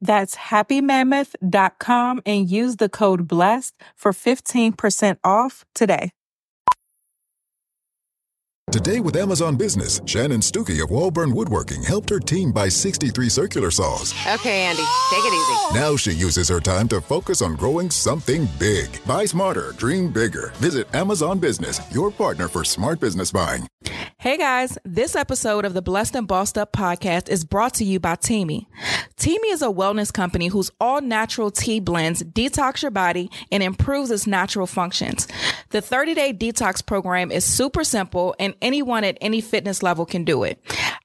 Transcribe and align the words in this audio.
That's 0.00 0.36
happymammoth.com 0.36 2.22
and 2.24 2.50
use 2.50 2.76
the 2.76 2.88
code 2.88 3.28
BLESSED 3.28 3.72
for 3.96 4.12
15% 4.12 5.18
off 5.24 5.64
today. 5.74 6.12
Today 8.70 9.00
with 9.00 9.16
Amazon 9.16 9.56
Business, 9.56 10.00
Shannon 10.06 10.38
Stuckey 10.38 10.80
of 10.80 10.90
Walburn 10.90 11.34
Woodworking 11.34 11.82
helped 11.82 12.08
her 12.08 12.20
team 12.20 12.52
buy 12.52 12.68
63 12.68 13.28
circular 13.28 13.68
saws. 13.72 14.14
Okay, 14.24 14.62
Andy, 14.62 14.84
take 15.10 15.24
it 15.24 15.34
easy. 15.34 15.80
Now 15.80 15.96
she 15.96 16.12
uses 16.12 16.48
her 16.48 16.60
time 16.60 16.86
to 16.88 17.00
focus 17.00 17.42
on 17.42 17.56
growing 17.56 17.90
something 17.90 18.48
big. 18.60 19.04
Buy 19.06 19.24
smarter, 19.24 19.72
dream 19.72 20.12
bigger. 20.12 20.52
Visit 20.58 20.86
Amazon 20.94 21.40
Business, 21.40 21.80
your 21.92 22.12
partner 22.12 22.46
for 22.46 22.62
smart 22.62 23.00
business 23.00 23.32
buying. 23.32 23.66
Hey 24.20 24.36
guys, 24.36 24.76
this 24.84 25.16
episode 25.16 25.64
of 25.64 25.72
the 25.72 25.80
Blessed 25.80 26.14
and 26.14 26.28
Bossed 26.28 26.58
Up 26.58 26.74
podcast 26.74 27.30
is 27.30 27.42
brought 27.42 27.72
to 27.76 27.86
you 27.86 27.98
by 27.98 28.16
Teami. 28.16 28.66
Teami 29.16 29.50
is 29.50 29.62
a 29.62 29.68
wellness 29.68 30.12
company 30.12 30.48
whose 30.48 30.70
all 30.78 31.00
natural 31.00 31.50
tea 31.50 31.80
blends 31.80 32.22
detox 32.22 32.82
your 32.82 32.90
body 32.90 33.30
and 33.50 33.62
improves 33.62 34.10
its 34.10 34.26
natural 34.26 34.66
functions. 34.66 35.26
The 35.70 35.80
30 35.80 36.12
day 36.12 36.34
detox 36.34 36.84
program 36.84 37.32
is 37.32 37.46
super 37.46 37.82
simple 37.82 38.34
and 38.38 38.54
anyone 38.60 39.04
at 39.04 39.16
any 39.22 39.40
fitness 39.40 39.82
level 39.82 40.04
can 40.04 40.24
do 40.24 40.42
it. 40.42 40.60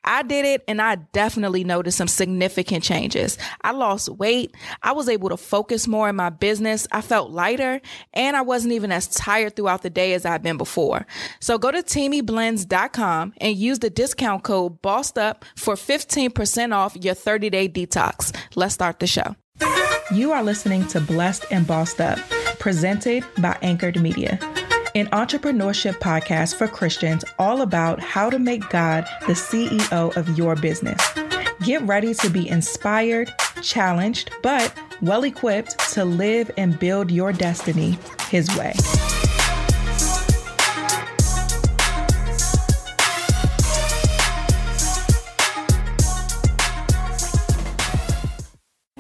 I 0.06 0.24
did 0.24 0.46
it 0.46 0.64
and 0.68 0.82
I 0.82 0.96
definitely 0.96 1.64
noticed 1.64 1.98
some 1.98 2.08
significant 2.08 2.84
changes. 2.84 3.38
I 3.62 3.72
lost 3.72 4.10
weight. 4.10 4.56
I 4.84 4.94
was 4.94 5.10
able 5.10 5.30
to 5.30 5.38
focus 5.38 5.88
more 5.88 6.08
in 6.08 6.16
my 6.16 6.30
business. 6.30 6.88
I 6.92 7.02
felt 7.02 7.32
lighter 7.32 7.82
and 8.14 8.38
I 8.38 8.42
wasn't 8.42 8.74
even 8.74 8.92
as 8.92 9.08
tired 9.08 9.56
throughout 9.56 9.82
the 9.82 9.90
day 9.90 10.14
as 10.14 10.26
I've 10.26 10.44
been 10.44 10.58
before. 10.58 11.06
So 11.40 11.58
go 11.58 11.72
to 11.72 11.82
teamiblends.com 11.84 13.34
and 13.38 13.58
use 13.58 13.80
the 13.80 13.90
discount 13.90 14.44
code 14.44 14.82
bossed 14.82 15.18
up 15.18 15.44
for 15.56 15.74
15% 15.74 16.74
off 16.74 16.96
your 16.96 17.16
30 17.16 17.50
day 17.50 17.68
detox. 17.68 18.36
Let's 18.56 18.74
start 18.74 19.00
the 19.00 19.08
show. 19.08 19.36
You 20.14 20.32
are 20.32 20.44
listening 20.44 20.88
to 20.90 21.02
Blessed 21.02 21.46
and 21.50 21.66
Bossed 21.66 22.00
Up, 22.00 22.20
presented 22.60 23.26
by 23.40 23.58
Anchored 23.64 24.00
Media 24.00 24.40
an 24.96 25.08
entrepreneurship 25.08 25.96
podcast 26.00 26.56
for 26.56 26.68
Christians 26.68 27.26
all 27.38 27.62
about 27.62 28.00
how 28.00 28.30
to 28.30 28.40
make 28.40 28.68
God 28.70 29.06
the 29.28 29.34
CEO 29.34 30.16
of 30.16 30.38
your 30.38 30.56
business. 30.56 31.02
Get 31.64 31.82
ready 31.84 32.14
to 32.16 32.30
be 32.30 32.48
inspired, 32.48 33.34
challenged, 33.62 34.32
but 34.42 34.74
well 35.02 35.24
equipped 35.24 35.78
to 35.94 36.06
live 36.06 36.50
and 36.58 36.80
build 36.80 37.12
your 37.12 37.34
destiny 37.34 38.00
His 38.30 38.48
way. 38.58 38.74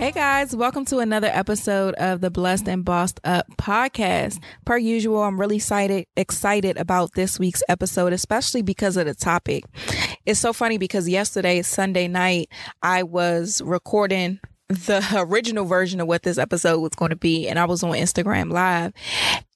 Hey 0.05 0.11
guys, 0.11 0.55
welcome 0.55 0.85
to 0.85 0.99
another 0.99 1.31
episode 1.33 1.95
of 1.95 2.21
the 2.21 2.29
Blessed 2.29 2.67
and 2.67 2.85
Bossed 2.85 3.19
Up 3.23 3.47
podcast. 3.57 4.39
Per 4.63 4.77
usual, 4.77 5.23
I'm 5.23 5.41
really 5.41 5.55
excited 5.55 6.05
excited 6.15 6.77
about 6.77 7.13
this 7.15 7.39
week's 7.39 7.63
episode, 7.69 8.13
especially 8.13 8.61
because 8.61 8.97
of 8.97 9.07
the 9.07 9.15
topic. 9.15 9.63
It's 10.23 10.39
so 10.39 10.53
funny 10.53 10.77
because 10.77 11.09
yesterday, 11.09 11.63
Sunday 11.63 12.07
night, 12.07 12.49
I 12.83 13.01
was 13.01 13.63
recording 13.65 14.39
the 14.67 15.03
original 15.27 15.65
version 15.65 15.99
of 15.99 16.05
what 16.05 16.21
this 16.21 16.37
episode 16.37 16.81
was 16.81 16.91
going 16.95 17.09
to 17.09 17.15
be 17.15 17.47
and 17.47 17.57
I 17.57 17.65
was 17.65 17.81
on 17.81 17.93
Instagram 17.93 18.51
live 18.51 18.93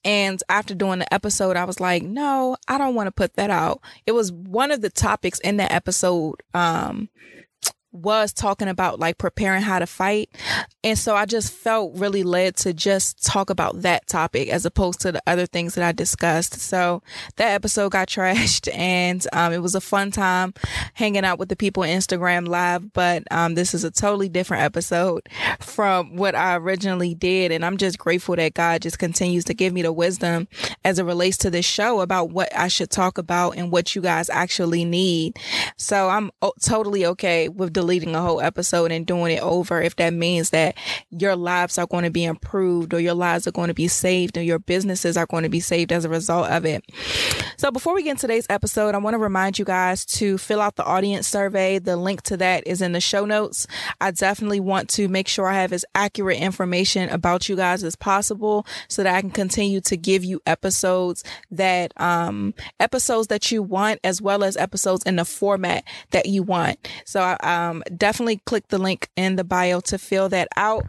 and 0.04 0.42
after 0.48 0.74
doing 0.74 0.98
the 0.98 1.14
episode 1.14 1.56
I 1.56 1.64
was 1.64 1.80
like 1.80 2.04
no 2.04 2.56
I 2.68 2.78
don't 2.78 2.94
want 2.94 3.08
to 3.08 3.12
put 3.12 3.34
that 3.34 3.50
out 3.50 3.80
it 4.06 4.12
was 4.12 4.30
one 4.30 4.70
of 4.70 4.82
the 4.82 4.90
topics 4.90 5.40
in 5.40 5.56
that 5.56 5.72
episode 5.72 6.42
um 6.54 7.08
was 7.92 8.32
talking 8.32 8.68
about 8.68 9.00
like 9.00 9.18
preparing 9.18 9.62
how 9.62 9.78
to 9.78 9.86
fight. 9.86 10.30
And 10.84 10.96
so 10.96 11.16
I 11.16 11.26
just 11.26 11.52
felt 11.52 11.96
really 11.96 12.22
led 12.22 12.56
to 12.58 12.72
just 12.72 13.24
talk 13.24 13.50
about 13.50 13.82
that 13.82 14.06
topic 14.06 14.48
as 14.48 14.64
opposed 14.64 15.00
to 15.00 15.12
the 15.12 15.22
other 15.26 15.46
things 15.46 15.74
that 15.74 15.84
I 15.84 15.92
discussed. 15.92 16.54
So 16.60 17.02
that 17.36 17.52
episode 17.52 17.90
got 17.90 18.08
trashed 18.20 18.72
and 18.76 19.26
um, 19.32 19.52
it 19.52 19.58
was 19.58 19.74
a 19.74 19.80
fun 19.80 20.10
time 20.10 20.54
hanging 20.94 21.24
out 21.24 21.38
with 21.38 21.48
the 21.48 21.56
people 21.56 21.82
on 21.82 21.88
Instagram 21.88 22.46
live. 22.46 22.92
But 22.92 23.24
um, 23.30 23.54
this 23.54 23.74
is 23.74 23.82
a 23.82 23.90
totally 23.90 24.28
different 24.28 24.62
episode 24.62 25.28
from 25.58 26.16
what 26.16 26.34
I 26.34 26.56
originally 26.56 27.14
did. 27.14 27.50
And 27.50 27.64
I'm 27.64 27.76
just 27.76 27.98
grateful 27.98 28.36
that 28.36 28.54
God 28.54 28.82
just 28.82 28.98
continues 28.98 29.44
to 29.46 29.54
give 29.54 29.72
me 29.72 29.82
the 29.82 29.92
wisdom 29.92 30.46
as 30.84 30.98
it 30.98 31.04
relates 31.04 31.38
to 31.38 31.50
this 31.50 31.66
show 31.66 32.00
about 32.00 32.30
what 32.30 32.54
I 32.56 32.68
should 32.68 32.90
talk 32.90 33.18
about 33.18 33.56
and 33.56 33.72
what 33.72 33.96
you 33.96 34.02
guys 34.02 34.30
actually 34.30 34.84
need. 34.84 35.38
So 35.76 36.08
I'm 36.08 36.30
totally 36.62 37.04
okay 37.06 37.48
with 37.48 37.72
deleting 37.80 38.14
a 38.14 38.20
whole 38.20 38.42
episode 38.42 38.92
and 38.92 39.06
doing 39.06 39.32
it 39.32 39.42
over 39.42 39.80
if 39.80 39.96
that 39.96 40.12
means 40.12 40.50
that 40.50 40.76
your 41.08 41.34
lives 41.34 41.78
are 41.78 41.86
going 41.86 42.04
to 42.04 42.10
be 42.10 42.24
improved 42.24 42.92
or 42.92 43.00
your 43.00 43.14
lives 43.14 43.46
are 43.46 43.52
going 43.52 43.68
to 43.68 43.74
be 43.74 43.88
saved 43.88 44.36
or 44.36 44.42
your 44.42 44.58
businesses 44.58 45.16
are 45.16 45.24
going 45.24 45.44
to 45.44 45.48
be 45.48 45.60
saved 45.60 45.90
as 45.90 46.04
a 46.04 46.08
result 46.10 46.50
of 46.50 46.66
it. 46.66 46.84
So 47.56 47.70
before 47.70 47.94
we 47.94 48.02
get 48.02 48.12
into 48.12 48.22
today's 48.22 48.46
episode, 48.50 48.94
I 48.94 48.98
want 48.98 49.14
to 49.14 49.18
remind 49.18 49.58
you 49.58 49.64
guys 49.64 50.04
to 50.06 50.36
fill 50.36 50.60
out 50.60 50.76
the 50.76 50.84
audience 50.84 51.26
survey. 51.26 51.78
The 51.78 51.96
link 51.96 52.20
to 52.24 52.36
that 52.36 52.66
is 52.66 52.82
in 52.82 52.92
the 52.92 53.00
show 53.00 53.24
notes. 53.24 53.66
I 53.98 54.10
definitely 54.10 54.60
want 54.60 54.90
to 54.90 55.08
make 55.08 55.26
sure 55.26 55.46
I 55.46 55.54
have 55.54 55.72
as 55.72 55.86
accurate 55.94 56.38
information 56.38 57.08
about 57.08 57.48
you 57.48 57.56
guys 57.56 57.82
as 57.82 57.96
possible 57.96 58.66
so 58.88 59.02
that 59.02 59.14
I 59.14 59.20
can 59.22 59.30
continue 59.30 59.80
to 59.82 59.96
give 59.96 60.22
you 60.22 60.42
episodes 60.44 61.24
that 61.50 61.92
um 61.98 62.52
episodes 62.78 63.28
that 63.28 63.50
you 63.50 63.62
want 63.62 64.00
as 64.04 64.20
well 64.20 64.44
as 64.44 64.56
episodes 64.58 65.02
in 65.04 65.16
the 65.16 65.24
format 65.24 65.84
that 66.10 66.26
you 66.26 66.42
want. 66.42 66.78
So 67.06 67.36
um 67.42 67.69
um, 67.70 67.82
definitely 67.96 68.40
click 68.46 68.68
the 68.68 68.78
link 68.78 69.08
in 69.16 69.36
the 69.36 69.44
bio 69.44 69.80
to 69.80 69.98
fill 69.98 70.28
that 70.30 70.48
out. 70.56 70.84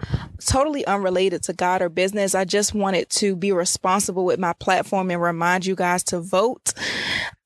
Totally 0.45 0.85
unrelated 0.85 1.43
to 1.43 1.53
God 1.53 1.81
or 1.81 1.89
business. 1.89 2.35
I 2.35 2.45
just 2.45 2.73
wanted 2.73 3.09
to 3.11 3.35
be 3.35 3.51
responsible 3.51 4.25
with 4.25 4.39
my 4.39 4.53
platform 4.53 5.11
and 5.11 5.21
remind 5.21 5.65
you 5.65 5.75
guys 5.75 6.03
to 6.05 6.19
vote 6.19 6.73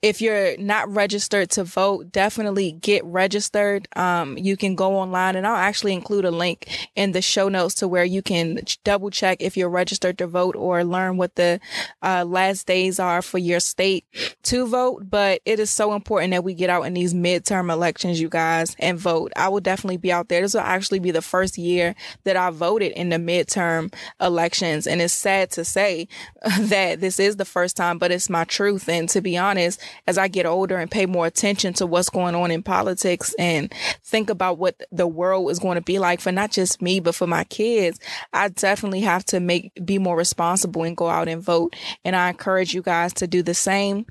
if 0.01 0.21
you're 0.21 0.57
not 0.57 0.89
registered 0.93 1.49
to 1.51 1.63
vote, 1.63 2.11
definitely 2.11 2.73
get 2.73 3.03
registered. 3.05 3.87
Um, 3.95 4.37
you 4.37 4.55
can 4.55 4.75
go 4.75 4.95
online 4.95 5.35
and 5.35 5.47
I'll 5.47 5.55
actually 5.55 5.93
include 5.93 6.25
a 6.25 6.31
link 6.31 6.89
in 6.95 7.13
the 7.13 7.21
show 7.21 7.49
notes 7.49 7.75
to 7.75 7.87
where 7.87 8.05
you 8.05 8.21
can 8.21 8.59
double 8.83 9.09
check 9.09 9.37
if 9.41 9.57
you're 9.57 9.69
registered 9.69 10.17
to 10.19 10.27
vote 10.27 10.55
or 10.55 10.83
learn 10.83 11.17
what 11.17 11.35
the 11.35 11.59
uh, 12.03 12.23
last 12.25 12.67
days 12.67 12.99
are 12.99 13.21
for 13.21 13.39
your 13.39 13.59
state 13.59 14.05
to 14.43 14.67
vote. 14.67 15.09
But 15.09 15.41
it 15.45 15.59
is 15.59 15.71
so 15.71 15.93
important 15.93 16.31
that 16.31 16.43
we 16.43 16.53
get 16.53 16.69
out 16.69 16.83
in 16.83 16.93
these 16.93 17.13
midterm 17.13 17.71
elections, 17.71 18.21
you 18.21 18.29
guys, 18.29 18.75
and 18.79 18.99
vote. 18.99 19.31
I 19.35 19.49
will 19.49 19.59
definitely 19.59 19.97
be 19.97 20.11
out 20.11 20.29
there. 20.29 20.41
This 20.41 20.53
will 20.53 20.61
actually 20.61 20.99
be 20.99 21.11
the 21.11 21.21
first 21.21 21.57
year 21.57 21.95
that 22.25 22.37
I 22.37 22.51
voted 22.51 22.75
voted 22.75 22.91
in 22.93 23.09
the 23.09 23.17
midterm 23.17 23.93
elections. 24.19 24.87
And 24.87 25.01
it's 25.01 25.13
sad 25.13 25.51
to 25.51 25.63
say 25.63 26.07
that 26.59 26.99
this 26.99 27.19
is 27.19 27.37
the 27.37 27.45
first 27.45 27.77
time, 27.77 27.97
but 27.97 28.11
it's 28.11 28.29
my 28.29 28.43
truth. 28.43 28.89
And 28.89 29.07
to 29.09 29.21
be 29.21 29.37
honest, 29.37 29.79
as 30.07 30.17
I 30.17 30.27
get 30.27 30.45
older 30.45 30.77
and 30.77 30.89
pay 30.89 31.05
more 31.05 31.25
attention 31.25 31.73
to 31.75 31.85
what's 31.85 32.09
going 32.09 32.35
on 32.35 32.51
in 32.51 32.63
politics 32.63 33.33
and 33.37 33.73
think 34.03 34.29
about 34.29 34.57
what 34.57 34.81
the 34.91 35.07
world 35.07 35.51
is 35.51 35.59
going 35.59 35.75
to 35.75 35.81
be 35.81 35.99
like 35.99 36.21
for 36.21 36.31
not 36.31 36.51
just 36.51 36.81
me, 36.81 36.99
but 36.99 37.15
for 37.15 37.27
my 37.27 37.43
kids, 37.45 37.99
I 38.33 38.49
definitely 38.49 39.01
have 39.01 39.25
to 39.25 39.39
make, 39.39 39.71
be 39.85 39.97
more 39.97 40.17
responsible 40.17 40.83
and 40.83 40.97
go 40.97 41.07
out 41.07 41.27
and 41.27 41.41
vote. 41.41 41.75
And 42.03 42.15
I 42.15 42.29
encourage 42.29 42.73
you 42.73 42.81
guys 42.81 43.13
to 43.15 43.27
do 43.27 43.43
the 43.43 43.53
same. 43.53 44.05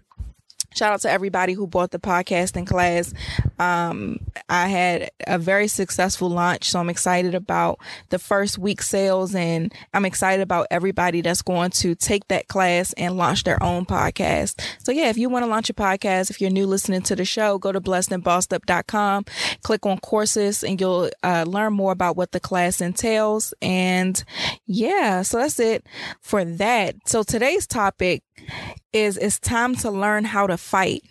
Shout 0.75 0.93
out 0.93 1.01
to 1.03 1.11
everybody 1.11 1.53
who 1.53 1.69
bought 1.69 1.93
the 1.93 2.01
podcasting 2.01 2.67
class. 2.67 3.15
Um, 3.61 4.19
I 4.49 4.67
had 4.67 5.11
a 5.27 5.39
very 5.39 5.69
successful 5.69 6.29
launch, 6.29 6.69
so 6.69 6.81
I'm 6.81 6.91
excited 6.91 7.35
about 7.35 7.79
the 8.09 8.19
first 8.19 8.59
week 8.59 8.83
sales, 8.83 9.37
and 9.37 9.73
I'm 9.93 10.05
excited 10.05 10.43
about 10.43 10.67
everybody 10.73 11.21
that's 11.21 11.43
going 11.43 11.71
to 11.71 11.95
take 11.95 12.27
that 12.29 12.49
class 12.49 12.93
and 12.95 13.17
launch 13.17 13.45
their 13.45 13.63
own 13.63 13.87
podcast. 13.87 14.61
So 14.83 14.91
yeah, 14.91 15.11
if 15.11 15.17
you 15.17 15.29
want 15.29 15.45
to 15.45 15.49
launch 15.49 15.71
a 15.71 15.75
podcast, 15.75 16.31
if 16.31 16.41
you're 16.41 16.51
new 16.51 16.67
listening 16.67 17.03
to 17.03 17.15
the 17.15 17.25
show, 17.25 17.59
go 17.59 17.71
to 17.71 17.81
blessedandbossedup.com, 17.81 19.27
click 19.63 19.87
on 19.87 19.99
courses, 19.99 20.65
and 20.65 20.81
you'll 20.81 21.09
uh, 21.23 21.45
learn 21.47 21.73
more 21.73 21.93
about 21.93 22.17
what 22.17 22.33
the 22.33 22.41
class 22.41 22.81
entails. 22.81 23.55
And 23.63 24.23
yeah, 24.67 25.23
so 25.23 25.39
that's 25.39 25.61
it 25.61 25.87
for 26.21 26.45
that. 26.45 26.97
So 27.07 27.23
today's 27.23 27.69
topic 27.69 28.25
is 28.93 29.17
it's 29.17 29.39
time 29.39 29.75
to 29.77 29.91
learn 29.91 30.25
how 30.25 30.47
to 30.47 30.57
fight. 30.57 31.03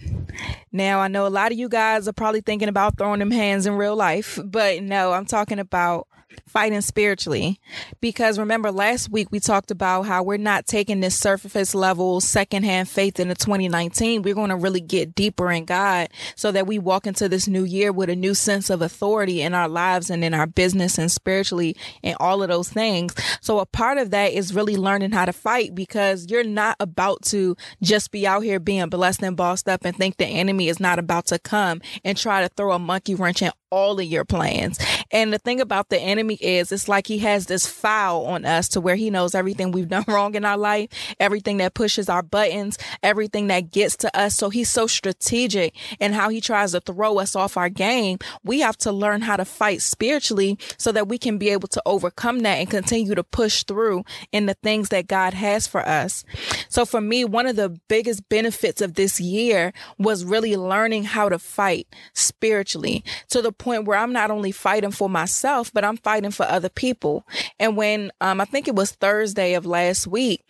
Now, 0.71 0.99
I 0.99 1.07
know 1.07 1.27
a 1.27 1.29
lot 1.29 1.51
of 1.51 1.57
you 1.57 1.69
guys 1.69 2.07
are 2.07 2.13
probably 2.13 2.41
thinking 2.41 2.69
about 2.69 2.97
throwing 2.97 3.19
them 3.19 3.31
hands 3.31 3.65
in 3.65 3.73
real 3.73 3.95
life, 3.95 4.39
but 4.43 4.81
no, 4.81 5.13
I'm 5.13 5.25
talking 5.25 5.59
about 5.59 6.07
fighting 6.47 6.81
spiritually. 6.81 7.59
Because 8.01 8.39
remember 8.39 8.71
last 8.71 9.09
week 9.09 9.29
we 9.31 9.39
talked 9.39 9.71
about 9.71 10.03
how 10.03 10.23
we're 10.23 10.37
not 10.37 10.65
taking 10.65 10.99
this 10.99 11.15
surface 11.15 11.73
level 11.75 12.21
secondhand 12.21 12.89
faith 12.89 13.19
into 13.19 13.35
2019. 13.35 14.21
We're 14.21 14.35
going 14.35 14.49
to 14.49 14.55
really 14.55 14.81
get 14.81 15.15
deeper 15.15 15.51
in 15.51 15.65
God 15.65 16.09
so 16.35 16.51
that 16.51 16.67
we 16.67 16.79
walk 16.79 17.07
into 17.07 17.29
this 17.29 17.47
new 17.47 17.63
year 17.63 17.91
with 17.91 18.09
a 18.09 18.15
new 18.15 18.33
sense 18.33 18.69
of 18.69 18.81
authority 18.81 19.41
in 19.41 19.53
our 19.53 19.67
lives 19.67 20.09
and 20.09 20.23
in 20.23 20.33
our 20.33 20.47
business 20.47 20.97
and 20.97 21.11
spiritually 21.11 21.75
and 22.03 22.15
all 22.19 22.43
of 22.43 22.49
those 22.49 22.69
things. 22.69 23.13
So 23.41 23.59
a 23.59 23.65
part 23.65 23.97
of 23.97 24.11
that 24.11 24.33
is 24.33 24.53
really 24.53 24.77
learning 24.77 25.11
how 25.11 25.25
to 25.25 25.33
fight 25.33 25.75
because 25.75 26.27
you're 26.29 26.43
not 26.43 26.75
about 26.79 27.23
to 27.23 27.55
just 27.81 28.11
be 28.11 28.27
out 28.27 28.41
here 28.41 28.59
being 28.59 28.89
blessed 28.89 29.23
and 29.23 29.37
bossed 29.37 29.67
up 29.67 29.85
and 29.85 29.95
think 29.95 30.17
the 30.17 30.25
enemy 30.25 30.67
is 30.67 30.79
not 30.79 30.99
about 30.99 31.25
to 31.27 31.39
come 31.39 31.81
and 32.03 32.17
try 32.17 32.41
to 32.41 32.49
throw 32.49 32.71
a 32.71 32.79
monkey 32.79 33.15
wrench 33.15 33.41
in 33.41 33.51
all 33.73 33.99
of 33.99 34.05
your 34.05 34.23
plans. 34.23 34.77
And 35.09 35.33
the 35.33 35.39
thing 35.39 35.59
about 35.59 35.89
the 35.89 35.99
enemy 35.99 36.35
is 36.35 36.71
it's 36.71 36.87
like 36.87 37.07
he 37.07 37.17
has 37.19 37.47
this 37.47 37.65
file 37.65 38.25
on 38.25 38.45
us 38.45 38.69
to 38.69 38.81
where 38.81 38.95
he 38.95 39.09
knows 39.09 39.33
everything 39.33 39.71
we've 39.71 39.89
done 39.93 40.05
wrong 40.07 40.35
in 40.35 40.45
our 40.45 40.57
life, 40.57 40.89
everything 41.19 41.57
that 41.57 41.73
pushes 41.73 42.07
our 42.07 42.21
buttons, 42.21 42.77
everything 43.01 43.47
that 43.47 43.71
gets 43.71 43.97
to 43.97 44.15
us. 44.15 44.35
So 44.35 44.51
he's 44.51 44.69
so 44.69 44.85
strategic 44.85 45.75
in 45.99 46.13
how 46.13 46.29
he 46.29 46.39
tries 46.39 46.73
to 46.73 46.81
throw 46.81 47.17
us 47.17 47.35
off 47.35 47.57
our 47.57 47.69
game. 47.69 48.19
We 48.43 48.59
have 48.59 48.77
to 48.77 48.91
learn 48.91 49.21
how 49.21 49.37
to 49.37 49.45
fight 49.45 49.81
spiritually 49.81 50.59
so 50.77 50.91
that 50.91 51.07
we 51.07 51.17
can 51.17 51.39
be 51.39 51.49
able 51.49 51.67
to 51.69 51.81
overcome 51.85 52.39
that 52.39 52.59
and 52.59 52.69
continue 52.69 53.15
to 53.15 53.23
push 53.23 53.63
through 53.63 54.03
in 54.31 54.45
the 54.45 54.53
things 54.55 54.89
that 54.89 55.07
God 55.07 55.33
has 55.33 55.65
for 55.65 55.81
us. 55.87 56.23
So 56.69 56.85
for 56.85 57.01
me, 57.01 57.25
one 57.25 57.47
of 57.47 57.55
the 57.55 57.69
biggest 57.87 58.29
benefits 58.29 58.81
of 58.81 58.93
this 58.93 59.19
year 59.19 59.73
was 59.97 60.25
really 60.25 60.55
learning 60.55 61.05
how 61.05 61.29
to 61.29 61.39
fight 61.39 61.87
spiritually 62.13 63.03
to 63.29 63.41
the 63.41 63.51
point 63.63 63.85
where 63.85 63.97
I'm 63.97 64.13
not 64.13 64.29
only 64.29 64.51
fighting 64.51 64.91
for 64.91 65.09
myself, 65.09 65.71
but 65.73 65.85
I'm 65.85 65.97
fighting 65.97 66.31
for 66.31 66.45
other 66.45 66.69
people. 66.69 67.25
And 67.59 67.77
when 67.77 68.11
um, 68.21 68.41
I 68.41 68.45
think 68.45 68.67
it 68.67 68.75
was 68.75 68.91
Thursday 68.91 69.53
of 69.53 69.65
last 69.65 70.05
week, 70.05 70.43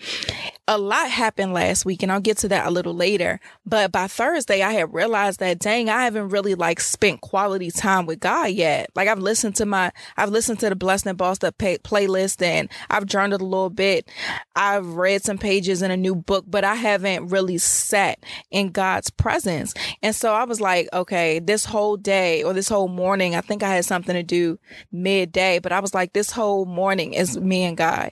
a 0.68 0.78
lot 0.78 1.10
happened 1.10 1.54
last 1.54 1.86
week, 1.86 2.04
and 2.04 2.12
I'll 2.12 2.22
get 2.22 2.38
to 2.40 2.48
that 2.48 2.66
a 2.66 2.72
little 2.72 2.94
later. 2.94 3.40
But 3.66 3.92
by 3.92 4.08
Thursday, 4.08 4.62
I 4.62 4.72
had 4.72 4.94
realized 4.94 5.40
that 5.42 5.60
dang, 5.60 5.90
I 5.90 6.04
haven't 6.04 6.30
really 6.30 6.56
like 6.56 6.80
spent 6.80 7.20
quality 7.22 7.70
time 7.70 8.06
with 8.06 8.22
God 8.22 8.52
yet. 8.52 8.90
Like 8.96 9.10
I've 9.10 9.20
listened 9.20 9.56
to 9.58 9.66
my, 9.66 9.92
I've 10.16 10.30
listened 10.30 10.60
to 10.62 10.70
the 10.70 10.76
Blessed 10.76 11.08
and 11.08 11.18
Bossed 11.18 11.44
Up 11.44 11.58
pay- 11.58 11.80
playlist, 11.80 12.42
and 12.42 12.70
I've 12.90 13.06
journaled 13.06 13.42
a 13.42 13.46
little 13.46 13.70
bit. 13.70 14.10
I've 14.56 14.88
read 14.88 15.24
some 15.24 15.38
pages 15.38 15.82
in 15.82 15.92
a 15.92 15.98
new 15.98 16.16
book, 16.16 16.46
but 16.48 16.64
I 16.64 16.76
haven't 16.76 17.28
really 17.28 17.58
sat 17.58 18.20
in 18.50 18.70
God's 18.70 19.10
presence. 19.10 19.74
And 20.02 20.16
so 20.16 20.34
I 20.34 20.46
was 20.46 20.62
like, 20.62 20.88
okay, 20.94 21.40
this 21.40 21.66
whole 21.66 21.98
day 21.98 22.42
or 22.44 22.54
this 22.54 22.70
whole 22.70 22.88
morning, 22.88 23.36
I 23.36 23.42
think 23.42 23.64
I 23.64 23.76
had 23.76 23.86
something 23.86 24.16
to 24.16 24.24
do 24.24 24.60
midday, 24.94 25.60
but 25.60 25.74
I 25.74 25.82
was 25.82 25.94
like, 25.94 26.14
this 26.14 26.32
whole 26.32 26.66
morning 26.66 27.14
is 27.14 27.38
me 27.38 27.64
and 27.64 27.76
God. 27.76 28.12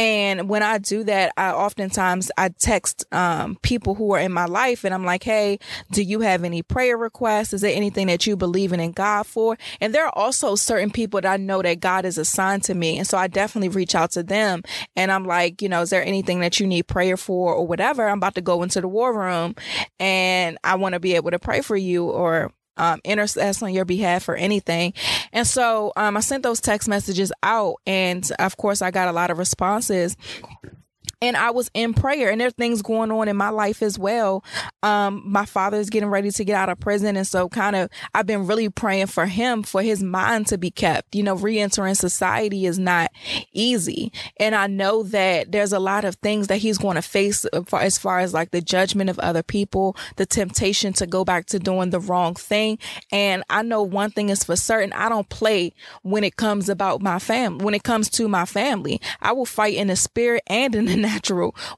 And 0.00 0.48
when 0.48 0.62
I 0.62 0.78
do 0.78 1.04
that, 1.04 1.34
I 1.36 1.50
oftentimes 1.50 2.30
I 2.38 2.48
text 2.48 3.04
um, 3.12 3.56
people 3.56 3.94
who 3.94 4.14
are 4.14 4.18
in 4.18 4.32
my 4.32 4.46
life 4.46 4.82
and 4.82 4.94
I'm 4.94 5.04
like, 5.04 5.22
hey, 5.22 5.58
do 5.92 6.02
you 6.02 6.20
have 6.20 6.42
any 6.42 6.62
prayer 6.62 6.96
requests? 6.96 7.52
Is 7.52 7.60
there 7.60 7.76
anything 7.76 8.06
that 8.06 8.26
you 8.26 8.34
believe 8.34 8.72
in 8.72 8.92
God 8.92 9.26
for? 9.26 9.58
And 9.78 9.94
there 9.94 10.06
are 10.06 10.18
also 10.18 10.54
certain 10.54 10.90
people 10.90 11.20
that 11.20 11.30
I 11.30 11.36
know 11.36 11.60
that 11.60 11.80
God 11.80 12.06
is 12.06 12.16
assigned 12.16 12.62
to 12.64 12.74
me. 12.74 12.96
And 12.96 13.06
so 13.06 13.18
I 13.18 13.26
definitely 13.26 13.68
reach 13.68 13.94
out 13.94 14.12
to 14.12 14.22
them 14.22 14.62
and 14.96 15.12
I'm 15.12 15.26
like, 15.26 15.60
you 15.60 15.68
know, 15.68 15.82
is 15.82 15.90
there 15.90 16.02
anything 16.02 16.40
that 16.40 16.58
you 16.58 16.66
need 16.66 16.86
prayer 16.86 17.18
for 17.18 17.52
or 17.52 17.66
whatever? 17.66 18.08
I'm 18.08 18.16
about 18.16 18.36
to 18.36 18.40
go 18.40 18.62
into 18.62 18.80
the 18.80 18.88
war 18.88 19.14
room 19.14 19.54
and 19.98 20.56
I 20.64 20.76
want 20.76 20.94
to 20.94 21.00
be 21.00 21.14
able 21.14 21.32
to 21.32 21.38
pray 21.38 21.60
for 21.60 21.76
you 21.76 22.08
or 22.08 22.52
um, 22.76 23.00
intercess 23.04 23.62
on 23.62 23.72
your 23.72 23.84
behalf 23.84 24.28
or 24.28 24.34
anything. 24.34 24.92
And 25.32 25.46
so 25.46 25.92
um, 25.96 26.16
I 26.16 26.20
sent 26.20 26.42
those 26.42 26.60
text 26.60 26.88
messages 26.88 27.32
out, 27.42 27.76
and 27.86 28.30
of 28.38 28.56
course, 28.56 28.82
I 28.82 28.90
got 28.90 29.08
a 29.08 29.12
lot 29.12 29.30
of 29.30 29.38
responses 29.38 30.16
and 31.22 31.36
I 31.36 31.50
was 31.50 31.70
in 31.74 31.92
prayer 31.92 32.30
and 32.30 32.40
there 32.40 32.48
are 32.48 32.52
things 32.52 32.80
going 32.80 33.10
on 33.10 33.28
in 33.28 33.36
my 33.36 33.50
life 33.50 33.82
as 33.82 33.98
well. 33.98 34.42
Um, 34.82 35.22
my 35.26 35.44
father 35.44 35.76
is 35.76 35.90
getting 35.90 36.08
ready 36.08 36.30
to 36.30 36.44
get 36.44 36.56
out 36.56 36.70
of 36.70 36.80
prison. 36.80 37.16
And 37.16 37.26
so 37.26 37.48
kind 37.48 37.76
of, 37.76 37.90
I've 38.14 38.26
been 38.26 38.46
really 38.46 38.70
praying 38.70 39.08
for 39.08 39.26
him, 39.26 39.62
for 39.62 39.82
his 39.82 40.02
mind 40.02 40.46
to 40.46 40.56
be 40.56 40.70
kept. 40.70 41.14
You 41.14 41.22
know, 41.22 41.34
reentering 41.34 41.94
society 41.94 42.64
is 42.64 42.78
not 42.78 43.10
easy. 43.52 44.12
And 44.38 44.54
I 44.54 44.66
know 44.66 45.02
that 45.04 45.52
there's 45.52 45.74
a 45.74 45.78
lot 45.78 46.06
of 46.06 46.14
things 46.16 46.46
that 46.46 46.56
he's 46.56 46.78
going 46.78 46.94
to 46.94 47.02
face 47.02 47.44
as 47.44 47.98
far 47.98 48.20
as 48.20 48.32
like 48.32 48.50
the 48.50 48.62
judgment 48.62 49.10
of 49.10 49.18
other 49.18 49.42
people, 49.42 49.96
the 50.16 50.24
temptation 50.24 50.94
to 50.94 51.06
go 51.06 51.24
back 51.24 51.44
to 51.46 51.58
doing 51.58 51.90
the 51.90 52.00
wrong 52.00 52.34
thing. 52.34 52.78
And 53.12 53.44
I 53.50 53.62
know 53.62 53.82
one 53.82 54.10
thing 54.10 54.30
is 54.30 54.42
for 54.42 54.56
certain. 54.56 54.94
I 54.94 55.10
don't 55.10 55.28
play 55.28 55.74
when 56.00 56.24
it 56.24 56.36
comes 56.36 56.70
about 56.70 57.02
my 57.02 57.18
family, 57.18 57.62
when 57.62 57.74
it 57.74 57.82
comes 57.82 58.08
to 58.10 58.26
my 58.26 58.46
family. 58.46 59.02
I 59.20 59.32
will 59.32 59.44
fight 59.44 59.74
in 59.74 59.88
the 59.88 59.96
spirit 59.96 60.42
and 60.46 60.74
in 60.74 60.86
the 60.86 61.09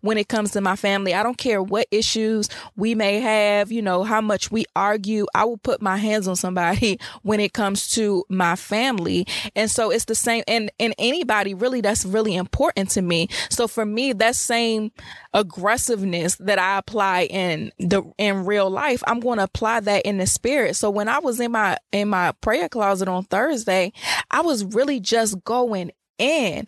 when 0.00 0.18
it 0.18 0.28
comes 0.28 0.52
to 0.52 0.60
my 0.60 0.76
family. 0.76 1.14
I 1.14 1.22
don't 1.22 1.38
care 1.38 1.62
what 1.62 1.86
issues 1.90 2.48
we 2.76 2.94
may 2.94 3.20
have, 3.20 3.72
you 3.72 3.82
know, 3.82 4.04
how 4.04 4.20
much 4.20 4.50
we 4.50 4.64
argue. 4.74 5.26
I 5.34 5.44
will 5.44 5.58
put 5.58 5.80
my 5.82 5.96
hands 5.96 6.28
on 6.28 6.36
somebody 6.36 6.98
when 7.22 7.40
it 7.40 7.52
comes 7.52 7.90
to 7.94 8.24
my 8.28 8.56
family. 8.56 9.26
And 9.54 9.70
so 9.70 9.90
it's 9.90 10.04
the 10.06 10.14
same 10.14 10.44
and 10.48 10.70
and 10.78 10.94
anybody 10.98 11.54
really 11.54 11.80
that's 11.80 12.04
really 12.04 12.34
important 12.34 12.90
to 12.90 13.02
me. 13.02 13.28
So 13.50 13.68
for 13.68 13.84
me, 13.84 14.12
that 14.14 14.36
same 14.36 14.92
aggressiveness 15.34 16.36
that 16.36 16.58
I 16.58 16.78
apply 16.78 17.24
in 17.24 17.72
the 17.78 18.02
in 18.18 18.44
real 18.44 18.70
life, 18.70 19.02
I'm 19.06 19.20
going 19.20 19.38
to 19.38 19.44
apply 19.44 19.80
that 19.80 20.04
in 20.04 20.18
the 20.18 20.26
spirit. 20.26 20.76
So 20.76 20.90
when 20.90 21.08
I 21.08 21.18
was 21.18 21.40
in 21.40 21.52
my 21.52 21.78
in 21.92 22.08
my 22.08 22.32
prayer 22.40 22.68
closet 22.68 23.08
on 23.08 23.24
Thursday, 23.24 23.92
I 24.30 24.42
was 24.42 24.64
really 24.64 25.00
just 25.00 25.42
going 25.44 25.92
in. 26.22 26.66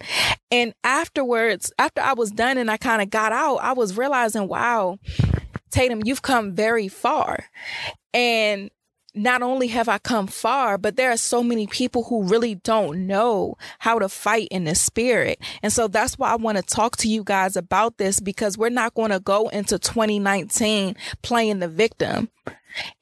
And 0.50 0.74
afterwards, 0.82 1.72
after 1.78 2.02
I 2.02 2.12
was 2.14 2.30
done 2.30 2.58
and 2.58 2.70
I 2.70 2.76
kind 2.76 3.00
of 3.00 3.10
got 3.10 3.32
out, 3.32 3.56
I 3.56 3.72
was 3.72 3.96
realizing, 3.96 4.48
wow, 4.48 4.98
Tatum, 5.70 6.02
you've 6.04 6.22
come 6.22 6.52
very 6.52 6.88
far. 6.88 7.44
And 8.12 8.70
not 9.14 9.42
only 9.42 9.68
have 9.68 9.88
I 9.88 9.98
come 9.98 10.26
far, 10.26 10.76
but 10.76 10.96
there 10.96 11.10
are 11.10 11.16
so 11.16 11.42
many 11.42 11.68
people 11.68 12.02
who 12.04 12.24
really 12.24 12.56
don't 12.56 13.06
know 13.06 13.56
how 13.78 13.98
to 13.98 14.08
fight 14.08 14.48
in 14.50 14.64
the 14.64 14.74
spirit. 14.74 15.38
And 15.62 15.72
so 15.72 15.86
that's 15.86 16.18
why 16.18 16.32
I 16.32 16.36
want 16.36 16.58
to 16.58 16.62
talk 16.62 16.96
to 16.98 17.08
you 17.08 17.22
guys 17.22 17.56
about 17.56 17.98
this 17.98 18.18
because 18.18 18.58
we're 18.58 18.70
not 18.70 18.94
going 18.94 19.12
to 19.12 19.20
go 19.20 19.48
into 19.48 19.78
2019 19.78 20.96
playing 21.22 21.60
the 21.60 21.68
victim. 21.68 22.28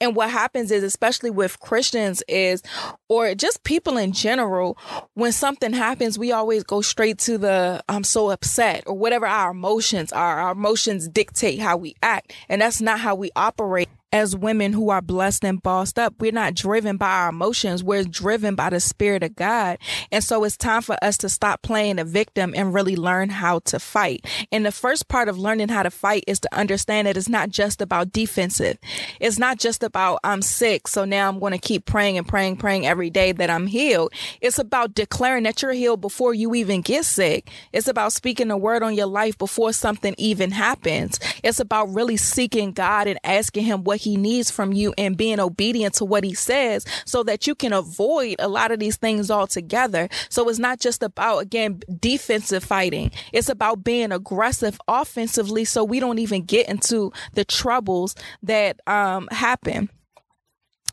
And 0.01 0.15
what 0.17 0.31
happens 0.31 0.71
is, 0.71 0.83
especially 0.83 1.31
with 1.31 1.61
Christians, 1.61 2.23
is, 2.29 2.63
or 3.09 3.35
just 3.35 3.65
people 3.65 3.97
in 3.97 4.13
general, 4.13 4.79
when 5.15 5.33
something 5.33 5.73
happens, 5.73 6.19
we 6.19 6.33
always 6.33 6.65
go 6.65 6.81
straight 6.81 7.19
to 7.21 7.39
the, 7.39 7.83
I'm 7.89 8.05
so 8.05 8.31
upset, 8.31 8.85
or 8.87 8.95
whatever 8.95 9.27
our 9.27 9.51
emotions 9.51 10.13
are. 10.13 10.41
Our 10.41 10.53
emotions 10.53 11.09
dictate 11.09 11.61
how 11.61 11.77
we 11.77 11.95
act. 12.03 12.33
And 12.49 12.61
that's 12.61 12.81
not 12.81 13.01
how 13.01 13.15
we 13.15 13.31
operate 13.37 13.89
as 14.13 14.37
women 14.37 14.75
who 14.75 14.91
are 14.91 15.01
blessed 15.01 15.45
and 15.45 15.63
bossed 15.63 15.99
up, 15.99 16.15
we're 16.21 16.33
not 16.33 16.55
driven 16.55 16.99
by 16.99 17.11
our 17.11 17.31
emotions. 17.31 17.83
We're 17.83 18.05
driven 18.05 18.55
by 18.55 18.69
the 18.71 18.79
spirit 18.79 19.23
of 19.23 19.35
God. 19.35 19.79
And 20.11 20.23
so 20.23 20.45
it's 20.45 20.57
time 20.57 20.83
for 20.83 20.97
us 21.03 21.17
to 21.19 21.31
stop 21.31 21.63
playing 21.63 21.99
a 21.99 22.05
victim 22.05 22.53
and 22.55 22.75
really 22.75 22.95
learn 22.95 23.31
how 23.31 23.61
to 23.61 23.79
fight. 23.79 24.27
And 24.53 24.67
the 24.67 24.73
first 24.73 25.09
part 25.09 25.29
of 25.29 25.39
learning 25.39 25.69
how 25.69 25.83
to 25.83 25.91
fight 25.91 26.25
is 26.27 26.41
to 26.41 26.55
understand 26.55 27.07
that 27.07 27.17
it's 27.17 27.29
not 27.29 27.49
just 27.49 27.81
about 27.81 28.13
defensive. 28.13 28.77
It's 29.19 29.39
not 29.39 29.59
just 29.59 29.83
about 29.83 30.21
I'm 30.23 30.43
sick. 30.43 30.89
So 30.89 31.07
now 31.07 31.29
I'm 31.29 31.39
going 31.39 31.53
to 31.53 31.59
keep 31.59 31.87
praying 31.87 32.19
and 32.19 32.29
praying, 32.29 32.57
praying 32.57 32.87
every 32.87 33.09
day 33.09 33.33
that 33.33 33.49
I'm 33.49 33.67
healed. 33.67 34.13
It's 34.43 34.59
about 34.59 34.95
declaring 34.95 35.45
that 35.45 35.63
you're 35.63 35.73
healed 35.73 36.03
before 36.03 36.35
you 36.35 36.55
even 36.55 36.83
get 36.83 37.07
sick. 37.07 37.51
It's 37.73 37.89
about 37.89 38.13
speaking 38.13 38.49
the 38.49 38.57
word 38.59 38.83
on 38.83 38.95
your 38.95 39.07
life 39.07 39.39
before 39.39 39.73
something 39.73 40.15
even 40.19 40.51
happens. 40.51 41.19
It's 41.43 41.61
about 41.61 41.95
really 41.95 42.19
seeking 42.19 42.73
God 42.73 43.07
and 43.07 43.19
asking 43.25 43.65
him 43.65 43.85
what 43.85 44.02
he 44.03 44.17
needs 44.17 44.51
from 44.51 44.73
you 44.73 44.93
and 44.99 45.17
being 45.17 45.41
obedient 45.41 45.95
to 45.95 46.05
what 46.05 46.25
he 46.25 46.35
says 46.35 46.85
so 47.05 47.23
that 47.23 47.47
you 47.47 47.55
can 47.55 47.73
avoid 47.73 48.37
a 48.39 48.49
lot 48.49 48.71
of 48.71 48.81
these 48.81 48.97
things 48.97 49.31
altogether. 49.31 50.09
So 50.29 50.49
it's 50.49 50.59
not 50.59 50.81
just 50.81 51.03
about, 51.03 51.39
again, 51.39 51.81
defensive 52.01 52.65
fighting. 52.65 53.13
It's 53.33 53.49
about 53.49 53.85
being 53.85 54.13
aggressive 54.13 54.81
offensively 54.89 55.65
so 55.65 55.85
we 55.85 56.01
don't 56.01 56.19
even 56.19 56.43
get 56.43 56.69
into 56.69 57.13
the 57.35 57.45
troubles 57.45 58.15
that 58.43 58.81
um, 58.87 59.29
happen. 59.31 59.89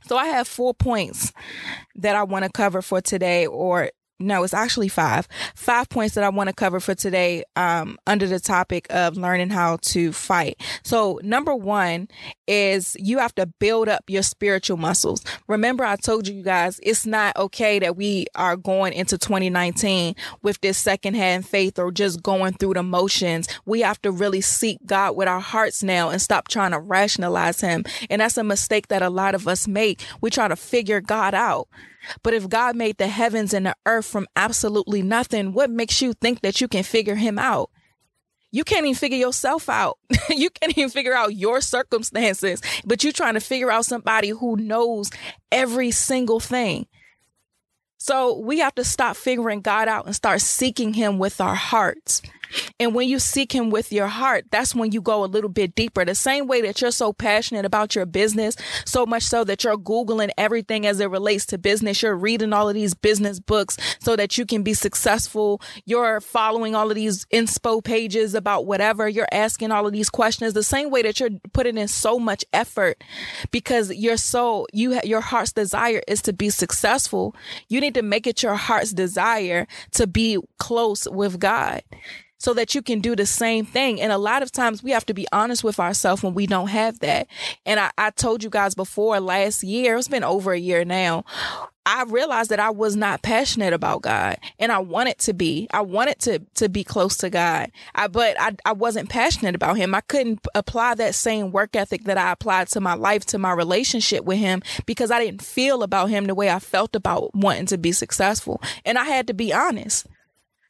So 0.06 0.18
I 0.18 0.28
have 0.28 0.48
four 0.48 0.74
points 0.74 1.32
that 1.96 2.16
I 2.16 2.24
want 2.24 2.46
to 2.46 2.52
cover 2.52 2.82
for 2.82 3.02
today 3.02 3.46
or 3.46 3.92
no, 4.20 4.44
it's 4.44 4.54
actually 4.54 4.90
five. 4.90 5.28
Five 5.56 5.88
points 5.88 6.16
that 6.16 6.26
I 6.26 6.30
want 6.30 6.50
to 6.50 6.54
cover 6.54 6.82
for 6.82 6.94
today 6.94 7.44
um, 7.56 7.98
under 8.06 8.28
the 8.28 8.40
topic 8.40 8.86
of 8.90 9.16
learning 9.16 9.50
how 9.50 9.78
to 9.84 10.12
fight. 10.12 10.62
So, 10.84 11.22
number 11.24 11.56
one 11.56 12.10
is 12.46 12.98
you 13.00 13.20
have 13.20 13.34
to 13.36 13.46
build 13.46 13.88
up 13.88 14.04
your 14.08 14.24
spiritual 14.24 14.76
muscles. 14.76 15.24
Remember, 15.48 15.86
I 15.86 15.96
told 15.96 16.28
you 16.28 16.44
guys 16.44 16.80
it's 16.84 17.06
not 17.06 17.38
okay 17.38 17.80
that 17.80 17.96
we 17.96 18.26
are 18.36 18.58
going 18.58 18.92
into 18.92 19.18
2019 19.18 20.16
with 20.42 20.60
this 20.60 20.78
secondhand 20.78 21.48
faith 21.48 21.80
or 21.80 21.92
just 21.92 22.22
going 22.22 22.54
through 22.54 22.74
the 22.74 22.84
motions. 22.84 23.48
We 23.66 23.82
have 23.82 24.02
to 24.02 24.12
really 24.12 24.42
seek 24.42 24.80
God 24.86 25.16
with 25.16 25.30
our 25.30 25.40
hearts 25.40 25.82
now 25.82 26.10
and 26.10 26.22
stop 26.22 26.50
trying 26.50 26.72
to 26.72 26.80
rationalize 26.80 27.62
Him. 27.62 27.86
And 28.10 28.22
that's 28.22 28.38
a 28.38 28.44
mistake 28.44 28.90
that 28.90 29.02
a 29.02 29.10
lot 29.10 29.34
of 29.34 29.48
us 29.48 29.68
make. 29.68 30.04
We 30.20 30.30
try 30.30 30.50
to 30.50 30.58
figure 30.58 31.00
God 31.00 31.34
out. 31.34 31.70
But 32.24 32.34
if 32.34 32.50
God 32.50 32.76
made 32.76 32.98
the 32.98 33.08
heavens 33.08 33.54
and 33.54 33.66
the 33.66 33.76
earth 33.86 34.06
from 34.06 34.28
absolutely 34.36 35.02
nothing, 35.02 35.54
what 35.54 35.70
makes 35.70 36.02
you 36.02 36.14
think 36.14 36.42
that 36.42 36.62
you 36.62 36.68
can 36.68 36.84
figure 36.84 37.16
him 37.16 37.38
out? 37.38 37.70
You 38.52 38.64
can't 38.64 38.86
even 38.86 38.96
figure 38.96 39.18
yourself 39.18 39.70
out. 39.70 40.00
you 40.30 40.50
can't 40.50 40.76
even 40.78 40.90
figure 40.90 41.14
out 41.14 41.36
your 41.36 41.62
circumstances, 41.62 42.62
but 42.84 43.04
you're 43.04 43.14
trying 43.14 43.36
to 43.36 43.40
figure 43.40 43.70
out 43.70 43.86
somebody 43.86 44.30
who 44.30 44.56
knows 44.56 45.12
every 45.52 45.92
single 45.92 46.40
thing. 46.40 46.88
So 48.00 48.40
we 48.40 48.60
have 48.60 48.74
to 48.76 48.84
stop 48.84 49.18
figuring 49.18 49.62
God 49.62 49.88
out 49.88 50.06
and 50.06 50.16
start 50.16 50.42
seeking 50.42 50.94
him 50.94 51.20
with 51.20 51.42
our 51.42 51.56
hearts. 51.56 52.22
And 52.80 52.96
when 52.96 53.08
you 53.08 53.20
seek 53.20 53.54
him 53.54 53.70
with 53.70 53.92
your 53.92 54.08
heart, 54.08 54.46
that's 54.52 54.74
when 54.74 54.92
you 54.92 55.02
go 55.02 55.24
a 55.24 55.28
little 55.28 55.50
bit 55.50 55.76
deeper. 55.76 56.06
The 56.06 56.16
same 56.16 56.48
way 56.48 56.62
that 56.62 56.82
you're 56.82 56.92
so 56.92 57.14
passionate 57.14 57.66
about 57.66 57.96
your 57.96 58.06
business, 58.06 58.56
so 58.86 59.06
much 59.06 59.24
so 59.24 59.44
that 59.44 59.64
you're 59.64 59.78
Googling 59.78 60.30
everything 60.38 60.86
as 60.86 61.00
it 61.00 61.10
relates 61.10 61.46
to 61.48 61.58
business. 61.58 62.02
You're 62.02 62.16
reading 62.16 62.54
all 62.54 62.70
of 62.70 62.76
these 62.76 62.94
business 62.94 63.40
books 63.40 63.78
so 64.00 64.16
that 64.16 64.38
you 64.38 64.46
can 64.46 64.64
be 64.64 64.74
successful. 64.74 65.62
You're 65.86 66.22
following 66.22 66.76
all 66.76 66.90
of 66.90 66.96
these 66.96 67.26
inspo 67.26 67.84
pages 67.84 68.34
about 68.34 68.66
whatever. 68.66 69.08
You're 69.08 69.28
asking 69.32 69.72
all 69.72 69.86
of 69.86 69.94
these 69.94 70.10
questions 70.10 70.54
the 70.54 70.64
same 70.64 70.90
way 70.90 71.02
that 71.02 71.20
you're 71.20 71.30
putting 71.54 71.78
in 71.78 71.88
so 71.88 72.20
much 72.20 72.44
effort 72.54 73.04
because 73.52 73.94
you're 73.94 74.18
so, 74.18 74.68
you, 74.74 75.00
your 75.04 75.22
heart's 75.22 75.54
desire 75.54 76.02
is 76.08 76.22
to 76.24 76.34
be 76.34 76.50
successful. 76.50 77.36
You 77.68 77.82
need 77.82 77.94
to 77.96 78.02
make 78.02 78.28
it 78.28 78.44
your 78.44 78.56
heart's 78.56 78.94
desire 78.94 79.68
to 79.92 80.08
be 80.08 80.38
close 80.58 81.08
with 81.08 81.40
God 81.40 81.84
so 82.40 82.54
that 82.54 82.74
you 82.74 82.82
can 82.82 83.00
do 83.02 83.16
the 83.16 83.26
same 83.26 83.66
thing. 83.66 84.02
And 84.02 84.12
a 84.12 84.18
lot 84.18 84.42
of 84.42 84.52
times 84.52 84.82
we 84.82 84.92
have 84.92 85.06
to 85.08 85.14
be 85.14 85.28
honest 85.32 85.64
with 85.64 85.80
ourselves 85.80 86.24
when 86.24 86.34
we 86.34 86.48
don't 86.48 86.70
have 86.70 87.00
that. 87.00 87.28
And 87.66 87.80
I, 87.80 87.92
I 87.98 88.10
told 88.10 88.44
you 88.44 88.50
guys 88.50 88.74
before 88.74 89.20
last 89.20 89.64
year, 89.64 89.98
it's 89.98 90.08
been 90.08 90.24
over 90.24 90.54
a 90.54 90.60
year 90.60 90.86
now. 90.86 91.26
I 91.86 92.04
realized 92.04 92.52
that 92.52 92.60
I 92.60 92.70
was 92.70 92.96
not 92.96 93.24
passionate 93.24 93.74
about 93.74 94.04
God 94.04 94.38
and 94.60 94.72
I 94.72 94.78
wanted 94.78 95.18
to 95.20 95.34
be. 95.34 95.68
I 95.72 95.82
wanted 95.82 96.20
to 96.20 96.40
to 96.56 96.70
be 96.70 96.84
close 96.84 97.18
to 97.18 97.32
God. 97.32 97.72
I 97.96 98.08
but 98.08 98.40
I, 98.40 98.56
I 98.64 98.74
wasn't 98.74 99.10
passionate 99.10 99.56
about 99.56 99.78
him. 99.78 99.96
I 99.96 100.02
couldn't 100.02 100.46
apply 100.54 100.96
that 100.96 101.16
same 101.16 101.52
work 101.52 101.76
ethic 101.76 102.04
that 102.04 102.18
I 102.18 102.32
applied 102.32 102.68
to 102.70 102.80
my 102.80 102.94
life, 102.94 103.26
to 103.28 103.40
my 103.40 103.54
relationship 103.54 104.24
with 104.24 104.38
him 104.38 104.62
because 104.86 105.10
I 105.10 105.20
didn't 105.20 105.42
feel 105.42 105.82
about 105.82 106.10
him 106.10 106.26
the 106.26 106.36
way 106.36 106.52
I 106.52 106.60
felt 106.60 106.96
about 106.96 107.34
wanting 107.34 107.66
to 107.68 107.78
be 107.80 107.92
successful. 107.92 108.62
And 108.86 108.98
I 108.98 109.06
had 109.06 109.26
to 109.28 109.34
be 109.34 109.52
honest. 109.52 110.06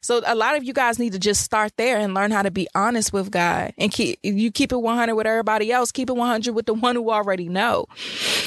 So 0.02 0.22
a 0.24 0.34
lot 0.34 0.56
of 0.56 0.64
you 0.64 0.72
guys 0.72 0.98
need 0.98 1.12
to 1.12 1.18
just 1.18 1.42
start 1.42 1.72
there 1.76 1.98
and 1.98 2.14
learn 2.14 2.30
how 2.30 2.42
to 2.42 2.50
be 2.50 2.66
honest 2.74 3.12
with 3.12 3.30
God 3.30 3.74
and 3.76 3.92
keep 3.92 4.18
you 4.22 4.50
keep 4.50 4.72
it 4.72 4.76
100 4.76 5.14
with 5.14 5.26
everybody 5.26 5.70
else, 5.70 5.92
keep 5.92 6.08
it 6.08 6.16
100 6.16 6.54
with 6.54 6.66
the 6.66 6.74
one 6.74 6.96
who 6.96 7.10
already 7.10 7.48
know. 7.48 7.86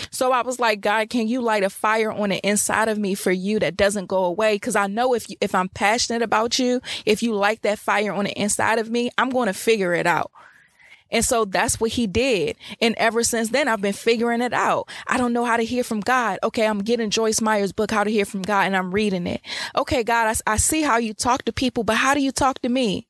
So 0.09 0.31
I 0.31 0.41
was 0.41 0.59
like, 0.59 0.81
God, 0.81 1.09
can 1.09 1.27
you 1.27 1.41
light 1.41 1.63
a 1.63 1.69
fire 1.69 2.11
on 2.11 2.29
the 2.29 2.39
inside 2.47 2.87
of 2.89 2.97
me 2.97 3.13
for 3.13 3.31
you 3.31 3.59
that 3.59 3.77
doesn't 3.77 4.07
go 4.07 4.25
away? 4.25 4.57
Cause 4.57 4.75
I 4.75 4.87
know 4.87 5.13
if 5.13 5.29
you, 5.29 5.35
if 5.41 5.53
I'm 5.53 5.69
passionate 5.69 6.21
about 6.21 6.57
you, 6.57 6.81
if 7.05 7.21
you 7.21 7.33
like 7.35 7.61
that 7.61 7.79
fire 7.79 8.13
on 8.13 8.25
the 8.25 8.31
inside 8.31 8.79
of 8.79 8.89
me, 8.89 9.11
I'm 9.17 9.29
going 9.29 9.47
to 9.47 9.53
figure 9.53 9.93
it 9.93 10.07
out. 10.07 10.31
And 11.13 11.23
so 11.23 11.45
that's 11.45 11.79
what 11.79 11.91
he 11.91 12.07
did. 12.07 12.57
And 12.81 12.95
ever 12.97 13.23
since 13.23 13.49
then, 13.49 13.69
I've 13.69 13.81
been 13.81 13.93
figuring 13.93 14.41
it 14.41 14.51
out. 14.51 14.89
I 15.07 15.17
don't 15.17 15.31
know 15.31 15.45
how 15.45 15.55
to 15.55 15.63
hear 15.63 15.83
from 15.83 16.01
God. 16.01 16.39
Okay, 16.43 16.67
I'm 16.67 16.79
getting 16.79 17.09
Joyce 17.09 17.39
Meyer's 17.39 17.71
book, 17.71 17.91
How 17.91 18.03
to 18.03 18.11
Hear 18.11 18.25
from 18.25 18.41
God, 18.41 18.65
and 18.65 18.75
I'm 18.75 18.93
reading 18.93 19.27
it. 19.27 19.41
Okay, 19.75 20.03
God, 20.03 20.35
I, 20.47 20.53
I 20.53 20.57
see 20.57 20.81
how 20.81 20.97
you 20.97 21.13
talk 21.13 21.43
to 21.45 21.53
people, 21.53 21.85
but 21.85 21.95
how 21.95 22.13
do 22.13 22.19
you 22.19 22.31
talk 22.31 22.59
to 22.63 22.69
me? 22.69 23.07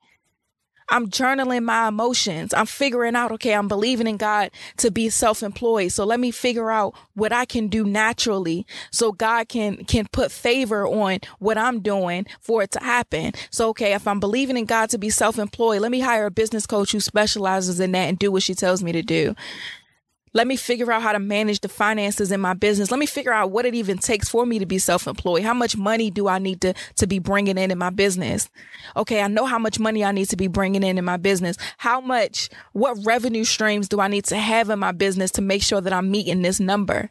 I'm 0.89 1.09
journaling 1.09 1.63
my 1.63 1.87
emotions. 1.87 2.53
I'm 2.53 2.65
figuring 2.65 3.15
out, 3.15 3.31
okay, 3.33 3.53
I'm 3.53 3.67
believing 3.67 4.07
in 4.07 4.17
God 4.17 4.51
to 4.77 4.91
be 4.91 5.09
self-employed. 5.09 5.91
So 5.91 6.05
let 6.05 6.19
me 6.19 6.31
figure 6.31 6.71
out 6.71 6.93
what 7.13 7.31
I 7.33 7.45
can 7.45 7.67
do 7.67 7.85
naturally 7.85 8.65
so 8.91 9.11
God 9.11 9.49
can, 9.49 9.85
can 9.85 10.07
put 10.11 10.31
favor 10.31 10.87
on 10.87 11.19
what 11.39 11.57
I'm 11.57 11.79
doing 11.81 12.25
for 12.39 12.63
it 12.63 12.71
to 12.71 12.79
happen. 12.79 13.33
So, 13.49 13.69
okay, 13.69 13.93
if 13.93 14.07
I'm 14.07 14.19
believing 14.19 14.57
in 14.57 14.65
God 14.65 14.89
to 14.91 14.97
be 14.97 15.09
self-employed, 15.09 15.81
let 15.81 15.91
me 15.91 16.01
hire 16.01 16.25
a 16.25 16.31
business 16.31 16.65
coach 16.65 16.91
who 16.91 16.99
specializes 16.99 17.79
in 17.79 17.91
that 17.93 18.09
and 18.09 18.19
do 18.19 18.31
what 18.31 18.43
she 18.43 18.53
tells 18.53 18.83
me 18.83 18.91
to 18.91 19.01
do. 19.01 19.35
Let 20.33 20.47
me 20.47 20.55
figure 20.55 20.91
out 20.91 21.01
how 21.01 21.11
to 21.11 21.19
manage 21.19 21.59
the 21.59 21.69
finances 21.69 22.31
in 22.31 22.41
my 22.41 22.53
business. 22.53 22.89
Let 22.91 22.99
me 22.99 23.05
figure 23.05 23.31
out 23.31 23.51
what 23.51 23.65
it 23.65 23.75
even 23.75 23.97
takes 23.97 24.29
for 24.29 24.45
me 24.45 24.59
to 24.59 24.65
be 24.65 24.79
self-employed. 24.79 25.43
How 25.43 25.53
much 25.53 25.77
money 25.77 26.09
do 26.09 26.27
I 26.27 26.39
need 26.39 26.61
to, 26.61 26.73
to 26.95 27.07
be 27.07 27.19
bringing 27.19 27.57
in 27.57 27.71
in 27.71 27.77
my 27.77 27.91
business? 27.91 28.49
Okay. 28.95 29.21
I 29.21 29.27
know 29.27 29.45
how 29.45 29.59
much 29.59 29.79
money 29.79 30.03
I 30.03 30.11
need 30.11 30.29
to 30.29 30.37
be 30.37 30.47
bringing 30.47 30.83
in 30.83 30.97
in 30.97 31.05
my 31.05 31.17
business. 31.17 31.57
How 31.77 32.01
much, 32.01 32.49
what 32.73 32.97
revenue 33.05 33.43
streams 33.43 33.87
do 33.87 33.99
I 33.99 34.07
need 34.07 34.25
to 34.25 34.37
have 34.37 34.69
in 34.69 34.79
my 34.79 34.91
business 34.91 35.31
to 35.31 35.41
make 35.41 35.61
sure 35.61 35.81
that 35.81 35.93
I'm 35.93 36.09
meeting 36.09 36.41
this 36.41 36.59
number? 36.59 37.09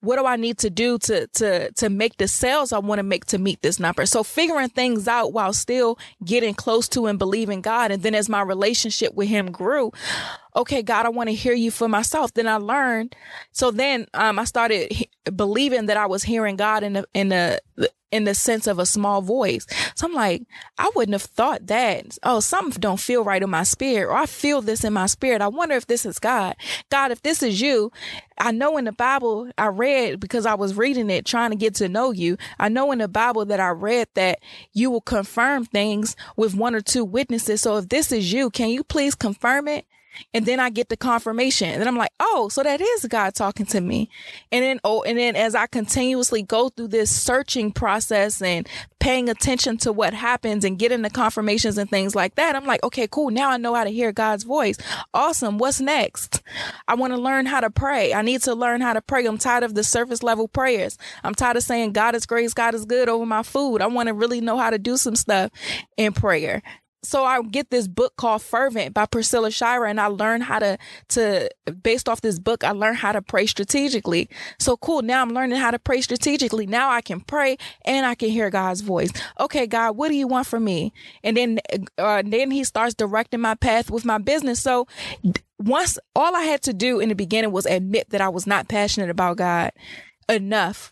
What 0.00 0.16
do 0.16 0.26
I 0.26 0.36
need 0.36 0.58
to 0.58 0.70
do 0.70 0.98
to 0.98 1.26
to 1.26 1.72
to 1.72 1.90
make 1.90 2.16
the 2.18 2.28
sales 2.28 2.72
I 2.72 2.78
want 2.78 2.98
to 2.98 3.02
make 3.02 3.26
to 3.26 3.38
meet 3.38 3.62
this 3.62 3.80
number? 3.80 4.06
So 4.06 4.22
figuring 4.22 4.68
things 4.68 5.08
out 5.08 5.32
while 5.32 5.52
still 5.52 5.98
getting 6.24 6.54
close 6.54 6.88
to 6.90 7.06
and 7.06 7.18
believing 7.18 7.60
God. 7.60 7.90
And 7.90 8.02
then 8.02 8.14
as 8.14 8.28
my 8.28 8.42
relationship 8.42 9.14
with 9.14 9.28
him 9.28 9.50
grew, 9.50 9.92
okay, 10.54 10.82
God, 10.82 11.06
I 11.06 11.08
want 11.08 11.28
to 11.28 11.34
hear 11.34 11.54
you 11.54 11.70
for 11.70 11.88
myself. 11.88 12.32
Then 12.34 12.46
I 12.46 12.56
learned. 12.56 13.16
So 13.52 13.70
then 13.70 14.06
um, 14.14 14.38
I 14.38 14.44
started 14.44 14.92
believing 15.34 15.86
that 15.86 15.96
I 15.96 16.06
was 16.06 16.22
hearing 16.22 16.56
God 16.56 16.82
in 16.82 16.92
the 16.94 17.04
in 17.14 17.28
the 17.30 17.60
in 18.10 18.24
the 18.24 18.34
sense 18.34 18.66
of 18.66 18.78
a 18.78 18.86
small 18.86 19.20
voice. 19.20 19.66
So 19.94 20.06
I'm 20.06 20.14
like, 20.14 20.42
I 20.78 20.90
wouldn't 20.94 21.14
have 21.14 21.22
thought 21.22 21.66
that. 21.66 22.18
Oh, 22.22 22.40
something 22.40 22.80
don't 22.80 23.00
feel 23.00 23.24
right 23.24 23.42
in 23.42 23.50
my 23.50 23.62
spirit, 23.62 24.08
or 24.08 24.16
I 24.16 24.26
feel 24.26 24.62
this 24.62 24.84
in 24.84 24.92
my 24.92 25.06
spirit. 25.06 25.42
I 25.42 25.48
wonder 25.48 25.74
if 25.74 25.86
this 25.86 26.06
is 26.06 26.18
God. 26.18 26.56
God, 26.90 27.10
if 27.10 27.22
this 27.22 27.42
is 27.42 27.60
you, 27.60 27.92
I 28.38 28.52
know 28.52 28.76
in 28.76 28.84
the 28.84 28.92
Bible 28.92 29.50
I 29.58 29.66
read 29.66 30.20
because 30.20 30.46
I 30.46 30.54
was 30.54 30.76
reading 30.76 31.10
it, 31.10 31.26
trying 31.26 31.50
to 31.50 31.56
get 31.56 31.74
to 31.76 31.88
know 31.88 32.10
you. 32.10 32.38
I 32.58 32.68
know 32.68 32.92
in 32.92 32.98
the 32.98 33.08
Bible 33.08 33.44
that 33.46 33.60
I 33.60 33.70
read 33.70 34.08
that 34.14 34.40
you 34.72 34.90
will 34.90 35.00
confirm 35.00 35.64
things 35.64 36.16
with 36.36 36.54
one 36.54 36.74
or 36.74 36.80
two 36.80 37.04
witnesses. 37.04 37.60
So 37.60 37.76
if 37.76 37.88
this 37.88 38.12
is 38.12 38.32
you, 38.32 38.50
can 38.50 38.70
you 38.70 38.84
please 38.84 39.14
confirm 39.14 39.68
it? 39.68 39.86
And 40.34 40.46
then 40.46 40.60
I 40.60 40.70
get 40.70 40.88
the 40.88 40.96
confirmation. 40.96 41.68
And 41.70 41.80
then 41.80 41.88
I'm 41.88 41.96
like, 41.96 42.12
oh, 42.20 42.48
so 42.48 42.62
that 42.62 42.80
is 42.80 43.06
God 43.06 43.34
talking 43.34 43.66
to 43.66 43.80
me. 43.80 44.10
And 44.52 44.64
then, 44.64 44.80
oh, 44.84 45.02
and 45.02 45.18
then 45.18 45.36
as 45.36 45.54
I 45.54 45.66
continuously 45.66 46.42
go 46.42 46.68
through 46.68 46.88
this 46.88 47.14
searching 47.14 47.72
process 47.72 48.42
and 48.42 48.68
paying 49.00 49.28
attention 49.28 49.78
to 49.78 49.92
what 49.92 50.12
happens 50.12 50.64
and 50.64 50.78
getting 50.78 51.02
the 51.02 51.10
confirmations 51.10 51.78
and 51.78 51.88
things 51.88 52.14
like 52.14 52.34
that, 52.34 52.56
I'm 52.56 52.66
like, 52.66 52.82
okay, 52.82 53.06
cool. 53.08 53.30
Now 53.30 53.50
I 53.50 53.56
know 53.56 53.74
how 53.74 53.84
to 53.84 53.90
hear 53.90 54.12
God's 54.12 54.44
voice. 54.44 54.76
Awesome. 55.14 55.58
What's 55.58 55.80
next? 55.80 56.42
I 56.88 56.94
want 56.94 57.12
to 57.12 57.18
learn 57.18 57.46
how 57.46 57.60
to 57.60 57.70
pray. 57.70 58.12
I 58.12 58.22
need 58.22 58.42
to 58.42 58.54
learn 58.54 58.80
how 58.80 58.92
to 58.92 59.00
pray. 59.00 59.24
I'm 59.26 59.38
tired 59.38 59.64
of 59.64 59.74
the 59.74 59.84
surface 59.84 60.22
level 60.22 60.48
prayers. 60.48 60.98
I'm 61.24 61.34
tired 61.34 61.56
of 61.56 61.62
saying 61.62 61.92
God 61.92 62.14
is 62.14 62.26
grace, 62.26 62.54
God 62.54 62.74
is 62.74 62.84
good 62.84 63.08
over 63.08 63.26
my 63.26 63.42
food. 63.42 63.80
I 63.80 63.86
want 63.86 64.08
to 64.08 64.14
really 64.14 64.40
know 64.40 64.58
how 64.58 64.70
to 64.70 64.78
do 64.78 64.96
some 64.96 65.16
stuff 65.16 65.50
in 65.96 66.12
prayer. 66.12 66.62
So 67.02 67.24
I 67.24 67.40
get 67.42 67.70
this 67.70 67.86
book 67.86 68.16
called 68.16 68.42
Fervent 68.42 68.92
by 68.94 69.06
Priscilla 69.06 69.50
Shirer 69.50 69.86
and 69.86 70.00
I 70.00 70.06
learn 70.06 70.40
how 70.40 70.58
to 70.58 70.78
to 71.10 71.48
based 71.82 72.08
off 72.08 72.20
this 72.20 72.38
book 72.38 72.64
I 72.64 72.72
learned 72.72 72.98
how 72.98 73.12
to 73.12 73.22
pray 73.22 73.46
strategically. 73.46 74.28
So 74.58 74.76
cool, 74.76 75.02
now 75.02 75.22
I'm 75.22 75.30
learning 75.30 75.58
how 75.58 75.70
to 75.70 75.78
pray 75.78 76.00
strategically. 76.00 76.66
Now 76.66 76.90
I 76.90 77.00
can 77.00 77.20
pray 77.20 77.56
and 77.84 78.04
I 78.04 78.14
can 78.14 78.30
hear 78.30 78.50
God's 78.50 78.80
voice. 78.80 79.10
Okay, 79.38 79.66
God, 79.66 79.96
what 79.96 80.08
do 80.08 80.14
you 80.14 80.26
want 80.26 80.46
from 80.46 80.64
me? 80.64 80.92
And 81.22 81.36
then 81.36 81.60
uh, 81.98 82.22
then 82.24 82.50
he 82.50 82.64
starts 82.64 82.94
directing 82.94 83.40
my 83.40 83.54
path 83.54 83.90
with 83.90 84.04
my 84.04 84.18
business. 84.18 84.60
So 84.60 84.86
once 85.58 85.98
all 86.14 86.34
I 86.34 86.42
had 86.42 86.62
to 86.62 86.72
do 86.72 87.00
in 87.00 87.08
the 87.08 87.14
beginning 87.14 87.52
was 87.52 87.66
admit 87.66 88.10
that 88.10 88.20
I 88.20 88.28
was 88.28 88.46
not 88.46 88.68
passionate 88.68 89.10
about 89.10 89.36
God 89.36 89.72
enough 90.28 90.90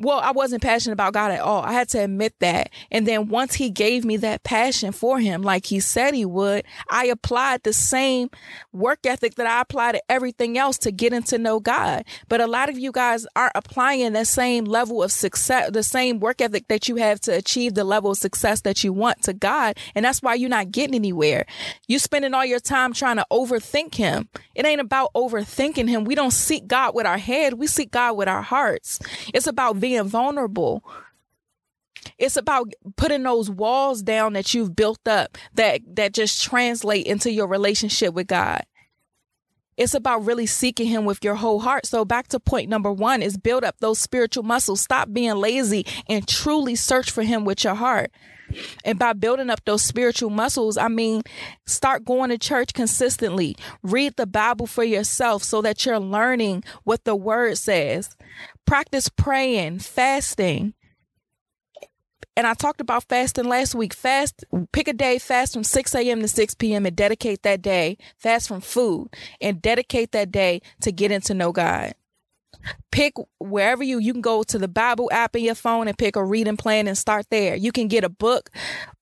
well, 0.00 0.18
I 0.18 0.32
wasn't 0.32 0.62
passionate 0.62 0.94
about 0.94 1.12
God 1.12 1.30
at 1.30 1.40
all. 1.40 1.62
I 1.62 1.72
had 1.72 1.88
to 1.90 2.02
admit 2.02 2.34
that. 2.40 2.70
And 2.90 3.06
then 3.06 3.28
once 3.28 3.54
he 3.54 3.70
gave 3.70 4.04
me 4.04 4.16
that 4.18 4.42
passion 4.42 4.90
for 4.90 5.20
him, 5.20 5.42
like 5.42 5.66
he 5.66 5.78
said 5.78 6.14
he 6.14 6.24
would, 6.24 6.64
I 6.90 7.06
applied 7.06 7.62
the 7.62 7.72
same 7.72 8.30
work 8.72 9.06
ethic 9.06 9.36
that 9.36 9.46
I 9.46 9.60
apply 9.60 9.92
to 9.92 10.02
everything 10.08 10.58
else 10.58 10.78
to 10.78 10.90
getting 10.90 11.22
to 11.24 11.38
know 11.38 11.60
God. 11.60 12.04
But 12.28 12.40
a 12.40 12.48
lot 12.48 12.68
of 12.68 12.76
you 12.76 12.90
guys 12.90 13.24
aren't 13.36 13.52
applying 13.54 14.14
that 14.14 14.26
same 14.26 14.64
level 14.64 15.00
of 15.00 15.12
success, 15.12 15.70
the 15.72 15.84
same 15.84 16.18
work 16.18 16.40
ethic 16.40 16.66
that 16.66 16.88
you 16.88 16.96
have 16.96 17.20
to 17.20 17.32
achieve 17.32 17.74
the 17.74 17.84
level 17.84 18.10
of 18.10 18.18
success 18.18 18.62
that 18.62 18.82
you 18.82 18.92
want 18.92 19.22
to 19.22 19.32
God. 19.32 19.78
And 19.94 20.04
that's 20.04 20.22
why 20.22 20.34
you're 20.34 20.50
not 20.50 20.72
getting 20.72 20.96
anywhere. 20.96 21.46
You're 21.86 22.00
spending 22.00 22.34
all 22.34 22.44
your 22.44 22.58
time 22.58 22.94
trying 22.94 23.16
to 23.16 23.26
overthink 23.30 23.94
him. 23.94 24.28
It 24.56 24.66
ain't 24.66 24.80
about 24.80 25.12
overthinking 25.14 25.88
him. 25.88 26.02
We 26.02 26.16
don't 26.16 26.32
seek 26.32 26.66
God 26.66 26.96
with 26.96 27.06
our 27.06 27.18
head. 27.18 27.54
We 27.54 27.68
seek 27.68 27.92
God 27.92 28.16
with 28.16 28.26
our 28.26 28.42
hearts. 28.42 28.98
It's 29.32 29.46
about 29.46 29.83
being 29.84 30.04
vulnerable. 30.04 30.82
It's 32.16 32.38
about 32.38 32.72
putting 32.96 33.22
those 33.22 33.50
walls 33.50 34.02
down 34.02 34.32
that 34.32 34.54
you've 34.54 34.74
built 34.74 35.06
up 35.06 35.36
that 35.56 35.82
that 35.96 36.14
just 36.14 36.42
translate 36.42 37.04
into 37.04 37.30
your 37.30 37.46
relationship 37.46 38.14
with 38.14 38.26
God. 38.26 38.62
It's 39.76 39.92
about 39.92 40.24
really 40.24 40.46
seeking 40.46 40.86
him 40.86 41.04
with 41.04 41.22
your 41.22 41.34
whole 41.34 41.60
heart. 41.60 41.84
So 41.84 42.06
back 42.06 42.28
to 42.28 42.40
point 42.40 42.70
number 42.70 42.90
1 42.90 43.20
is 43.20 43.36
build 43.36 43.62
up 43.62 43.76
those 43.80 43.98
spiritual 43.98 44.42
muscles. 44.42 44.80
Stop 44.80 45.12
being 45.12 45.34
lazy 45.34 45.84
and 46.08 46.26
truly 46.26 46.76
search 46.76 47.10
for 47.10 47.22
him 47.22 47.44
with 47.44 47.62
your 47.62 47.74
heart. 47.74 48.10
And 48.84 48.98
by 48.98 49.12
building 49.12 49.50
up 49.50 49.64
those 49.64 49.82
spiritual 49.82 50.30
muscles, 50.30 50.76
I 50.76 50.88
mean, 50.88 51.22
start 51.66 52.04
going 52.04 52.30
to 52.30 52.38
church 52.38 52.72
consistently. 52.72 53.56
Read 53.82 54.16
the 54.16 54.26
Bible 54.26 54.66
for 54.66 54.84
yourself 54.84 55.42
so 55.42 55.60
that 55.62 55.84
you're 55.84 56.00
learning 56.00 56.64
what 56.84 57.04
the 57.04 57.16
word 57.16 57.58
says. 57.58 58.16
Practice 58.66 59.08
praying, 59.08 59.80
fasting. 59.80 60.74
And 62.36 62.46
I 62.46 62.54
talked 62.54 62.80
about 62.80 63.04
fasting 63.04 63.44
last 63.44 63.74
week. 63.74 63.94
Fast, 63.94 64.44
pick 64.72 64.88
a 64.88 64.92
day, 64.92 65.18
fast 65.18 65.52
from 65.52 65.62
6 65.62 65.94
a.m. 65.94 66.20
to 66.20 66.28
6 66.28 66.54
p.m. 66.54 66.86
and 66.86 66.96
dedicate 66.96 67.42
that 67.42 67.62
day, 67.62 67.96
fast 68.16 68.48
from 68.48 68.60
food 68.60 69.08
and 69.40 69.62
dedicate 69.62 70.12
that 70.12 70.32
day 70.32 70.60
to 70.80 70.90
getting 70.90 71.20
to 71.22 71.34
know 71.34 71.52
God 71.52 71.94
pick 72.90 73.14
wherever 73.38 73.82
you 73.82 73.98
you 73.98 74.12
can 74.12 74.22
go 74.22 74.42
to 74.42 74.58
the 74.58 74.68
bible 74.68 75.08
app 75.12 75.34
in 75.36 75.44
your 75.44 75.54
phone 75.54 75.88
and 75.88 75.98
pick 75.98 76.16
a 76.16 76.24
reading 76.24 76.56
plan 76.56 76.86
and 76.86 76.96
start 76.96 77.26
there. 77.30 77.54
You 77.54 77.72
can 77.72 77.88
get 77.88 78.04
a 78.04 78.08
book 78.08 78.50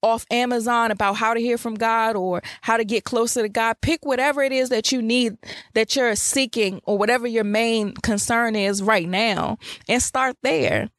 off 0.02 0.26
amazon 0.31 0.90
about 0.90 1.14
how 1.14 1.35
to 1.35 1.40
hear 1.40 1.59
from 1.59 1.75
god 1.75 2.16
or 2.16 2.42
how 2.62 2.76
to 2.76 2.85
get 2.85 3.04
closer 3.04 3.42
to 3.42 3.49
god. 3.49 3.76
Pick 3.81 4.04
whatever 4.04 4.42
it 4.42 4.52
is 4.52 4.69
that 4.71 4.92
you 4.92 5.02
need 5.02 5.37
that 5.75 5.95
you're 5.97 6.16
seeking 6.16 6.81
or 6.85 6.99
whatever 6.99 7.26
your 7.26 7.45
main 7.45 7.95
concern 7.95 8.57
is 8.57 8.83
right 8.83 9.09
now 9.09 9.59
and 9.88 10.02
start 10.02 10.37
there. 10.42 10.90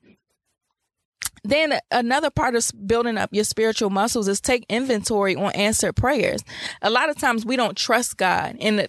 Then 1.44 1.78
another 1.92 2.30
part 2.30 2.56
of 2.56 2.72
building 2.88 3.18
up 3.18 3.30
your 3.34 3.44
spiritual 3.44 3.90
muscles 3.90 4.28
is 4.28 4.40
take 4.40 4.66
inventory 4.70 5.36
on 5.36 5.52
answered 5.54 5.96
prayers. 5.96 6.42
A 6.82 6.90
lot 6.90 7.10
of 7.10 7.18
times 7.18 7.46
we 7.46 7.58
don't 7.58 7.76
trust 7.76 8.16
God 8.16 8.56
and 8.62 8.88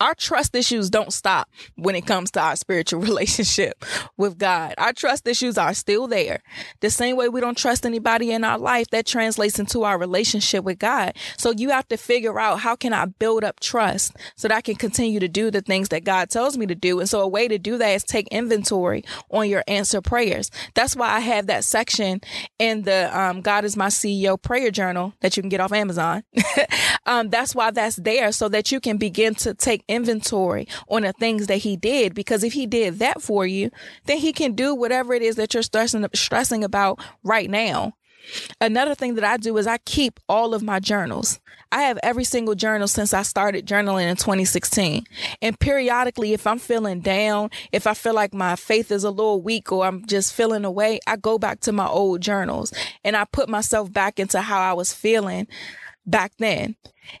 our 0.00 0.14
trust 0.14 0.54
issues 0.54 0.90
don't 0.90 1.12
stop 1.12 1.48
when 1.76 1.94
it 1.94 2.06
comes 2.06 2.30
to 2.32 2.40
our 2.40 2.56
spiritual 2.56 3.00
relationship 3.02 3.84
with 4.16 4.38
God. 4.38 4.74
Our 4.78 4.92
trust 4.92 5.26
issues 5.26 5.58
are 5.58 5.74
still 5.74 6.06
there. 6.06 6.42
The 6.80 6.90
same 6.90 7.16
way 7.16 7.28
we 7.28 7.40
don't 7.40 7.56
trust 7.56 7.86
anybody 7.86 8.30
in 8.30 8.44
our 8.44 8.58
life, 8.58 8.88
that 8.90 9.06
translates 9.06 9.58
into 9.58 9.82
our 9.84 9.98
relationship 9.98 10.64
with 10.64 10.78
God. 10.78 11.14
So 11.36 11.50
you 11.50 11.70
have 11.70 11.88
to 11.88 11.96
figure 11.96 12.38
out 12.38 12.60
how 12.60 12.76
can 12.76 12.92
I 12.92 13.06
build 13.06 13.44
up 13.44 13.60
trust 13.60 14.16
so 14.36 14.48
that 14.48 14.56
I 14.56 14.60
can 14.60 14.76
continue 14.76 15.20
to 15.20 15.28
do 15.28 15.50
the 15.50 15.60
things 15.60 15.88
that 15.90 16.04
God 16.04 16.30
tells 16.30 16.56
me 16.56 16.66
to 16.66 16.74
do. 16.74 17.00
And 17.00 17.08
so 17.08 17.20
a 17.20 17.28
way 17.28 17.48
to 17.48 17.58
do 17.58 17.78
that 17.78 17.90
is 17.90 18.04
take 18.04 18.28
inventory 18.28 19.04
on 19.30 19.48
your 19.48 19.64
answer 19.66 20.00
prayers. 20.00 20.50
That's 20.74 20.96
why 20.96 21.10
I 21.10 21.20
have 21.20 21.46
that 21.46 21.64
section 21.64 22.20
in 22.58 22.82
the 22.82 23.10
um, 23.18 23.40
God 23.40 23.64
is 23.64 23.76
my 23.76 23.88
CEO 23.88 24.40
prayer 24.40 24.70
journal 24.70 25.14
that 25.20 25.36
you 25.36 25.42
can 25.42 25.50
get 25.50 25.60
off 25.60 25.72
Amazon. 25.72 26.24
um, 27.06 27.28
that's 27.30 27.54
why 27.54 27.70
that's 27.70 27.96
there 27.96 28.32
so 28.32 28.48
that 28.48 28.72
you 28.72 28.80
can 28.80 28.96
begin 28.96 29.34
to 29.36 29.54
take 29.54 29.81
take 29.82 29.94
inventory 29.94 30.68
on 30.88 31.02
the 31.02 31.12
things 31.12 31.46
that 31.46 31.58
he 31.58 31.76
did 31.76 32.14
because 32.14 32.44
if 32.44 32.52
he 32.52 32.66
did 32.66 32.98
that 32.98 33.22
for 33.22 33.46
you, 33.46 33.70
then 34.06 34.18
he 34.18 34.32
can 34.32 34.54
do 34.54 34.74
whatever 34.74 35.14
it 35.14 35.22
is 35.22 35.36
that 35.36 35.54
you're 35.54 35.62
stressing 35.62 36.06
stressing 36.14 36.64
about 36.64 37.00
right 37.22 37.50
now. 37.50 37.92
Another 38.60 38.94
thing 38.94 39.16
that 39.16 39.24
I 39.24 39.36
do 39.36 39.56
is 39.56 39.66
I 39.66 39.78
keep 39.78 40.20
all 40.28 40.54
of 40.54 40.62
my 40.62 40.78
journals. 40.78 41.40
I 41.72 41.82
have 41.82 41.98
every 42.04 42.22
single 42.22 42.54
journal 42.54 42.86
since 42.86 43.12
I 43.12 43.22
started 43.22 43.66
journaling 43.66 44.08
in 44.08 44.16
2016. 44.16 45.04
And 45.40 45.58
periodically, 45.58 46.32
if 46.32 46.46
I'm 46.46 46.58
feeling 46.58 47.00
down, 47.00 47.50
if 47.72 47.86
I 47.86 47.94
feel 47.94 48.14
like 48.14 48.32
my 48.32 48.54
faith 48.54 48.92
is 48.92 49.02
a 49.02 49.10
little 49.10 49.42
weak 49.42 49.72
or 49.72 49.86
I'm 49.86 50.06
just 50.06 50.34
feeling 50.34 50.64
away, 50.64 51.00
I 51.06 51.16
go 51.16 51.36
back 51.36 51.60
to 51.60 51.72
my 51.72 51.88
old 51.88 52.20
journals 52.20 52.72
and 53.02 53.16
I 53.16 53.24
put 53.24 53.48
myself 53.48 53.92
back 53.92 54.20
into 54.20 54.40
how 54.40 54.60
I 54.60 54.74
was 54.74 54.92
feeling 54.92 55.48
back 56.06 56.32
then. 56.38 56.76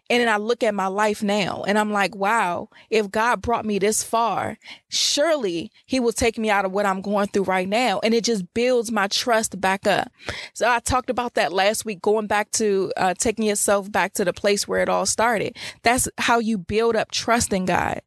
And 0.08 0.20
then 0.20 0.28
I 0.28 0.36
look 0.36 0.62
at 0.62 0.74
my 0.74 0.86
life 0.86 1.22
now 1.22 1.64
and 1.66 1.78
I'm 1.78 1.92
like, 1.92 2.14
wow, 2.14 2.68
if 2.88 3.10
God 3.10 3.42
brought 3.42 3.64
me 3.64 3.78
this 3.78 4.02
far, 4.02 4.56
surely 4.88 5.72
he 5.86 5.98
will 5.98 6.12
take 6.12 6.38
me 6.38 6.50
out 6.50 6.64
of 6.64 6.72
what 6.72 6.86
I'm 6.86 7.00
going 7.00 7.28
through 7.28 7.44
right 7.44 7.68
now. 7.68 8.00
And 8.02 8.14
it 8.14 8.24
just 8.24 8.54
builds 8.54 8.92
my 8.92 9.08
trust 9.08 9.60
back 9.60 9.86
up. 9.86 10.10
So 10.54 10.68
I 10.70 10.78
talked 10.80 11.10
about 11.10 11.34
that 11.34 11.52
last 11.52 11.84
week, 11.84 12.00
going 12.00 12.26
back 12.26 12.50
to 12.52 12.92
uh, 12.96 13.14
taking 13.18 13.44
yourself 13.44 13.90
back 13.90 14.12
to 14.14 14.24
the 14.24 14.32
place 14.32 14.68
where 14.68 14.82
it 14.82 14.88
all 14.88 15.06
started. 15.06 15.56
That's 15.82 16.08
how 16.18 16.38
you 16.38 16.58
build 16.58 16.94
up 16.94 17.10
trust 17.10 17.52
in 17.52 17.64
God. 17.64 18.02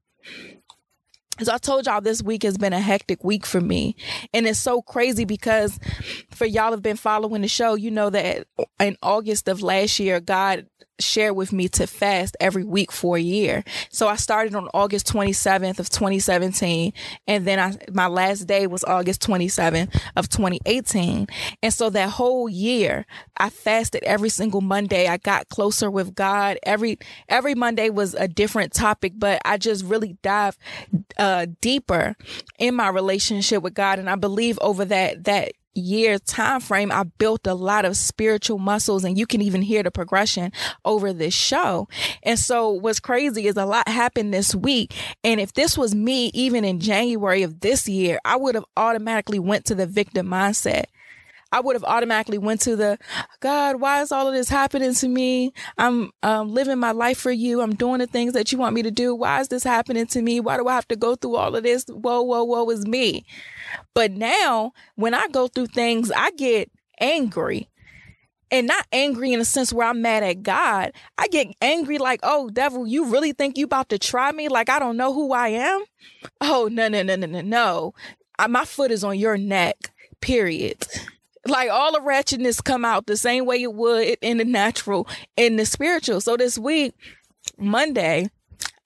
So 1.41 1.54
I 1.54 1.58
told 1.58 1.86
y'all 1.86 2.02
this 2.02 2.24
week 2.24 2.43
has 2.43 2.58
been 2.58 2.74
a 2.74 2.80
hectic 2.80 3.24
week 3.24 3.45
for 3.45 3.60
me. 3.60 3.95
And 4.34 4.48
it's 4.48 4.60
so 4.60 4.82
crazy 4.82 5.26
because 5.26 5.80
for 6.30 6.45
y'all 6.45 6.71
have 6.71 6.82
been 6.82 6.95
following 6.98 7.41
the 7.41 7.48
show, 7.48 7.76
you 7.76 7.91
know 7.91 8.10
that 8.10 8.48
in 8.80 8.98
August 9.02 9.48
of 9.48 9.62
last 9.62 10.00
year, 10.00 10.19
God 10.19 10.67
shared 10.99 11.36
with 11.36 11.51
me 11.51 11.67
to 11.69 11.88
fast 11.88 12.38
every 12.39 12.63
week 12.63 12.91
for 12.91 13.17
a 13.17 13.21
year. 13.21 13.63
So 13.89 14.08
I 14.08 14.15
started 14.15 14.55
on 14.55 14.69
August 14.73 15.12
27th 15.12 15.79
of 15.79 15.89
2017 15.89 16.93
and 17.27 17.45
then 17.45 17.60
I 17.60 17.77
my 17.91 18.08
last 18.08 18.47
day 18.47 18.67
was 18.67 18.84
August 18.84 19.21
27th 19.21 19.99
of 20.15 20.29
2018. 20.29 21.27
And 21.62 21.73
so 21.73 21.89
that 21.89 22.10
whole 22.10 22.47
year 22.47 23.05
I 23.38 23.49
fasted 23.49 24.03
every 24.03 24.29
single 24.29 24.62
Monday. 24.62 25.08
I 25.08 25.17
got 25.17 25.49
closer 25.49 25.91
with 25.91 26.15
God. 26.15 26.58
Every 26.63 26.97
every 27.27 27.55
Monday 27.55 27.89
was 27.89 28.13
a 28.13 28.27
different 28.27 28.73
topic, 28.73 29.13
but 29.15 29.41
I 29.45 29.58
just 29.58 29.84
really 29.86 30.17
dive 30.21 30.58
uh 31.17 31.47
deeper 31.62 32.15
in 32.58 32.75
my 32.75 32.89
relationship 32.89 33.62
with 33.62 33.73
God 33.73 33.99
and 33.99 34.10
I 34.10 34.15
believe 34.15 34.58
over 34.62 34.86
that 34.86 35.25
that 35.25 35.53
year 35.76 36.18
time 36.20 36.60
frame 36.60 36.92
i 36.92 37.04
built 37.04 37.46
a 37.46 37.54
lot 37.54 37.86
of 37.86 37.98
spiritual 37.98 38.58
muscles 38.58 39.04
and 39.04 39.18
you 39.18 39.28
can 39.28 39.42
even 39.42 39.62
hear 39.62 39.84
the 39.84 39.92
progression 39.92 40.52
over 40.84 41.14
this 41.14 41.34
show. 41.34 41.88
And 42.24 42.40
so 42.40 42.70
what's 42.70 43.00
crazy 43.00 43.48
is 43.48 43.58
a 43.58 43.66
lot 43.66 43.88
happened 43.88 44.34
this 44.34 44.56
week. 44.56 44.94
And 45.24 45.40
if 45.40 45.54
this 45.54 45.78
was 45.78 45.94
me 45.94 46.32
even 46.34 46.64
in 46.64 46.80
january 46.80 47.44
of 47.44 47.60
this 47.60 47.88
year 47.88 48.20
i 48.26 48.36
would 48.36 48.56
have 48.56 48.66
automatically 48.78 49.40
went 49.40 49.66
to 49.66 49.76
the 49.76 49.88
victim 49.88 50.28
mindset 50.28 50.86
I 51.51 51.60
would 51.62 51.75
have 51.75 51.84
automatically 51.84 52.38
went 52.38 52.62
to 52.62 52.75
the 52.75 52.97
God, 53.39 53.79
why 53.79 54.01
is 54.01 54.12
all 54.12 54.27
of 54.27 54.34
this 54.34 54.49
happening 54.49 54.93
to 54.95 55.08
me? 55.08 55.53
I'm 55.77 56.12
um, 56.23 56.53
living 56.53 56.79
my 56.79 56.91
life 56.91 57.17
for 57.17 57.31
you. 57.31 57.62
I'm 57.62 57.75
doing 57.75 57.99
the 57.99 58.08
things 58.08 58.34
that 58.34 58.51
you 58.51 58.58
want 58.58 58.75
me 58.75 58.84
to 58.84 58.91
do. 58.91 59.13
Why 59.15 59.39
is 59.41 59.47
this 59.47 59.63
happening 59.63 60.08
to 60.08 60.21
me? 60.21 60.39
Why 60.39 60.58
do 60.58 60.67
I 60.67 60.75
have 60.75 60.88
to 60.89 60.95
go 60.95 61.15
through 61.15 61.36
all 61.36 61.55
of 61.55 61.63
this? 61.63 61.86
Whoa, 61.86 62.21
whoa, 62.21 62.43
whoa 62.43 62.69
is 62.71 62.86
me. 62.86 63.25
But 63.93 64.12
now 64.12 64.73
when 64.95 65.13
I 65.13 65.27
go 65.27 65.47
through 65.47 65.67
things, 65.67 66.12
I 66.12 66.31
get 66.31 66.71
angry 66.99 67.69
and 68.51 68.67
not 68.67 68.86
angry 68.91 69.31
in 69.34 69.39
a 69.39 69.45
sense 69.45 69.71
where 69.71 69.88
I'm 69.88 70.01
mad 70.01 70.23
at 70.23 70.43
God. 70.43 70.91
I 71.17 71.27
get 71.27 71.47
angry 71.62 71.97
like, 71.97 72.19
oh, 72.23 72.49
devil, 72.49 72.88
you 72.88 73.05
really 73.05 73.31
think 73.31 73.58
you 73.58 73.65
about 73.65 73.89
to 73.89 73.99
try 73.99 74.31
me? 74.31 74.49
Like 74.49 74.69
I 74.69 74.79
don't 74.79 74.97
know 74.97 75.13
who 75.13 75.31
I 75.34 75.49
am? 75.49 75.84
Oh, 76.41 76.69
no, 76.71 76.88
no, 76.88 77.03
no, 77.03 77.15
no, 77.15 77.27
no, 77.27 77.41
no. 77.41 77.93
My 78.49 78.65
foot 78.65 78.91
is 78.91 79.03
on 79.03 79.17
your 79.17 79.38
neck, 79.38 79.91
period 80.21 80.86
like 81.47 81.69
all 81.69 81.91
the 81.91 81.99
ratchetness 81.99 82.63
come 82.63 82.86
out 82.86 83.05
the 83.05 83.17
same 83.17 83.45
way 83.45 83.62
it 83.62 83.73
would 83.73 84.17
in 84.21 84.38
the 84.38 84.45
natural 84.45 85.08
in 85.38 85.55
the 85.58 85.65
spiritual. 85.65 86.21
So 86.21 86.38
this 86.38 86.58
week, 86.58 86.93
Monday, 87.58 88.29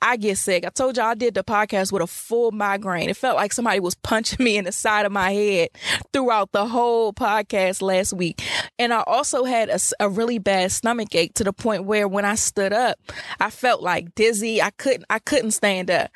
I 0.01 0.15
get 0.15 0.37
sick. 0.37 0.65
I 0.65 0.69
told 0.69 0.95
y'all 0.95 1.07
I 1.07 1.15
did 1.15 1.33
the 1.33 1.43
podcast 1.43 1.91
with 1.91 2.01
a 2.01 2.07
full 2.07 2.51
migraine. 2.51 3.09
It 3.09 3.17
felt 3.17 3.35
like 3.35 3.51
somebody 3.51 3.81
was 3.81 3.95
punching 3.95 4.43
me 4.43 4.57
in 4.57 4.65
the 4.65 4.71
side 4.71 5.05
of 5.05 5.11
my 5.11 5.31
head 5.31 5.69
throughout 6.13 6.51
the 6.53 6.65
whole 6.65 7.11
podcast 7.11 7.81
last 7.81 8.13
week. 8.13 8.41
And 8.77 8.93
I 8.93 9.03
also 9.05 9.43
had 9.43 9.69
a, 9.69 9.79
a 9.99 10.09
really 10.09 10.39
bad 10.39 10.71
stomach 10.71 11.13
ache 11.15 11.33
to 11.35 11.43
the 11.43 11.51
point 11.51 11.83
where 11.83 12.07
when 12.07 12.23
I 12.23 12.35
stood 12.35 12.71
up, 12.71 12.97
I 13.39 13.49
felt 13.49 13.81
like 13.81 14.15
dizzy. 14.15 14.61
I 14.61 14.69
couldn't, 14.71 15.05
I 15.09 15.19
couldn't 15.19 15.51
stand 15.51 15.91
up. 15.91 16.11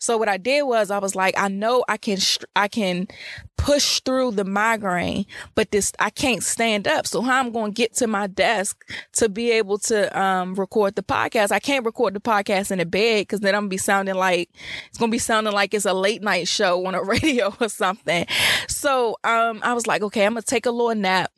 So 0.00 0.16
what 0.18 0.28
I 0.28 0.36
did 0.36 0.62
was 0.62 0.90
I 0.90 0.98
was 0.98 1.14
like, 1.14 1.34
I 1.38 1.48
know 1.48 1.84
I 1.88 1.96
can, 1.96 2.18
I 2.56 2.66
can 2.66 3.06
push 3.56 4.00
through 4.00 4.32
the 4.32 4.44
migraine, 4.44 5.26
but 5.54 5.70
this, 5.70 5.92
I 5.98 6.10
can't 6.10 6.42
stand 6.42 6.88
up. 6.88 7.06
So 7.06 7.22
how 7.22 7.38
I'm 7.38 7.52
going 7.52 7.72
to 7.72 7.76
get 7.76 7.94
to 7.96 8.06
my 8.06 8.26
desk 8.26 8.84
to 9.14 9.28
be 9.28 9.52
able 9.52 9.78
to, 9.78 10.20
um, 10.20 10.54
record 10.54 10.96
the 10.96 11.02
podcast. 11.02 11.52
I 11.52 11.60
can't 11.60 11.84
record 11.84 12.14
the 12.14 12.20
podcast 12.20 12.70
in 12.70 12.80
a 12.80 12.86
bed 12.86 13.27
because 13.28 13.40
then 13.40 13.54
I'm 13.54 13.62
gonna 13.62 13.68
be 13.68 13.76
sounding 13.76 14.14
like, 14.14 14.50
it's 14.88 14.98
to 15.10 15.14
be 15.14 15.18
sounding 15.18 15.52
like 15.52 15.74
it's 15.74 15.84
a 15.84 15.92
late 15.92 16.22
night 16.22 16.48
show 16.48 16.84
on 16.86 16.94
a 16.94 17.02
radio 17.04 17.54
or 17.60 17.68
something. 17.68 18.26
So, 18.66 19.18
um, 19.22 19.60
I 19.62 19.74
was 19.74 19.86
like, 19.86 20.02
okay, 20.02 20.24
I'm 20.24 20.32
to 20.42 20.48
take 20.48 20.66
a 20.66 20.70
little 20.70 20.94
nap 20.94 21.30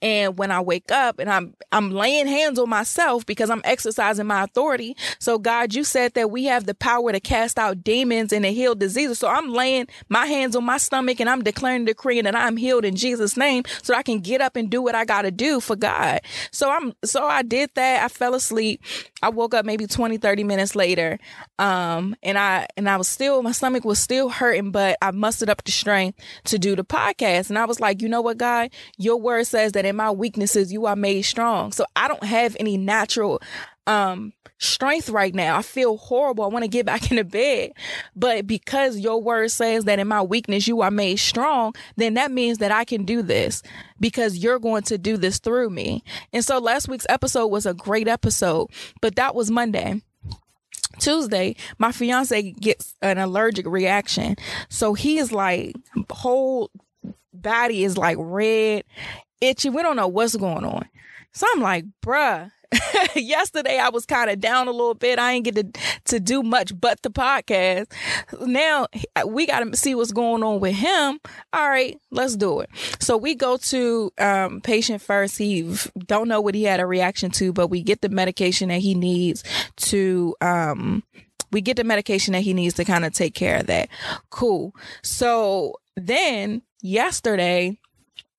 and 0.00 0.38
when 0.38 0.50
I 0.50 0.60
wake 0.60 0.90
up 0.90 1.18
and 1.18 1.30
I'm 1.30 1.54
I'm 1.72 1.90
laying 1.90 2.26
hands 2.26 2.58
on 2.58 2.68
myself 2.68 3.26
because 3.26 3.50
I'm 3.50 3.60
exercising 3.64 4.26
my 4.26 4.42
authority. 4.42 4.96
So 5.18 5.38
God, 5.38 5.74
you 5.74 5.84
said 5.84 6.14
that 6.14 6.30
we 6.30 6.44
have 6.44 6.66
the 6.66 6.74
power 6.74 7.12
to 7.12 7.20
cast 7.20 7.58
out 7.58 7.84
demons 7.84 8.32
and 8.32 8.44
to 8.44 8.52
heal 8.52 8.74
diseases. 8.74 9.18
So 9.18 9.28
I'm 9.28 9.50
laying 9.50 9.86
my 10.08 10.26
hands 10.26 10.56
on 10.56 10.64
my 10.64 10.78
stomach 10.78 11.20
and 11.20 11.28
I'm 11.28 11.42
declaring 11.42 11.84
decreeing 11.84 12.24
that 12.24 12.36
I'm 12.36 12.56
healed 12.56 12.84
in 12.84 12.96
Jesus 12.96 13.36
name 13.36 13.64
so 13.82 13.94
I 13.94 14.02
can 14.02 14.20
get 14.20 14.40
up 14.40 14.56
and 14.56 14.70
do 14.70 14.82
what 14.82 14.94
I 14.94 15.04
got 15.04 15.22
to 15.22 15.30
do 15.30 15.60
for 15.60 15.76
God. 15.76 16.20
So 16.50 16.70
I'm 16.70 16.92
so 17.04 17.26
I 17.26 17.42
did 17.42 17.70
that. 17.74 18.04
I 18.04 18.08
fell 18.08 18.34
asleep. 18.34 18.82
I 19.22 19.28
woke 19.28 19.54
up 19.54 19.66
maybe 19.66 19.86
20 19.86 20.16
30 20.16 20.44
minutes 20.44 20.74
later. 20.74 21.18
Um 21.58 22.16
and 22.22 22.38
I 22.38 22.68
and 22.76 22.88
I 22.88 22.96
was 22.96 23.08
still 23.08 23.42
my 23.42 23.52
stomach 23.52 23.84
was 23.84 23.98
still 23.98 24.28
hurting, 24.28 24.70
but 24.70 24.96
I 25.02 25.10
mustered 25.10 25.50
up 25.50 25.62
the 25.64 25.72
strength 25.72 26.18
to 26.44 26.58
do 26.58 26.74
the 26.76 26.84
podcast. 26.84 27.48
And 27.50 27.58
I 27.58 27.64
was 27.64 27.80
like, 27.80 28.00
"You 28.00 28.08
know 28.08 28.20
what, 28.22 28.38
God? 28.38 28.70
Your 28.96 29.16
word 29.16 29.46
says 29.46 29.73
that 29.74 29.84
in 29.84 29.96
my 29.96 30.10
weaknesses 30.10 30.72
you 30.72 30.86
are 30.86 30.96
made 30.96 31.22
strong. 31.22 31.70
So 31.72 31.84
I 31.94 32.08
don't 32.08 32.24
have 32.24 32.56
any 32.58 32.76
natural 32.76 33.40
um 33.86 34.32
strength 34.58 35.10
right 35.10 35.34
now. 35.34 35.58
I 35.58 35.62
feel 35.62 35.96
horrible. 35.96 36.44
I 36.44 36.48
want 36.48 36.64
to 36.64 36.68
get 36.68 36.86
back 36.86 37.10
in 37.10 37.16
the 37.16 37.24
bed. 37.24 37.72
But 38.16 38.46
because 38.46 38.98
your 38.98 39.20
word 39.20 39.50
says 39.50 39.84
that 39.84 39.98
in 39.98 40.08
my 40.08 40.22
weakness 40.22 40.66
you 40.66 40.80
are 40.80 40.90
made 40.90 41.16
strong, 41.16 41.74
then 41.96 42.14
that 42.14 42.30
means 42.30 42.58
that 42.58 42.72
I 42.72 42.84
can 42.84 43.04
do 43.04 43.22
this 43.22 43.62
because 44.00 44.38
you're 44.38 44.58
going 44.58 44.82
to 44.84 44.98
do 44.98 45.16
this 45.16 45.38
through 45.38 45.70
me. 45.70 46.02
And 46.32 46.44
so 46.44 46.58
last 46.58 46.88
week's 46.88 47.06
episode 47.08 47.48
was 47.48 47.66
a 47.66 47.74
great 47.74 48.08
episode, 48.08 48.70
but 49.00 49.16
that 49.16 49.34
was 49.34 49.50
Monday. 49.50 50.02
Tuesday, 50.98 51.56
my 51.78 51.90
fiance 51.90 52.52
gets 52.52 52.94
an 53.02 53.18
allergic 53.18 53.66
reaction. 53.66 54.36
So 54.68 54.94
he 54.94 55.18
is 55.18 55.32
like 55.32 55.74
whole 56.10 56.70
body 57.32 57.82
is 57.84 57.98
like 57.98 58.16
red 58.20 58.84
itchy. 59.48 59.70
We 59.70 59.82
don't 59.82 59.96
know 59.96 60.08
what's 60.08 60.36
going 60.36 60.64
on. 60.64 60.88
So 61.32 61.46
I'm 61.52 61.60
like, 61.60 61.84
bruh. 62.02 62.50
Yesterday 63.14 63.78
I 63.78 63.90
was 63.90 64.06
kind 64.06 64.30
of 64.30 64.40
down 64.40 64.66
a 64.68 64.72
little 64.72 64.94
bit. 64.94 65.18
I 65.18 65.32
ain't 65.32 65.44
get 65.44 65.54
to 65.54 65.80
to 66.06 66.20
do 66.20 66.42
much 66.42 66.78
but 66.78 67.02
the 67.02 67.10
podcast. 67.10 67.92
Now 68.40 68.88
we 69.26 69.46
got 69.46 69.60
to 69.60 69.76
see 69.76 69.94
what's 69.94 70.12
going 70.12 70.42
on 70.42 70.60
with 70.60 70.74
him. 70.74 71.20
All 71.52 71.68
right, 71.68 71.98
let's 72.10 72.36
do 72.36 72.60
it. 72.60 72.70
So 72.98 73.16
we 73.16 73.34
go 73.34 73.56
to 73.56 74.10
um, 74.18 74.60
Patient 74.60 75.02
First. 75.02 75.38
He 75.38 75.72
don't 76.06 76.28
know 76.28 76.40
what 76.40 76.54
he 76.54 76.64
had 76.64 76.80
a 76.80 76.86
reaction 76.86 77.30
to, 77.32 77.52
but 77.52 77.68
we 77.68 77.82
get 77.82 78.00
the 78.00 78.08
medication 78.08 78.68
that 78.70 78.80
he 78.80 78.94
needs 78.94 79.44
to 79.76 80.34
um, 80.40 81.04
we 81.52 81.60
get 81.60 81.76
the 81.76 81.84
medication 81.84 82.32
that 82.32 82.40
he 82.40 82.52
needs 82.54 82.74
to 82.74 82.84
kind 82.84 83.04
of 83.04 83.12
take 83.12 83.34
care 83.34 83.58
of 83.58 83.66
that. 83.66 83.88
Cool. 84.30 84.74
So 85.02 85.76
then 85.96 86.62
yesterday 86.82 87.78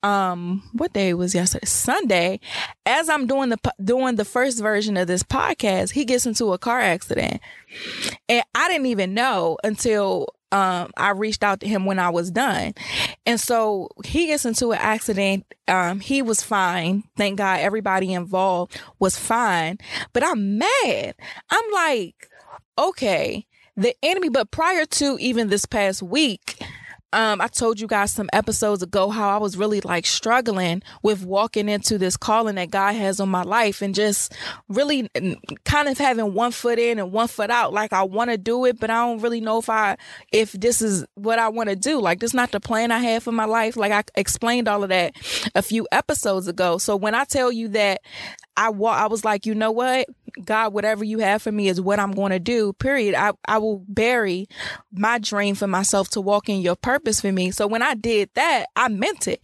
um 0.05 0.61
what 0.73 0.93
day 0.93 1.15
was 1.15 1.33
yesterday 1.33 1.65
sunday 1.65 2.39
as 2.85 3.09
i'm 3.09 3.25
doing 3.25 3.49
the 3.49 3.57
doing 3.83 4.15
the 4.15 4.25
first 4.25 4.61
version 4.61 4.97
of 4.97 5.07
this 5.07 5.23
podcast 5.23 5.91
he 5.91 6.05
gets 6.05 6.27
into 6.27 6.53
a 6.53 6.59
car 6.59 6.79
accident 6.79 7.41
and 8.29 8.43
i 8.53 8.67
didn't 8.67 8.85
even 8.85 9.15
know 9.15 9.57
until 9.63 10.27
um, 10.51 10.91
I 10.95 11.09
reached 11.09 11.43
out 11.43 11.59
to 11.61 11.67
him 11.67 11.85
when 11.85 11.99
I 11.99 12.09
was 12.09 12.31
done. 12.31 12.75
And 13.25 13.41
so 13.41 13.89
he 14.05 14.27
gets 14.27 14.45
into 14.45 14.71
an 14.71 14.77
accident. 14.79 15.45
Um, 15.67 15.99
he 15.99 16.21
was 16.21 16.41
fine. 16.41 17.03
Thank 17.17 17.39
God 17.39 17.59
everybody 17.59 18.13
involved 18.13 18.79
was 18.97 19.19
fine. 19.19 19.79
But 20.13 20.23
I'm 20.23 20.57
mad. 20.57 21.15
I'm 21.49 21.71
like, 21.73 22.29
okay, 22.77 23.45
the 23.75 23.95
enemy, 24.01 24.29
but 24.29 24.51
prior 24.51 24.85
to 24.85 25.17
even 25.19 25.49
this 25.49 25.65
past 25.65 26.01
week, 26.01 26.61
um, 27.13 27.39
I 27.39 27.47
told 27.47 27.79
you 27.79 27.87
guys 27.87 28.11
some 28.11 28.29
episodes 28.33 28.83
ago 28.83 29.09
how 29.09 29.29
I 29.29 29.37
was 29.37 29.55
really 29.55 29.79
like 29.81 30.05
struggling 30.05 30.83
with 31.01 31.23
walking 31.23 31.69
into 31.69 31.97
this 31.97 32.17
calling 32.17 32.55
that 32.55 32.71
God 32.71 32.93
has 32.93 33.19
on 33.19 33.29
my 33.29 33.43
life 33.43 33.81
and 33.81 33.95
just 33.95 34.33
really 34.67 35.09
kind 35.63 35.87
of 35.87 35.97
having 35.97 36.33
one 36.33 36.51
foot 36.51 36.77
in 36.77 36.99
and 36.99 37.11
one 37.11 37.27
foot 37.27 37.49
out. 37.49 37.71
Like 37.71 37.93
I 37.93 38.03
want 38.03 38.31
to 38.31 38.37
do 38.37 38.65
it, 38.65 38.79
but 38.79 38.89
I 38.89 39.05
don't 39.05 39.21
really 39.21 39.39
know 39.39 39.59
if 39.59 39.69
I, 39.69 39.95
if 40.31 40.51
this 40.51 40.81
is 40.81 41.05
what 41.15 41.39
I 41.39 41.47
want 41.49 41.69
to 41.69 41.75
do. 41.75 42.01
Like 42.01 42.19
this 42.19 42.33
not 42.33 42.51
the 42.51 42.59
plan 42.59 42.91
I 42.91 42.99
have 42.99 43.23
for 43.23 43.31
my 43.31 43.45
life. 43.45 43.77
Like 43.77 43.91
I 43.91 44.03
explained 44.19 44.67
all 44.67 44.83
of 44.83 44.89
that 44.89 45.13
a 45.55 45.61
few 45.61 45.87
episodes 45.91 46.47
ago. 46.47 46.77
So 46.77 46.97
when 46.97 47.15
I 47.15 47.23
tell 47.23 47.51
you 47.51 47.69
that 47.69 48.01
I 48.57 48.69
wa- 48.69 48.91
I 48.91 49.07
was 49.07 49.25
like, 49.25 49.45
you 49.45 49.55
know 49.55 49.71
what? 49.71 50.07
God, 50.43 50.73
whatever 50.73 51.03
you 51.05 51.19
have 51.19 51.41
for 51.41 51.51
me 51.51 51.69
is 51.69 51.79
what 51.79 51.97
I'm 51.97 52.11
going 52.11 52.31
to 52.31 52.39
do. 52.39 52.73
Period. 52.73 53.15
I, 53.15 53.31
I 53.45 53.57
will 53.57 53.83
bury 53.87 54.47
my 54.91 55.17
dream 55.17 55.55
for 55.55 55.67
myself 55.67 56.09
to 56.09 56.21
walk 56.21 56.49
in 56.49 56.59
your 56.59 56.75
purpose 56.75 57.21
for 57.21 57.31
me. 57.31 57.51
So 57.51 57.67
when 57.67 57.81
I 57.81 57.93
did 57.93 58.29
that, 58.33 58.65
I 58.75 58.89
meant 58.89 59.29
it. 59.29 59.41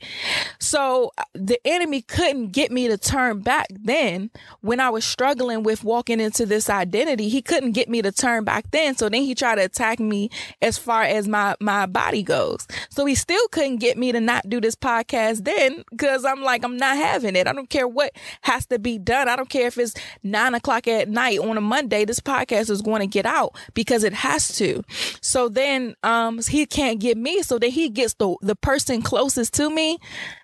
So 0.59 1.11
uh, 1.17 1.23
the 1.33 1.59
enemy 1.65 2.01
couldn't 2.01 2.47
get 2.51 2.71
me 2.71 2.89
to 2.89 2.97
turn 2.97 3.39
back 3.39 3.67
then 3.69 4.31
when 4.59 4.81
I 4.81 4.89
was 4.89 5.05
struggling 5.05 5.63
with 5.63 5.83
walking 5.85 6.19
into 6.19 6.45
this 6.45 6.69
identity. 6.69 7.29
He 7.29 7.41
couldn't 7.41 7.71
get 7.71 7.87
me 7.87 8.01
to 8.01 8.11
turn 8.11 8.43
back 8.43 8.71
then. 8.71 8.95
So 8.97 9.07
then 9.07 9.21
he 9.21 9.33
tried 9.33 9.55
to 9.55 9.63
attack 9.63 9.99
me 9.99 10.29
as 10.61 10.77
far 10.77 11.03
as 11.03 11.25
my, 11.25 11.55
my 11.61 11.85
body 11.85 12.21
goes. 12.21 12.67
So 12.89 13.05
he 13.05 13.15
still 13.15 13.47
couldn't 13.49 13.77
get 13.77 13.97
me 13.97 14.11
to 14.11 14.19
not 14.19 14.49
do 14.49 14.59
this 14.59 14.75
podcast 14.75 15.45
then 15.45 15.83
because 15.89 16.25
I'm 16.25 16.41
like, 16.41 16.65
I'm 16.65 16.75
not 16.77 16.97
having 16.97 17.37
it. 17.37 17.47
I 17.47 17.53
don't 17.53 17.69
care 17.69 17.87
what 17.87 18.11
has 18.41 18.65
to 18.67 18.77
be 18.77 18.97
done. 19.03 19.27
I 19.27 19.35
don't 19.35 19.49
care 19.49 19.67
if 19.67 19.77
it's 19.77 19.93
nine 20.23 20.53
o'clock 20.55 20.87
at 20.87 21.09
night 21.09 21.39
on 21.39 21.57
a 21.57 21.61
Monday. 21.61 22.05
This 22.05 22.19
podcast 22.19 22.69
is 22.69 22.81
going 22.81 23.01
to 23.01 23.07
get 23.07 23.25
out 23.25 23.55
because 23.73 24.03
it 24.03 24.13
has 24.13 24.55
to. 24.57 24.83
So 25.21 25.49
then, 25.49 25.95
um, 26.03 26.41
he 26.41 26.65
can't 26.65 26.99
get 26.99 27.17
me. 27.17 27.41
So 27.43 27.59
then 27.59 27.71
he 27.71 27.89
gets 27.89 28.13
the, 28.15 28.35
the 28.41 28.55
person 28.55 29.01
closest 29.01 29.53
to 29.55 29.69
me. 29.69 29.99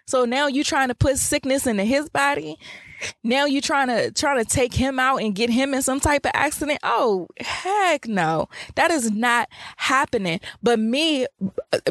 So 0.05 0.25
now 0.25 0.47
you're 0.47 0.63
trying 0.63 0.87
to 0.87 0.95
put 0.95 1.17
sickness 1.17 1.67
into 1.67 1.83
his 1.83 2.09
body. 2.09 2.57
Now 3.23 3.45
you 3.45 3.61
trying 3.61 3.87
to 3.87 4.11
trying 4.11 4.43
to 4.43 4.49
take 4.49 4.73
him 4.73 4.99
out 4.99 5.17
and 5.17 5.35
get 5.35 5.49
him 5.49 5.73
in 5.73 5.81
some 5.81 5.99
type 5.99 6.25
of 6.25 6.31
accident? 6.33 6.79
Oh, 6.83 7.27
heck 7.39 8.07
no. 8.07 8.49
That 8.75 8.91
is 8.91 9.11
not 9.11 9.49
happening. 9.77 10.39
But 10.61 10.79
me 10.79 11.27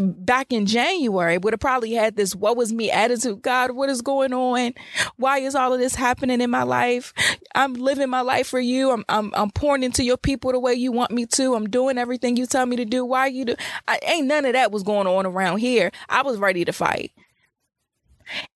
back 0.00 0.52
in 0.52 0.66
January 0.66 1.38
would 1.38 1.52
have 1.52 1.60
probably 1.60 1.92
had 1.92 2.16
this 2.16 2.34
what 2.34 2.56
was 2.56 2.72
me 2.72 2.90
attitude. 2.90 3.42
God, 3.42 3.72
what 3.72 3.88
is 3.88 4.02
going 4.02 4.32
on? 4.32 4.74
Why 5.16 5.38
is 5.38 5.54
all 5.54 5.72
of 5.72 5.80
this 5.80 5.94
happening 5.94 6.40
in 6.40 6.50
my 6.50 6.62
life? 6.62 7.12
I'm 7.54 7.74
living 7.74 8.10
my 8.10 8.20
life 8.20 8.46
for 8.46 8.60
you. 8.60 8.90
I'm 8.90 9.04
I'm 9.08 9.32
I'm 9.34 9.50
pouring 9.50 9.82
into 9.82 10.04
your 10.04 10.16
people 10.16 10.52
the 10.52 10.60
way 10.60 10.74
you 10.74 10.92
want 10.92 11.10
me 11.10 11.26
to. 11.26 11.54
I'm 11.54 11.68
doing 11.68 11.98
everything 11.98 12.36
you 12.36 12.46
tell 12.46 12.66
me 12.66 12.76
to 12.76 12.84
do. 12.84 13.04
Why 13.04 13.26
you 13.26 13.44
do? 13.44 13.56
I 13.88 13.98
ain't 14.02 14.26
none 14.26 14.44
of 14.44 14.52
that 14.52 14.72
was 14.72 14.82
going 14.82 15.06
on 15.06 15.26
around 15.26 15.58
here. 15.58 15.90
I 16.08 16.22
was 16.22 16.38
ready 16.38 16.64
to 16.64 16.72
fight. 16.72 17.12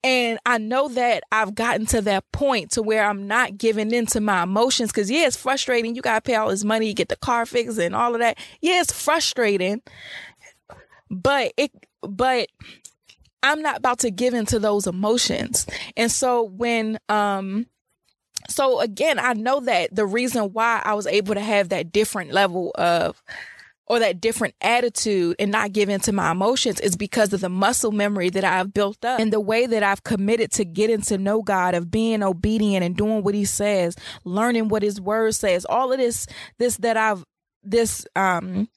And 0.02 0.38
I 0.46 0.58
know 0.58 0.88
that 0.88 1.22
I've 1.30 1.54
gotten 1.54 1.86
to 1.86 2.02
that 2.02 2.30
point 2.32 2.72
to 2.72 2.82
where 2.82 3.04
I'm 3.04 3.26
not 3.26 3.58
giving 3.58 3.92
in 3.92 4.06
to 4.06 4.20
my 4.20 4.42
emotions. 4.42 4.92
Cause 4.92 5.10
yeah, 5.10 5.26
it's 5.26 5.36
frustrating. 5.36 5.94
You 5.94 6.02
gotta 6.02 6.20
pay 6.20 6.34
all 6.34 6.48
this 6.48 6.64
money, 6.64 6.92
get 6.94 7.08
the 7.08 7.16
car 7.16 7.46
fixed 7.46 7.78
and 7.78 7.94
all 7.94 8.14
of 8.14 8.20
that. 8.20 8.38
Yeah, 8.60 8.80
it's 8.80 8.92
frustrating. 8.92 9.82
But 11.10 11.52
it 11.56 11.72
but 12.02 12.48
I'm 13.42 13.62
not 13.62 13.78
about 13.78 14.00
to 14.00 14.10
give 14.10 14.34
into 14.34 14.58
those 14.58 14.86
emotions. 14.86 15.66
And 15.96 16.10
so 16.10 16.42
when 16.42 16.98
um 17.08 17.66
so 18.48 18.80
again, 18.80 19.18
I 19.18 19.34
know 19.34 19.60
that 19.60 19.94
the 19.94 20.06
reason 20.06 20.52
why 20.52 20.82
I 20.84 20.94
was 20.94 21.06
able 21.06 21.34
to 21.34 21.40
have 21.40 21.68
that 21.68 21.92
different 21.92 22.32
level 22.32 22.72
of 22.74 23.22
or 23.90 23.98
that 23.98 24.20
different 24.20 24.54
attitude 24.60 25.34
and 25.40 25.50
not 25.50 25.72
give 25.72 25.88
in 25.88 25.98
to 25.98 26.12
my 26.12 26.30
emotions 26.30 26.78
is 26.78 26.96
because 26.96 27.32
of 27.32 27.40
the 27.40 27.48
muscle 27.48 27.90
memory 27.90 28.30
that 28.30 28.44
I've 28.44 28.72
built 28.72 29.04
up 29.04 29.18
and 29.18 29.32
the 29.32 29.40
way 29.40 29.66
that 29.66 29.82
I've 29.82 30.04
committed 30.04 30.52
to 30.52 30.64
getting 30.64 31.00
to 31.02 31.18
know 31.18 31.42
God, 31.42 31.74
of 31.74 31.90
being 31.90 32.22
obedient 32.22 32.84
and 32.84 32.96
doing 32.96 33.24
what 33.24 33.34
he 33.34 33.44
says, 33.44 33.96
learning 34.22 34.68
what 34.68 34.84
his 34.84 35.00
word 35.00 35.34
says, 35.34 35.66
all 35.68 35.90
of 35.90 35.98
this, 35.98 36.28
this 36.58 36.76
that 36.76 36.96
I've, 36.96 37.24
this, 37.64 38.06
um, 38.14 38.68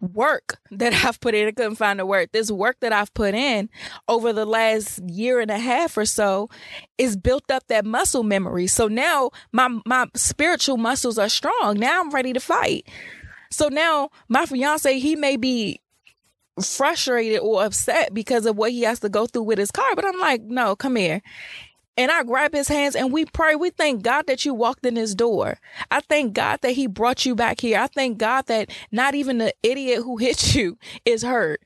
work 0.00 0.58
that 0.70 0.94
I've 1.04 1.20
put 1.20 1.34
in. 1.34 1.48
I 1.48 1.50
couldn't 1.50 1.76
find 1.76 1.98
the 1.98 2.06
word. 2.06 2.30
This 2.32 2.50
work 2.50 2.78
that 2.80 2.94
I've 2.94 3.12
put 3.12 3.34
in 3.34 3.68
over 4.08 4.32
the 4.32 4.46
last 4.46 4.98
year 5.10 5.40
and 5.40 5.50
a 5.50 5.58
half 5.58 5.98
or 5.98 6.06
so 6.06 6.48
is 6.96 7.18
built 7.18 7.50
up 7.50 7.66
that 7.68 7.84
muscle 7.84 8.22
memory. 8.22 8.66
So 8.66 8.88
now 8.88 9.30
my 9.52 9.78
my 9.84 10.06
spiritual 10.14 10.78
muscles 10.78 11.18
are 11.18 11.28
strong. 11.28 11.78
Now 11.78 12.00
I'm 12.00 12.10
ready 12.10 12.32
to 12.32 12.40
fight. 12.40 12.88
So 13.52 13.68
now 13.68 14.10
my 14.28 14.46
fiance, 14.46 14.98
he 14.98 15.16
may 15.16 15.36
be 15.36 15.80
frustrated 16.60 17.40
or 17.40 17.64
upset 17.64 18.12
because 18.12 18.46
of 18.46 18.56
what 18.56 18.72
he 18.72 18.82
has 18.82 19.00
to 19.00 19.08
go 19.08 19.26
through 19.26 19.44
with 19.44 19.58
his 19.58 19.70
car. 19.70 19.94
But 19.94 20.04
I'm 20.06 20.18
like, 20.18 20.42
no, 20.42 20.76
come 20.76 20.96
here. 20.96 21.22
And 21.96 22.10
I 22.10 22.22
grab 22.22 22.54
his 22.54 22.68
hands 22.68 22.96
and 22.96 23.12
we 23.12 23.26
pray. 23.26 23.54
We 23.54 23.68
thank 23.70 24.02
God 24.02 24.26
that 24.26 24.46
you 24.46 24.54
walked 24.54 24.86
in 24.86 24.96
his 24.96 25.14
door. 25.14 25.58
I 25.90 26.00
thank 26.00 26.32
God 26.32 26.60
that 26.62 26.72
he 26.72 26.86
brought 26.86 27.26
you 27.26 27.34
back 27.34 27.60
here. 27.60 27.78
I 27.78 27.86
thank 27.86 28.16
God 28.16 28.46
that 28.46 28.70
not 28.90 29.14
even 29.14 29.38
the 29.38 29.52
idiot 29.62 30.02
who 30.02 30.16
hit 30.16 30.54
you 30.54 30.78
is 31.04 31.22
hurt. 31.22 31.60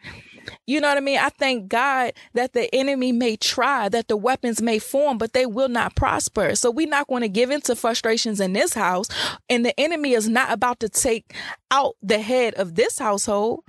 You 0.67 0.81
know 0.81 0.89
what 0.89 0.97
I 0.97 1.01
mean? 1.01 1.19
I 1.19 1.29
thank 1.31 1.69
God 1.69 2.13
that 2.35 2.53
the 2.53 2.73
enemy 2.75 3.13
may 3.13 3.37
try, 3.37 3.89
that 3.89 4.09
the 4.09 4.17
weapons 4.17 4.61
may 4.63 4.79
form, 4.79 5.19
but 5.19 5.33
they 5.33 5.47
will 5.47 5.69
not 5.69 5.95
prosper. 5.95 6.55
So 6.55 6.71
we're 6.71 6.89
not 6.89 7.09
going 7.09 7.23
to 7.23 7.29
give 7.29 7.51
in 7.51 7.61
to 7.63 7.77
frustrations 7.77 8.41
in 8.41 8.53
this 8.53 8.75
house. 8.75 9.09
And 9.49 9.65
the 9.65 9.79
enemy 9.79 10.13
is 10.13 10.29
not 10.29 10.53
about 10.53 10.81
to 10.81 10.89
take 10.89 11.35
out 11.71 11.97
the 12.03 12.21
head 12.21 12.55
of 12.55 12.75
this 12.75 12.99
household. 12.99 13.65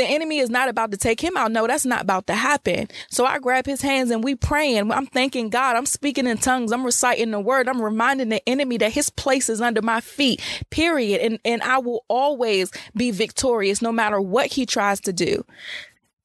The 0.00 0.06
enemy 0.06 0.38
is 0.38 0.48
not 0.48 0.70
about 0.70 0.92
to 0.92 0.96
take 0.96 1.22
him 1.22 1.36
out. 1.36 1.52
No, 1.52 1.66
that's 1.66 1.84
not 1.84 2.00
about 2.00 2.26
to 2.28 2.34
happen. 2.34 2.88
So 3.10 3.26
I 3.26 3.38
grab 3.38 3.66
his 3.66 3.82
hands 3.82 4.10
and 4.10 4.24
we 4.24 4.34
praying. 4.34 4.90
I'm 4.90 5.04
thanking 5.04 5.50
God. 5.50 5.76
I'm 5.76 5.84
speaking 5.84 6.26
in 6.26 6.38
tongues. 6.38 6.72
I'm 6.72 6.86
reciting 6.86 7.32
the 7.32 7.38
word. 7.38 7.68
I'm 7.68 7.82
reminding 7.82 8.30
the 8.30 8.40
enemy 8.48 8.78
that 8.78 8.92
his 8.92 9.10
place 9.10 9.50
is 9.50 9.60
under 9.60 9.82
my 9.82 10.00
feet, 10.00 10.40
period. 10.70 11.20
And, 11.20 11.38
and 11.44 11.62
I 11.62 11.80
will 11.80 12.06
always 12.08 12.70
be 12.96 13.10
victorious 13.10 13.82
no 13.82 13.92
matter 13.92 14.22
what 14.22 14.46
he 14.46 14.64
tries 14.64 15.00
to 15.00 15.12
do. 15.12 15.44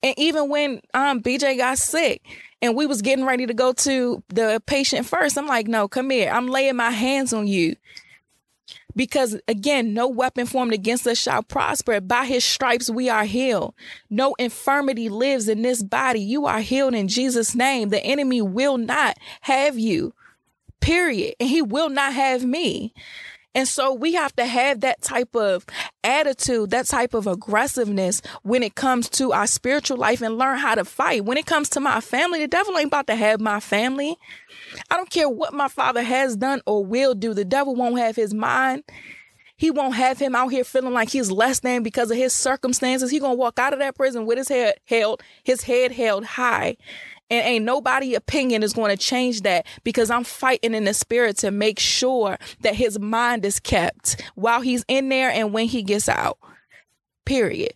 And 0.01 0.17
even 0.17 0.47
when 0.47 0.79
um, 0.93 1.21
BJ 1.21 1.57
got 1.57 1.77
sick, 1.77 2.21
and 2.61 2.77
we 2.77 2.85
was 2.85 3.01
getting 3.01 3.25
ready 3.25 3.45
to 3.45 3.53
go 3.53 3.73
to 3.73 4.23
the 4.29 4.63
Patient 4.65 5.05
First. 5.05 5.37
I'm 5.37 5.47
like, 5.47 5.67
no, 5.67 5.89
come 5.89 6.09
here. 6.11 6.31
I'm 6.31 6.47
laying 6.47 6.77
my 6.77 6.91
hands 6.91 7.33
on 7.33 7.45
you. 7.45 7.75
Because 8.95 9.39
again, 9.47 9.93
no 9.93 10.07
weapon 10.07 10.45
formed 10.45 10.73
against 10.73 11.05
us 11.07 11.17
shall 11.17 11.43
prosper. 11.43 11.99
By 11.99 12.25
his 12.25 12.45
stripes 12.45 12.89
we 12.89 13.09
are 13.09 13.25
healed. 13.25 13.73
No 14.09 14.35
infirmity 14.35 15.09
lives 15.09 15.49
in 15.49 15.61
this 15.61 15.83
body. 15.83 16.21
You 16.21 16.45
are 16.45 16.61
healed 16.61 16.95
in 16.95 17.07
Jesus' 17.07 17.55
name. 17.55 17.89
The 17.89 18.03
enemy 18.03 18.41
will 18.41 18.77
not 18.77 19.17
have 19.41 19.77
you, 19.77 20.13
period. 20.79 21.35
And 21.39 21.49
he 21.49 21.61
will 21.61 21.89
not 21.89 22.13
have 22.13 22.45
me. 22.45 22.93
And 23.55 23.67
so 23.69 23.93
we 23.93 24.13
have 24.13 24.35
to 24.35 24.45
have 24.45 24.81
that 24.81 25.01
type 25.01 25.33
of 25.33 25.65
attitude, 26.03 26.71
that 26.71 26.87
type 26.87 27.13
of 27.13 27.25
aggressiveness 27.25 28.21
when 28.43 28.61
it 28.61 28.75
comes 28.75 29.07
to 29.11 29.31
our 29.31 29.47
spiritual 29.47 29.95
life 29.95 30.21
and 30.21 30.37
learn 30.37 30.57
how 30.57 30.75
to 30.75 30.83
fight. 30.83 31.23
When 31.23 31.37
it 31.37 31.45
comes 31.45 31.69
to 31.69 31.79
my 31.79 32.01
family, 32.01 32.41
the 32.41 32.49
devil 32.49 32.77
ain't 32.77 32.87
about 32.87 33.07
to 33.07 33.15
have 33.15 33.39
my 33.39 33.61
family. 33.61 34.17
I 34.89 34.97
don't 34.97 35.09
care 35.09 35.29
what 35.29 35.53
my 35.53 35.67
father 35.67 36.01
has 36.01 36.35
done 36.35 36.61
or 36.65 36.85
will 36.85 37.15
do. 37.15 37.33
The 37.33 37.45
devil 37.45 37.75
won't 37.75 37.99
have 37.99 38.15
his 38.15 38.33
mind. 38.33 38.83
He 39.57 39.71
won't 39.71 39.95
have 39.95 40.19
him 40.19 40.35
out 40.35 40.51
here 40.51 40.65
feeling 40.65 40.93
like 40.93 41.09
he's 41.09 41.31
less 41.31 41.61
than 41.61 41.81
because 41.81 42.11
of 42.11 42.17
his 42.17 42.33
circumstances. 42.33 43.09
He 43.09 43.19
gonna 43.19 43.35
walk 43.35 43.57
out 43.57 43.73
of 43.73 43.79
that 43.79 43.95
prison 43.95 44.25
with 44.25 44.37
his 44.37 44.49
head 44.49 44.75
held, 44.85 45.23
his 45.43 45.63
head 45.63 45.91
held 45.91 46.25
high. 46.25 46.77
And 47.29 47.45
ain't 47.45 47.65
nobody 47.65 48.13
opinion 48.13 48.61
is 48.61 48.73
going 48.73 48.95
to 48.95 49.03
change 49.03 49.41
that 49.41 49.65
because 49.83 50.11
I'm 50.11 50.23
fighting 50.23 50.75
in 50.75 50.83
the 50.83 50.93
spirit 50.93 51.37
to 51.37 51.49
make 51.49 51.79
sure 51.79 52.37
that 52.61 52.75
his 52.75 52.99
mind 52.99 53.45
is 53.45 53.59
kept 53.59 54.21
while 54.35 54.61
he's 54.61 54.85
in 54.87 55.09
there 55.09 55.31
and 55.31 55.51
when 55.51 55.65
he 55.65 55.81
gets 55.81 56.07
out. 56.07 56.37
Period. 57.25 57.73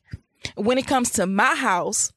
When 0.55 0.77
it 0.77 0.85
comes 0.85 1.09
to 1.13 1.25
my 1.25 1.55
house, 1.55 2.13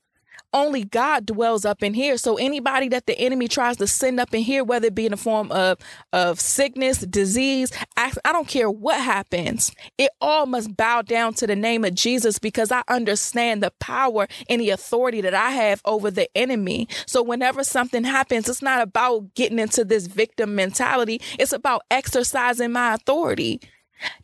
only 0.52 0.84
God 0.84 1.26
dwells 1.26 1.64
up 1.64 1.82
in 1.82 1.94
here. 1.94 2.16
So 2.16 2.36
anybody 2.36 2.88
that 2.88 3.06
the 3.06 3.18
enemy 3.18 3.48
tries 3.48 3.76
to 3.78 3.86
send 3.86 4.20
up 4.20 4.34
in 4.34 4.42
here, 4.42 4.64
whether 4.64 4.86
it 4.86 4.94
be 4.94 5.06
in 5.06 5.12
the 5.12 5.16
form 5.16 5.50
of, 5.52 5.78
of 6.12 6.40
sickness, 6.40 6.98
disease, 6.98 7.70
I, 7.96 8.12
I 8.24 8.32
don't 8.32 8.48
care 8.48 8.70
what 8.70 9.00
happens. 9.00 9.72
It 9.98 10.10
all 10.20 10.46
must 10.46 10.76
bow 10.76 11.02
down 11.02 11.34
to 11.34 11.46
the 11.46 11.56
name 11.56 11.84
of 11.84 11.94
Jesus 11.94 12.38
because 12.38 12.70
I 12.72 12.82
understand 12.88 13.62
the 13.62 13.72
power 13.80 14.28
and 14.48 14.60
the 14.60 14.70
authority 14.70 15.20
that 15.22 15.34
I 15.34 15.50
have 15.50 15.80
over 15.84 16.10
the 16.10 16.28
enemy. 16.36 16.88
So 17.06 17.22
whenever 17.22 17.64
something 17.64 18.04
happens, 18.04 18.48
it's 18.48 18.62
not 18.62 18.82
about 18.82 19.34
getting 19.34 19.58
into 19.58 19.84
this 19.84 20.06
victim 20.06 20.54
mentality. 20.54 21.20
It's 21.38 21.52
about 21.52 21.82
exercising 21.90 22.72
my 22.72 22.94
authority. 22.94 23.60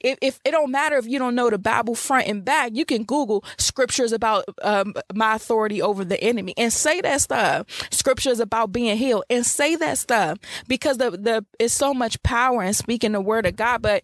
If, 0.00 0.18
if 0.22 0.40
it 0.44 0.50
don't 0.52 0.70
matter 0.70 0.96
if 0.96 1.06
you 1.06 1.18
don't 1.18 1.34
know 1.34 1.50
the 1.50 1.58
Bible 1.58 1.94
front 1.94 2.28
and 2.28 2.44
back, 2.44 2.72
you 2.74 2.84
can 2.84 3.04
Google 3.04 3.44
scriptures 3.58 4.12
about 4.12 4.44
um, 4.62 4.94
my 5.14 5.34
authority 5.34 5.82
over 5.82 6.04
the 6.04 6.20
enemy 6.22 6.54
and 6.56 6.72
say 6.72 7.00
that 7.00 7.20
stuff. 7.20 7.66
Scriptures 7.90 8.40
about 8.40 8.72
being 8.72 8.96
healed 8.96 9.24
and 9.30 9.44
say 9.44 9.76
that 9.76 9.98
stuff 9.98 10.38
because 10.66 10.98
the 10.98 11.10
the 11.10 11.44
it's 11.58 11.74
so 11.74 11.94
much 11.94 12.22
power 12.22 12.62
in 12.62 12.74
speaking 12.74 13.12
the 13.12 13.20
word 13.20 13.46
of 13.46 13.56
God. 13.56 13.82
But 13.82 14.02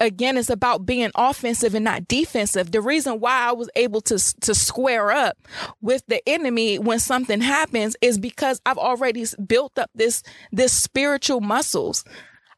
again, 0.00 0.36
it's 0.36 0.50
about 0.50 0.86
being 0.86 1.10
offensive 1.14 1.74
and 1.74 1.84
not 1.84 2.08
defensive. 2.08 2.70
The 2.72 2.80
reason 2.80 3.20
why 3.20 3.48
I 3.48 3.52
was 3.52 3.68
able 3.76 4.00
to 4.02 4.18
to 4.40 4.54
square 4.54 5.10
up 5.10 5.36
with 5.80 6.02
the 6.06 6.26
enemy 6.28 6.78
when 6.78 6.98
something 6.98 7.40
happens 7.40 7.96
is 8.00 8.18
because 8.18 8.60
I've 8.66 8.78
already 8.78 9.26
built 9.46 9.78
up 9.78 9.90
this 9.94 10.22
this 10.52 10.72
spiritual 10.72 11.40
muscles. 11.40 12.04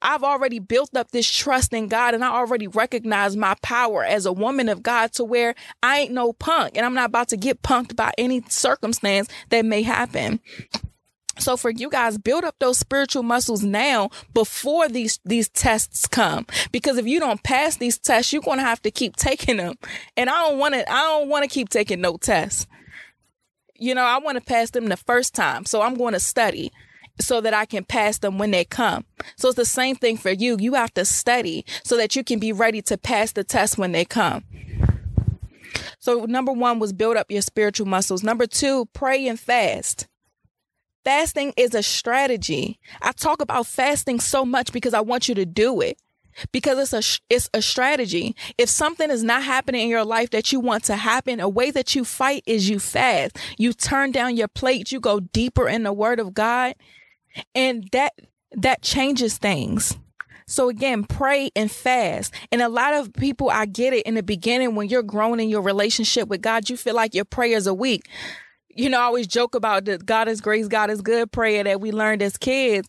I've 0.03 0.23
already 0.23 0.59
built 0.59 0.97
up 0.97 1.11
this 1.11 1.31
trust 1.31 1.73
in 1.73 1.89
God 1.89 2.15
and 2.15 2.25
I 2.25 2.29
already 2.29 2.67
recognize 2.67 3.37
my 3.37 3.55
power 3.63 4.05
as 4.05 4.27
a 4.27 4.33
woman 4.33 4.69
of 4.69 4.83
God 4.83 5.13
to 5.15 5.25
where 5.25 5.55
I 5.83 6.01
ain't 6.01 6.13
no 6.13 6.33
punk 6.33 6.77
and 6.77 6.87
I'm 6.87 6.95
not 6.95 7.07
about 7.07 7.29
to 7.29 7.37
get 7.37 7.63
punked 7.63 7.97
by 7.97 8.13
any 8.17 8.43
circumstance 8.49 9.29
that 9.51 9.65
may 9.65 9.83
happen. 9.83 10.41
So 11.39 11.57
for 11.57 11.71
you 11.71 11.89
guys, 11.89 12.19
build 12.19 12.45
up 12.45 12.57
those 12.59 12.79
spiritual 12.79 13.23
muscles 13.23 13.63
now 13.63 14.11
before 14.35 14.89
these 14.89 15.21
these 15.25 15.49
tests 15.49 16.07
come. 16.07 16.47
Because 16.71 16.99
if 16.99 17.07
you 17.07 17.19
don't 17.19 17.43
pass 17.43 17.77
these 17.77 17.99
tests, 17.99 18.33
you're 18.33 18.43
gonna 18.43 18.63
have 18.63 18.83
to 18.83 18.91
keep 18.91 19.17
taking 19.17 19.57
them. 19.57 19.77
And 20.17 20.29
I 20.29 20.49
don't 20.49 20.59
want 20.59 20.75
to. 20.75 20.91
I 20.91 21.03
don't 21.03 21.29
want 21.29 21.45
to 21.45 21.49
keep 21.49 21.71
taking 21.71 22.01
no 22.01 22.17
tests. 22.17 22.67
You 23.75 23.95
know, 23.95 24.05
I 24.05 24.19
want 24.19 24.37
to 24.37 24.45
pass 24.45 24.71
them 24.71 24.89
the 24.89 24.97
first 24.97 25.35
time, 25.35 25.65
so 25.65 25.81
I'm 25.81 25.95
going 25.95 26.13
to 26.13 26.21
study 26.21 26.71
so 27.21 27.41
that 27.41 27.55
I 27.55 27.65
can 27.65 27.85
pass 27.85 28.19
them 28.19 28.39
when 28.39 28.51
they 28.51 28.65
come. 28.65 29.05
So 29.37 29.49
it's 29.49 29.57
the 29.57 29.65
same 29.65 29.97
thing 29.97 30.17
for 30.17 30.31
you. 30.31 30.57
You 30.59 30.75
have 30.75 30.95
to 30.95 31.05
study 31.05 31.65
so 31.85 31.97
that 31.97 32.17
you 32.17 32.25
can 32.25 32.39
be 32.39 32.53
ready 32.53 32.83
to 32.83 32.99
pass 32.99 33.33
the 33.33 33.45
test 33.45 33.79
when 33.79 33.93
they 33.93 34.05
come. 34.05 34.45
So 35.99 36.25
number 36.25 36.53
one 36.53 36.79
was 36.79 36.93
build 36.93 37.17
up 37.17 37.31
your 37.31 37.43
spiritual 37.43 37.87
muscles. 37.87 38.23
Number 38.23 38.47
two, 38.47 38.87
pray 38.93 39.27
and 39.29 39.39
fast. 39.39 40.09
Fasting 41.05 41.53
is 41.57 41.75
a 41.75 41.83
strategy. 41.83 42.79
I 43.01 43.13
talk 43.13 43.41
about 43.41 43.67
fasting 43.67 44.21
so 44.21 44.45
much 44.45 44.73
because 44.73 44.95
I 44.95 45.01
want 45.01 45.29
you 45.29 45.35
to 45.37 45.47
do 45.47 45.81
it. 45.81 45.99
Because 46.53 46.79
it's 46.79 46.93
a 46.93 47.35
it's 47.35 47.51
a 47.53 47.61
strategy. 47.61 48.37
If 48.57 48.69
something 48.69 49.11
is 49.11 49.25
not 49.25 49.43
happening 49.43 49.83
in 49.83 49.89
your 49.89 50.05
life 50.05 50.31
that 50.31 50.53
you 50.53 50.61
want 50.61 50.85
to 50.85 50.97
happen, 50.97 51.41
a 51.41 51.49
way 51.49 51.71
that 51.73 51.95
you 51.95 52.05
fight 52.05 52.45
is 52.47 52.69
you 52.69 52.79
fast. 52.79 53.37
You 53.59 53.73
turn 53.73 54.13
down 54.13 54.37
your 54.37 54.49
plate, 54.49 54.93
you 54.93 55.01
go 55.01 55.21
deeper 55.21 55.69
in 55.69 55.83
the 55.83 55.93
word 55.93 56.21
of 56.21 56.33
God, 56.33 56.77
and 57.55 57.89
that 57.93 58.13
that 58.53 58.83
changes 58.83 59.39
things. 59.39 59.97
So 60.47 60.69
again, 60.69 61.05
pray 61.05 61.51
and 61.55 61.71
fast. 61.71 62.35
And 62.51 62.61
a 62.61 62.69
lot 62.69 62.93
of 62.95 63.13
people, 63.13 63.51
I 63.51 63.67
get 63.67 63.93
it 63.93 64.05
in 64.05 64.17
the 64.17 64.23
beginning 64.23 64.75
when 64.75 64.89
you're 64.89 65.05
growing 65.05 65.39
in 65.39 65.49
your 65.49 65.63
relationship 65.63 66.27
with 66.27 66.43
God, 66.43 66.69
you 66.69 66.77
feel 66.77 66.97
like 66.97 67.15
your 67.15 67.25
prayers 67.25 67.69
are 67.69 67.75
weak 67.75 68.09
you 68.75 68.89
know, 68.89 68.99
I 69.01 69.03
always 69.03 69.27
joke 69.27 69.55
about 69.55 69.85
the 69.85 69.99
God 69.99 70.29
is 70.29 70.41
grace, 70.41 70.69
God 70.69 70.91
is 70.91 71.03
good 71.03 71.33
prayer 71.33 71.65
that 71.65 71.81
we 71.81 71.93
learned 71.93 72.23
as 72.23 72.37
kids. 72.37 72.89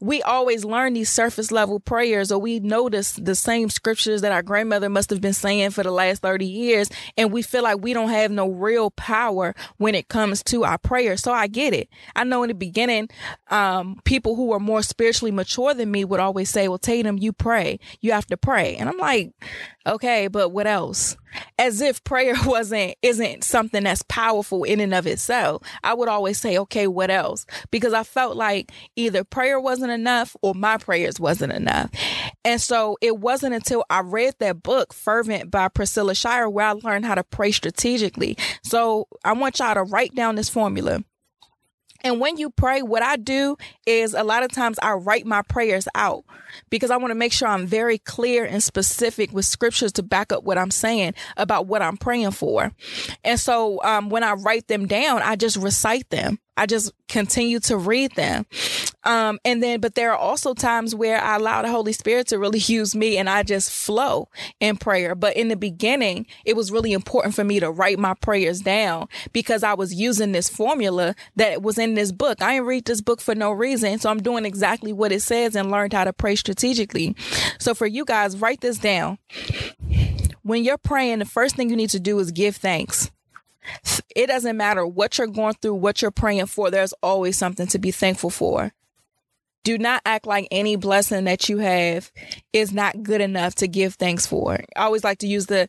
We 0.00 0.22
always 0.22 0.64
learn 0.64 0.94
these 0.94 1.10
surface 1.10 1.52
level 1.52 1.78
prayers, 1.78 2.32
or 2.32 2.38
we 2.38 2.60
notice 2.60 3.12
the 3.12 3.34
same 3.34 3.70
scriptures 3.70 4.22
that 4.22 4.32
our 4.32 4.42
grandmother 4.42 4.88
must 4.88 5.10
have 5.10 5.20
been 5.20 5.32
saying 5.32 5.70
for 5.70 5.82
the 5.82 5.90
last 5.90 6.22
30 6.22 6.46
years. 6.46 6.90
And 7.16 7.32
we 7.32 7.42
feel 7.42 7.62
like 7.62 7.80
we 7.80 7.92
don't 7.92 8.10
have 8.10 8.30
no 8.30 8.48
real 8.48 8.90
power 8.90 9.54
when 9.76 9.94
it 9.94 10.08
comes 10.08 10.42
to 10.44 10.64
our 10.64 10.78
prayers. 10.78 11.22
So 11.22 11.32
I 11.32 11.46
get 11.46 11.74
it. 11.74 11.88
I 12.16 12.24
know 12.24 12.42
in 12.42 12.48
the 12.48 12.54
beginning, 12.54 13.08
um, 13.50 14.00
people 14.04 14.36
who 14.36 14.52
are 14.52 14.60
more 14.60 14.82
spiritually 14.82 15.32
mature 15.32 15.74
than 15.74 15.90
me 15.90 16.04
would 16.04 16.20
always 16.20 16.50
say, 16.50 16.68
well, 16.68 16.78
Tatum, 16.78 17.18
you 17.18 17.32
pray. 17.32 17.78
You 18.00 18.12
have 18.12 18.26
to 18.26 18.36
pray. 18.36 18.76
And 18.76 18.88
I'm 18.88 18.98
like, 18.98 19.32
Okay, 19.86 20.28
but 20.28 20.50
what 20.50 20.66
else? 20.66 21.16
As 21.58 21.80
if 21.80 22.04
prayer 22.04 22.34
wasn't 22.44 22.96
isn't 23.02 23.44
something 23.44 23.84
that's 23.84 24.02
powerful 24.02 24.62
in 24.64 24.78
and 24.80 24.92
of 24.92 25.06
itself. 25.06 25.62
I 25.82 25.94
would 25.94 26.08
always 26.08 26.38
say, 26.38 26.58
okay, 26.58 26.86
what 26.86 27.10
else? 27.10 27.46
Because 27.70 27.94
I 27.94 28.02
felt 28.02 28.36
like 28.36 28.72
either 28.96 29.24
prayer 29.24 29.58
wasn't 29.58 29.92
enough 29.92 30.36
or 30.42 30.54
my 30.54 30.76
prayers 30.76 31.18
wasn't 31.18 31.52
enough. 31.52 31.90
And 32.44 32.60
so 32.60 32.98
it 33.00 33.18
wasn't 33.18 33.54
until 33.54 33.84
I 33.88 34.00
read 34.00 34.34
that 34.38 34.62
book, 34.62 34.92
Fervent 34.92 35.50
by 35.50 35.68
Priscilla 35.68 36.14
Shirer, 36.14 36.50
where 36.50 36.66
I 36.66 36.72
learned 36.72 37.06
how 37.06 37.14
to 37.14 37.24
pray 37.24 37.52
strategically. 37.52 38.36
So 38.62 39.08
I 39.24 39.32
want 39.32 39.58
y'all 39.58 39.74
to 39.74 39.82
write 39.82 40.14
down 40.14 40.34
this 40.34 40.50
formula. 40.50 41.04
And 42.02 42.20
when 42.20 42.36
you 42.36 42.50
pray, 42.50 42.82
what 42.82 43.02
I 43.02 43.16
do 43.16 43.56
is 43.86 44.14
a 44.14 44.24
lot 44.24 44.42
of 44.42 44.50
times 44.52 44.78
I 44.82 44.92
write 44.92 45.26
my 45.26 45.42
prayers 45.42 45.86
out 45.94 46.24
because 46.70 46.90
I 46.90 46.96
want 46.96 47.10
to 47.10 47.16
make 47.16 47.32
sure 47.32 47.48
I'm 47.48 47.66
very 47.66 47.98
clear 47.98 48.44
and 48.44 48.62
specific 48.62 49.32
with 49.32 49.44
scriptures 49.44 49.92
to 49.92 50.02
back 50.02 50.32
up 50.32 50.44
what 50.44 50.58
I'm 50.58 50.70
saying 50.70 51.14
about 51.36 51.66
what 51.66 51.82
I'm 51.82 51.96
praying 51.96 52.32
for. 52.32 52.72
And 53.24 53.38
so 53.38 53.82
um, 53.82 54.10
when 54.10 54.24
I 54.24 54.32
write 54.32 54.68
them 54.68 54.86
down, 54.86 55.22
I 55.22 55.36
just 55.36 55.56
recite 55.56 56.08
them. 56.10 56.38
I 56.56 56.66
just 56.66 56.92
continue 57.08 57.60
to 57.60 57.76
read 57.76 58.14
them. 58.16 58.46
Um, 59.04 59.38
and 59.44 59.62
then, 59.62 59.80
but 59.80 59.94
there 59.94 60.12
are 60.12 60.18
also 60.18 60.52
times 60.52 60.94
where 60.94 61.20
I 61.20 61.36
allow 61.36 61.62
the 61.62 61.70
Holy 61.70 61.92
Spirit 61.92 62.28
to 62.28 62.38
really 62.38 62.58
use 62.66 62.94
me 62.94 63.16
and 63.16 63.28
I 63.28 63.42
just 63.42 63.70
flow 63.70 64.28
in 64.60 64.76
prayer. 64.76 65.14
But 65.14 65.36
in 65.36 65.48
the 65.48 65.56
beginning, 65.56 66.26
it 66.44 66.56
was 66.56 66.70
really 66.70 66.92
important 66.92 67.34
for 67.34 67.44
me 67.44 67.60
to 67.60 67.70
write 67.70 67.98
my 67.98 68.14
prayers 68.14 68.60
down 68.60 69.08
because 69.32 69.62
I 69.62 69.74
was 69.74 69.94
using 69.94 70.32
this 70.32 70.48
formula 70.48 71.14
that 71.36 71.62
was 71.62 71.78
in 71.78 71.94
this 71.94 72.12
book. 72.12 72.42
I 72.42 72.54
didn't 72.54 72.66
read 72.66 72.84
this 72.84 73.00
book 73.00 73.20
for 73.20 73.34
no 73.34 73.52
reason. 73.52 73.98
So 73.98 74.10
I'm 74.10 74.22
doing 74.22 74.44
exactly 74.44 74.92
what 74.92 75.12
it 75.12 75.22
says 75.22 75.56
and 75.56 75.70
learned 75.70 75.92
how 75.92 76.04
to 76.04 76.12
pray 76.12 76.36
strategically. 76.36 77.16
So 77.58 77.74
for 77.74 77.86
you 77.86 78.04
guys, 78.04 78.36
write 78.36 78.60
this 78.60 78.78
down. 78.78 79.18
When 80.42 80.64
you're 80.64 80.78
praying, 80.78 81.20
the 81.20 81.24
first 81.24 81.56
thing 81.56 81.70
you 81.70 81.76
need 81.76 81.90
to 81.90 82.00
do 82.00 82.18
is 82.18 82.32
give 82.32 82.56
thanks. 82.56 83.10
It 84.16 84.26
doesn't 84.26 84.56
matter 84.56 84.86
what 84.86 85.18
you're 85.18 85.26
going 85.26 85.54
through, 85.54 85.74
what 85.74 86.02
you're 86.02 86.10
praying 86.10 86.46
for, 86.46 86.70
there's 86.70 86.94
always 87.02 87.36
something 87.36 87.66
to 87.68 87.78
be 87.78 87.90
thankful 87.90 88.30
for. 88.30 88.72
Do 89.62 89.76
not 89.76 90.02
act 90.06 90.26
like 90.26 90.48
any 90.50 90.76
blessing 90.76 91.24
that 91.24 91.48
you 91.48 91.58
have 91.58 92.10
is 92.52 92.72
not 92.72 93.02
good 93.02 93.20
enough 93.20 93.54
to 93.56 93.68
give 93.68 93.94
thanks 93.94 94.26
for. 94.26 94.58
I 94.74 94.84
always 94.84 95.04
like 95.04 95.18
to 95.18 95.26
use 95.26 95.46
the 95.46 95.68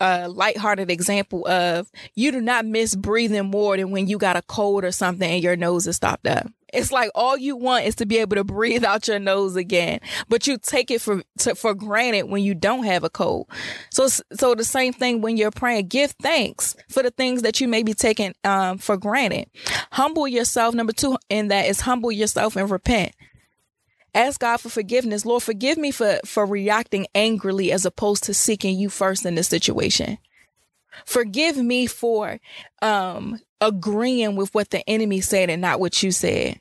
uh, 0.00 0.28
lighthearted 0.32 0.90
example 0.90 1.46
of 1.46 1.90
you 2.14 2.32
do 2.32 2.40
not 2.40 2.66
miss 2.66 2.94
breathing 2.94 3.46
more 3.46 3.76
than 3.76 3.90
when 3.90 4.06
you 4.06 4.18
got 4.18 4.36
a 4.36 4.42
cold 4.42 4.84
or 4.84 4.92
something 4.92 5.30
and 5.30 5.42
your 5.42 5.56
nose 5.56 5.86
is 5.86 5.96
stopped 5.96 6.26
up. 6.26 6.48
It's 6.72 6.92
like 6.92 7.10
all 7.14 7.36
you 7.36 7.56
want 7.56 7.86
is 7.86 7.94
to 7.96 8.06
be 8.06 8.18
able 8.18 8.36
to 8.36 8.44
breathe 8.44 8.84
out 8.84 9.08
your 9.08 9.18
nose 9.18 9.56
again, 9.56 10.00
but 10.28 10.46
you 10.46 10.58
take 10.58 10.90
it 10.90 11.00
for 11.00 11.22
to, 11.38 11.54
for 11.54 11.74
granted 11.74 12.24
when 12.24 12.42
you 12.42 12.54
don't 12.54 12.84
have 12.84 13.04
a 13.04 13.10
cold. 13.10 13.48
So 13.90 14.08
so 14.08 14.54
the 14.54 14.64
same 14.64 14.92
thing 14.92 15.20
when 15.20 15.36
you're 15.36 15.50
praying, 15.50 15.88
give 15.88 16.12
thanks 16.22 16.76
for 16.88 17.02
the 17.02 17.10
things 17.10 17.42
that 17.42 17.60
you 17.60 17.68
may 17.68 17.82
be 17.82 17.94
taking 17.94 18.34
um, 18.44 18.78
for 18.78 18.96
granted. 18.96 19.48
Humble 19.92 20.28
yourself. 20.28 20.74
Number 20.74 20.92
two 20.92 21.16
in 21.28 21.48
that 21.48 21.66
is 21.66 21.80
humble 21.80 22.12
yourself 22.12 22.56
and 22.56 22.70
repent. 22.70 23.12
Ask 24.14 24.40
God 24.40 24.56
for 24.58 24.68
forgiveness. 24.68 25.24
Lord, 25.24 25.42
forgive 25.42 25.78
me 25.78 25.90
for 25.90 26.18
for 26.24 26.44
reacting 26.44 27.06
angrily 27.14 27.72
as 27.72 27.86
opposed 27.86 28.24
to 28.24 28.34
seeking 28.34 28.78
you 28.78 28.88
first 28.88 29.24
in 29.24 29.34
this 29.34 29.48
situation. 29.48 30.18
Forgive 31.04 31.56
me 31.56 31.86
for 31.86 32.40
um, 32.82 33.40
agreeing 33.60 34.36
with 34.36 34.54
what 34.54 34.70
the 34.70 34.88
enemy 34.88 35.20
said 35.20 35.50
and 35.50 35.62
not 35.62 35.80
what 35.80 36.02
you 36.02 36.10
said. 36.10 36.60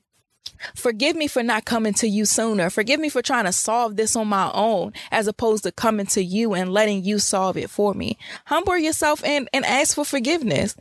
Forgive 0.76 1.16
me 1.16 1.28
for 1.28 1.44
not 1.44 1.66
coming 1.66 1.94
to 1.96 2.08
you 2.08 2.26
sooner. 2.26 2.70
Forgive 2.70 3.00
me 3.00 3.10
for 3.10 3.22
trying 3.22 3.46
to 3.46 3.52
solve 3.52 3.96
this 3.96 4.16
on 4.16 4.28
my 4.28 4.52
own 4.54 4.94
as 5.12 5.28
opposed 5.28 5.64
to 5.64 5.72
coming 5.72 6.08
to 6.08 6.24
you 6.24 6.54
and 6.54 6.74
letting 6.74 7.04
you 7.04 7.20
solve 7.20 7.58
it 7.58 7.70
for 7.70 7.94
me. 7.94 8.18
Humble 8.46 8.78
yourself 8.78 9.24
and, 9.24 9.50
and 9.54 9.66
ask 9.66 9.96
for 9.96 10.06
forgiveness. 10.06 10.76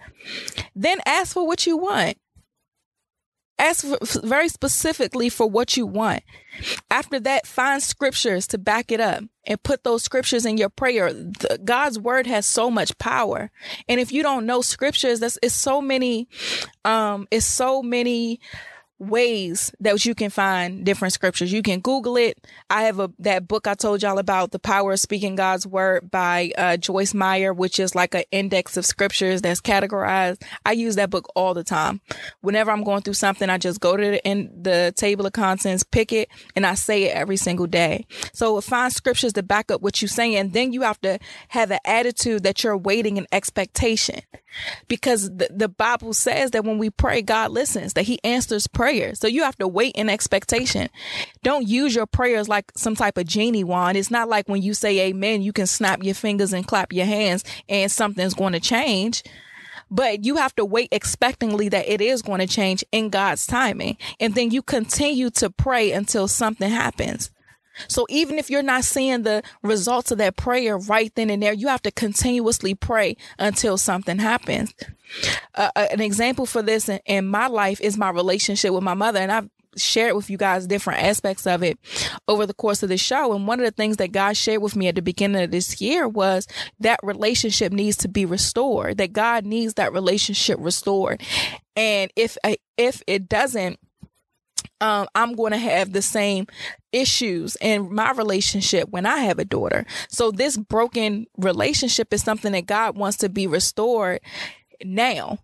Then 0.74 0.98
ask 1.04 1.34
for 1.34 1.46
what 1.46 1.66
you 1.66 1.76
want. 1.76 2.16
Ask 3.58 3.86
for, 3.86 3.98
very 4.26 4.48
specifically 4.48 5.28
for 5.28 5.48
what 5.48 5.76
you 5.76 5.86
want. 5.86 6.22
After 6.90 7.18
that, 7.20 7.46
find 7.46 7.82
scriptures 7.82 8.46
to 8.48 8.58
back 8.58 8.92
it 8.92 9.00
up 9.00 9.24
and 9.46 9.62
put 9.62 9.84
those 9.84 10.02
scriptures 10.02 10.44
in 10.44 10.56
your 10.56 10.68
prayer. 10.68 11.12
The, 11.12 11.60
God's 11.64 11.98
word 11.98 12.26
has 12.26 12.46
so 12.46 12.70
much 12.70 12.96
power. 12.98 13.50
And 13.88 14.00
if 14.00 14.12
you 14.12 14.22
don't 14.22 14.46
know 14.46 14.60
scriptures, 14.60 15.20
that's 15.20 15.38
it's 15.42 15.54
so 15.54 15.80
many, 15.80 16.28
um, 16.84 17.28
it's 17.30 17.46
so 17.46 17.82
many 17.82 18.40
ways 18.98 19.72
that 19.80 20.04
you 20.04 20.14
can 20.14 20.30
find 20.30 20.84
different 20.84 21.12
scriptures. 21.12 21.52
You 21.52 21.62
can 21.62 21.80
Google 21.80 22.16
it. 22.16 22.38
I 22.70 22.82
have 22.84 22.98
a 22.98 23.10
that 23.18 23.46
book 23.46 23.66
I 23.66 23.74
told 23.74 24.02
y'all 24.02 24.18
about, 24.18 24.52
The 24.52 24.58
Power 24.58 24.92
of 24.92 25.00
Speaking 25.00 25.36
God's 25.36 25.66
Word 25.66 26.10
by 26.10 26.52
uh, 26.56 26.76
Joyce 26.76 27.12
Meyer, 27.12 27.52
which 27.52 27.78
is 27.78 27.94
like 27.94 28.14
an 28.14 28.24
index 28.30 28.76
of 28.76 28.86
scriptures 28.86 29.42
that's 29.42 29.60
categorized. 29.60 30.42
I 30.64 30.72
use 30.72 30.96
that 30.96 31.10
book 31.10 31.26
all 31.34 31.54
the 31.54 31.64
time. 31.64 32.00
Whenever 32.40 32.70
I'm 32.70 32.84
going 32.84 33.02
through 33.02 33.14
something, 33.14 33.50
I 33.50 33.58
just 33.58 33.80
go 33.80 33.96
to 33.96 34.10
the, 34.12 34.24
in 34.24 34.50
the 34.62 34.92
table 34.96 35.26
of 35.26 35.32
contents, 35.32 35.82
pick 35.82 36.12
it, 36.12 36.28
and 36.54 36.66
I 36.66 36.74
say 36.74 37.04
it 37.04 37.16
every 37.16 37.36
single 37.36 37.66
day. 37.66 38.06
So 38.32 38.60
find 38.60 38.92
scriptures 38.92 39.34
to 39.34 39.42
back 39.42 39.70
up 39.70 39.82
what 39.82 40.00
you're 40.00 40.08
saying. 40.08 40.50
Then 40.50 40.72
you 40.72 40.82
have 40.82 41.00
to 41.02 41.18
have 41.48 41.70
an 41.70 41.80
attitude 41.84 42.44
that 42.44 42.64
you're 42.64 42.76
waiting 42.76 43.16
in 43.18 43.26
expectation 43.32 44.20
because 44.88 45.30
the, 45.30 45.48
the 45.50 45.68
Bible 45.68 46.12
says 46.12 46.52
that 46.52 46.64
when 46.64 46.78
we 46.78 46.90
pray, 46.90 47.22
God 47.22 47.50
listens, 47.50 47.94
that 47.94 48.02
he 48.02 48.18
answers 48.24 48.66
prayer. 48.66 49.14
So 49.14 49.26
you 49.26 49.42
have 49.42 49.56
to 49.58 49.68
wait 49.68 49.94
in 49.94 50.08
expectation. 50.08 50.88
Don't 51.42 51.66
use 51.66 51.94
your 51.94 52.06
prayers 52.06 52.48
like 52.48 52.72
some 52.76 52.94
type 52.94 53.18
of 53.18 53.26
genie 53.26 53.64
wand. 53.64 53.96
It's 53.96 54.10
not 54.10 54.28
like 54.28 54.48
when 54.48 54.62
you 54.62 54.74
say 54.74 55.08
amen, 55.08 55.42
you 55.42 55.52
can 55.52 55.66
snap 55.66 56.02
your 56.02 56.14
fingers 56.14 56.52
and 56.52 56.66
clap 56.66 56.92
your 56.92 57.06
hands 57.06 57.44
and 57.68 57.90
something's 57.90 58.34
going 58.34 58.52
to 58.52 58.60
change 58.60 59.22
but 59.90 60.24
you 60.24 60.36
have 60.36 60.54
to 60.56 60.64
wait 60.64 60.88
expectantly 60.92 61.68
that 61.68 61.88
it 61.88 62.00
is 62.00 62.22
going 62.22 62.40
to 62.40 62.46
change 62.46 62.84
in 62.92 63.08
God's 63.08 63.46
timing. 63.46 63.96
And 64.18 64.34
then 64.34 64.50
you 64.50 64.62
continue 64.62 65.30
to 65.30 65.50
pray 65.50 65.92
until 65.92 66.28
something 66.28 66.70
happens. 66.70 67.30
So 67.88 68.06
even 68.08 68.38
if 68.38 68.50
you're 68.50 68.62
not 68.62 68.84
seeing 68.84 69.22
the 69.22 69.42
results 69.62 70.10
of 70.10 70.18
that 70.18 70.36
prayer 70.36 70.78
right 70.78 71.12
then 71.14 71.30
and 71.30 71.42
there, 71.42 71.52
you 71.52 71.68
have 71.68 71.82
to 71.82 71.90
continuously 71.90 72.74
pray 72.74 73.16
until 73.38 73.78
something 73.78 74.18
happens. 74.18 74.74
Uh, 75.54 75.70
uh, 75.76 75.86
an 75.90 76.00
example 76.00 76.46
for 76.46 76.62
this 76.62 76.88
in, 76.88 77.00
in 77.06 77.26
my 77.26 77.46
life 77.46 77.80
is 77.80 77.96
my 77.96 78.10
relationship 78.10 78.72
with 78.72 78.82
my 78.82 78.94
mother. 78.94 79.20
And 79.20 79.30
I've 79.30 79.48
shared 79.76 80.16
with 80.16 80.30
you 80.30 80.36
guys 80.38 80.66
different 80.66 81.02
aspects 81.02 81.46
of 81.46 81.62
it 81.62 81.78
over 82.28 82.46
the 82.46 82.54
course 82.54 82.82
of 82.82 82.88
the 82.88 82.96
show. 82.96 83.32
And 83.34 83.46
one 83.46 83.60
of 83.60 83.66
the 83.66 83.72
things 83.72 83.98
that 83.98 84.12
God 84.12 84.36
shared 84.36 84.62
with 84.62 84.76
me 84.76 84.88
at 84.88 84.94
the 84.94 85.02
beginning 85.02 85.42
of 85.42 85.50
this 85.50 85.80
year 85.80 86.08
was 86.08 86.46
that 86.80 87.00
relationship 87.02 87.72
needs 87.72 87.96
to 87.98 88.08
be 88.08 88.24
restored, 88.24 88.98
that 88.98 89.12
God 89.12 89.44
needs 89.44 89.74
that 89.74 89.92
relationship 89.92 90.58
restored. 90.60 91.22
And 91.76 92.10
if, 92.16 92.36
if 92.76 93.02
it 93.06 93.28
doesn't, 93.28 93.78
um, 94.80 95.06
I'm 95.14 95.34
going 95.34 95.52
to 95.52 95.58
have 95.58 95.92
the 95.92 96.02
same 96.02 96.46
issues 96.92 97.56
in 97.60 97.94
my 97.94 98.12
relationship 98.12 98.88
when 98.90 99.06
I 99.06 99.18
have 99.18 99.38
a 99.38 99.44
daughter. 99.44 99.86
So 100.08 100.30
this 100.30 100.56
broken 100.56 101.26
relationship 101.36 102.12
is 102.12 102.22
something 102.22 102.52
that 102.52 102.66
God 102.66 102.96
wants 102.96 103.18
to 103.18 103.28
be 103.28 103.46
restored 103.46 104.20
now. 104.84 105.38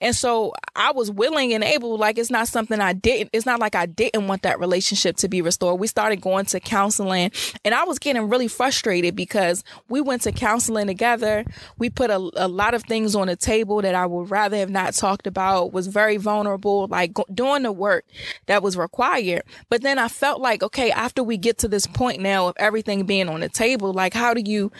And 0.00 0.14
so 0.14 0.52
I 0.74 0.92
was 0.92 1.10
willing 1.10 1.52
and 1.52 1.62
able, 1.62 1.96
like 1.96 2.18
it's 2.18 2.30
not 2.30 2.48
something 2.48 2.80
I 2.80 2.92
didn't, 2.92 3.30
it's 3.32 3.46
not 3.46 3.60
like 3.60 3.74
I 3.74 3.86
didn't 3.86 4.26
want 4.26 4.42
that 4.42 4.58
relationship 4.58 5.16
to 5.18 5.28
be 5.28 5.42
restored. 5.42 5.80
We 5.80 5.86
started 5.86 6.20
going 6.20 6.46
to 6.46 6.60
counseling 6.60 7.30
and 7.64 7.74
I 7.74 7.84
was 7.84 7.98
getting 7.98 8.28
really 8.28 8.48
frustrated 8.48 9.14
because 9.14 9.64
we 9.88 10.00
went 10.00 10.22
to 10.22 10.32
counseling 10.32 10.86
together. 10.86 11.44
We 11.78 11.90
put 11.90 12.10
a, 12.10 12.30
a 12.36 12.48
lot 12.48 12.74
of 12.74 12.84
things 12.84 13.14
on 13.14 13.26
the 13.26 13.36
table 13.36 13.82
that 13.82 13.94
I 13.94 14.06
would 14.06 14.30
rather 14.30 14.56
have 14.56 14.70
not 14.70 14.94
talked 14.94 15.26
about, 15.26 15.72
was 15.72 15.86
very 15.86 16.16
vulnerable, 16.16 16.86
like 16.88 17.12
go, 17.12 17.24
doing 17.32 17.62
the 17.62 17.72
work 17.72 18.04
that 18.46 18.62
was 18.62 18.76
required. 18.76 19.42
But 19.68 19.82
then 19.82 19.98
I 19.98 20.08
felt 20.08 20.40
like, 20.40 20.62
okay, 20.62 20.90
after 20.90 21.22
we 21.22 21.36
get 21.36 21.58
to 21.58 21.68
this 21.68 21.86
point 21.86 22.20
now 22.20 22.48
of 22.48 22.56
everything 22.58 23.04
being 23.04 23.28
on 23.28 23.40
the 23.40 23.48
table, 23.48 23.92
like 23.92 24.14
how 24.14 24.34
do 24.34 24.42
you 24.44 24.72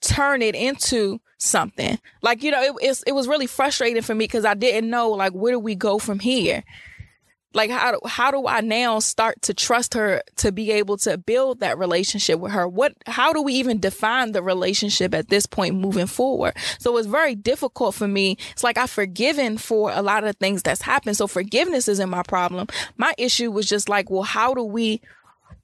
turn 0.00 0.42
it 0.42 0.54
into 0.54 1.20
something. 1.38 1.98
Like, 2.22 2.42
you 2.42 2.50
know, 2.50 2.62
it, 2.62 2.72
it, 2.80 3.02
it 3.08 3.12
was 3.12 3.28
really 3.28 3.46
frustrating 3.46 4.02
for 4.02 4.14
me 4.14 4.24
because 4.24 4.44
I 4.44 4.54
didn't 4.54 4.90
know, 4.90 5.10
like, 5.10 5.32
where 5.32 5.52
do 5.52 5.58
we 5.58 5.74
go 5.74 5.98
from 5.98 6.18
here? 6.18 6.64
Like, 7.54 7.70
how 7.70 7.98
how 8.04 8.30
do 8.30 8.46
I 8.46 8.60
now 8.60 8.98
start 8.98 9.40
to 9.42 9.54
trust 9.54 9.94
her 9.94 10.22
to 10.36 10.52
be 10.52 10.72
able 10.72 10.98
to 10.98 11.16
build 11.16 11.60
that 11.60 11.78
relationship 11.78 12.38
with 12.38 12.52
her? 12.52 12.68
What, 12.68 12.92
how 13.06 13.32
do 13.32 13.40
we 13.40 13.54
even 13.54 13.80
define 13.80 14.32
the 14.32 14.42
relationship 14.42 15.14
at 15.14 15.30
this 15.30 15.46
point 15.46 15.74
moving 15.74 16.06
forward? 16.06 16.54
So 16.78 16.98
it's 16.98 17.06
very 17.06 17.34
difficult 17.34 17.94
for 17.94 18.06
me. 18.06 18.36
It's 18.52 18.62
like 18.62 18.76
I've 18.76 18.90
forgiven 18.90 19.56
for 19.56 19.90
a 19.90 20.02
lot 20.02 20.24
of 20.24 20.36
things 20.36 20.62
that's 20.62 20.82
happened. 20.82 21.16
So 21.16 21.26
forgiveness 21.26 21.88
isn't 21.88 22.10
my 22.10 22.22
problem. 22.22 22.66
My 22.98 23.14
issue 23.16 23.50
was 23.50 23.66
just 23.66 23.88
like, 23.88 24.10
well, 24.10 24.24
how 24.24 24.52
do 24.52 24.62
we 24.62 25.00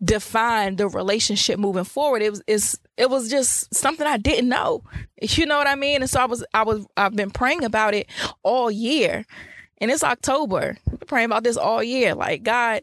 define 0.05 0.77
the 0.77 0.89
relationship 0.89 1.59
moving 1.59 1.85
forward. 1.85 2.23
It 2.23 2.31
was 2.31 2.43
it's, 2.47 2.79
it 2.97 3.11
was 3.11 3.31
just 3.31 3.75
something 3.75 4.07
I 4.07 4.17
didn't 4.19 4.49
know. 4.49 4.83
You 5.23 5.47
know 5.47 5.57
what 5.57 5.69
I 5.69 5.77
mean? 5.77 6.01
And 6.03 6.11
so 6.11 6.21
I 6.21 6.25
was 6.25 6.45
I 6.53 6.65
was 6.65 6.85
I've 6.97 7.15
been 7.15 7.31
praying 7.31 7.63
about 7.63 7.95
it 7.95 8.09
all 8.43 8.73
year. 8.73 9.25
And 9.79 9.89
it's 9.89 10.03
October. 10.03 10.77
Praying 11.07 11.27
about 11.27 11.45
this 11.45 11.57
all 11.57 11.81
year. 11.81 12.17
Like 12.17 12.43
God, 12.43 12.83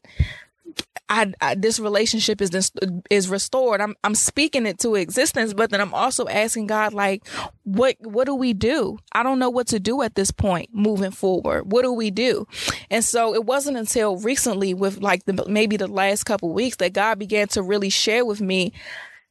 I, 1.09 1.33
I, 1.41 1.55
this 1.55 1.79
relationship 1.79 2.39
is 2.39 2.71
is 3.09 3.29
restored. 3.29 3.81
I'm 3.81 3.95
I'm 4.03 4.13
speaking 4.13 4.67
it 4.67 4.77
to 4.79 4.95
existence, 4.95 5.53
but 5.53 5.71
then 5.71 5.81
I'm 5.81 5.93
also 5.93 6.27
asking 6.27 6.67
God 6.67 6.93
like, 6.93 7.27
what 7.63 7.95
what 8.01 8.25
do 8.25 8.35
we 8.35 8.53
do? 8.53 8.99
I 9.11 9.23
don't 9.23 9.39
know 9.39 9.49
what 9.49 9.67
to 9.67 9.79
do 9.79 10.03
at 10.03 10.13
this 10.13 10.29
point 10.29 10.69
moving 10.71 11.11
forward. 11.11 11.71
What 11.71 11.81
do 11.81 11.91
we 11.91 12.11
do? 12.11 12.47
And 12.91 13.03
so 13.03 13.33
it 13.33 13.45
wasn't 13.45 13.77
until 13.77 14.17
recently, 14.17 14.75
with 14.75 15.01
like 15.01 15.25
the 15.25 15.45
maybe 15.47 15.77
the 15.77 15.87
last 15.87 16.25
couple 16.25 16.53
weeks, 16.53 16.77
that 16.77 16.93
God 16.93 17.17
began 17.17 17.47
to 17.49 17.63
really 17.63 17.89
share 17.89 18.23
with 18.23 18.39
me 18.39 18.71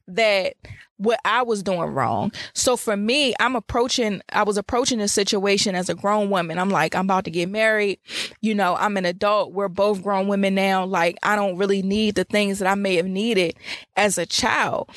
that 0.07 0.55
what 0.99 1.19
I 1.23 1.43
was 1.43 1.63
doing 1.63 1.93
wrong. 1.93 2.31
So 2.53 2.75
for 2.75 2.95
me, 2.95 3.33
I'm 3.39 3.55
approaching, 3.55 4.21
I 4.33 4.43
was 4.43 4.57
approaching 4.57 4.99
this 4.99 5.13
situation 5.13 5.73
as 5.73 5.89
a 5.89 5.95
grown 5.95 6.29
woman. 6.29 6.59
I'm 6.59 6.69
like, 6.69 6.93
I'm 6.93 7.05
about 7.05 7.23
to 7.23 7.31
get 7.31 7.49
married. 7.49 7.99
You 8.41 8.53
know, 8.53 8.75
I'm 8.75 8.97
an 8.97 9.05
adult. 9.05 9.53
We're 9.53 9.69
both 9.69 10.03
grown 10.03 10.27
women 10.27 10.55
now. 10.55 10.83
Like, 10.85 11.17
I 11.23 11.37
don't 11.37 11.57
really 11.57 11.81
need 11.81 12.15
the 12.15 12.25
things 12.25 12.59
that 12.59 12.67
I 12.67 12.75
may 12.75 12.95
have 12.95 13.07
needed 13.07 13.55
as 13.95 14.17
a 14.17 14.25
child. 14.25 14.89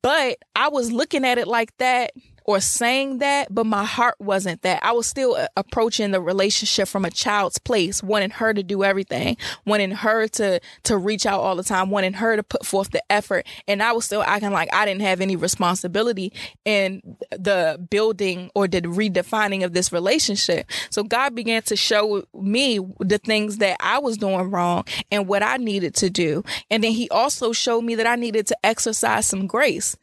But 0.00 0.38
I 0.56 0.68
was 0.68 0.90
looking 0.90 1.24
at 1.24 1.36
it 1.36 1.46
like 1.46 1.76
that 1.76 2.12
or 2.46 2.60
saying 2.60 3.18
that, 3.18 3.52
but 3.52 3.66
my 3.66 3.84
heart 3.84 4.14
wasn't 4.20 4.62
that. 4.62 4.82
I 4.82 4.92
was 4.92 5.06
still 5.06 5.34
uh, 5.34 5.48
approaching 5.56 6.12
the 6.12 6.20
relationship 6.20 6.88
from 6.88 7.04
a 7.04 7.10
child's 7.10 7.58
place, 7.58 8.02
wanting 8.02 8.30
her 8.30 8.54
to 8.54 8.62
do 8.62 8.84
everything, 8.84 9.36
wanting 9.66 9.90
her 9.90 10.28
to 10.28 10.60
to 10.84 10.96
reach 10.96 11.26
out 11.26 11.40
all 11.40 11.56
the 11.56 11.64
time, 11.64 11.90
wanting 11.90 12.14
her 12.14 12.36
to 12.36 12.42
put 12.42 12.64
forth 12.64 12.90
the 12.90 13.02
effort, 13.10 13.46
and 13.66 13.82
I 13.82 13.92
was 13.92 14.04
still 14.04 14.22
acting 14.22 14.52
like 14.52 14.72
I 14.72 14.86
didn't 14.86 15.02
have 15.02 15.20
any 15.20 15.36
responsibility 15.36 16.32
in 16.64 17.16
the 17.30 17.84
building 17.90 18.50
or 18.54 18.68
the 18.68 18.82
redefining 18.82 19.64
of 19.64 19.72
this 19.72 19.92
relationship. 19.92 20.70
So 20.90 21.02
God 21.02 21.34
began 21.34 21.62
to 21.62 21.76
show 21.76 22.24
me 22.32 22.78
the 23.00 23.18
things 23.18 23.58
that 23.58 23.76
I 23.80 23.98
was 23.98 24.16
doing 24.16 24.50
wrong 24.50 24.84
and 25.10 25.26
what 25.26 25.42
I 25.42 25.56
needed 25.56 25.94
to 25.96 26.10
do. 26.10 26.44
And 26.70 26.84
then 26.84 26.92
he 26.92 27.08
also 27.10 27.52
showed 27.52 27.82
me 27.82 27.96
that 27.96 28.06
I 28.06 28.16
needed 28.16 28.46
to 28.48 28.56
exercise 28.64 29.26
some 29.26 29.46
grace 29.46 29.96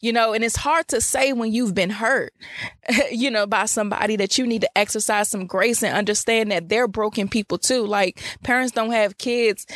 you 0.00 0.12
know, 0.12 0.32
and 0.32 0.44
it's 0.44 0.56
hard 0.56 0.88
to 0.88 1.00
say 1.00 1.32
when 1.32 1.52
you've 1.52 1.74
been 1.74 1.90
hurt, 1.90 2.32
you 3.10 3.30
know, 3.30 3.46
by 3.46 3.66
somebody 3.66 4.16
that 4.16 4.38
you 4.38 4.46
need 4.46 4.62
to 4.62 4.78
exercise 4.78 5.28
some 5.28 5.46
grace 5.46 5.82
and 5.82 5.96
understand 5.96 6.52
that 6.52 6.68
they're 6.68 6.88
broken 6.88 7.28
people 7.28 7.58
too. 7.58 7.86
Like 7.86 8.22
parents 8.42 8.72
don't 8.72 8.92
have 8.92 9.18
kids 9.18 9.66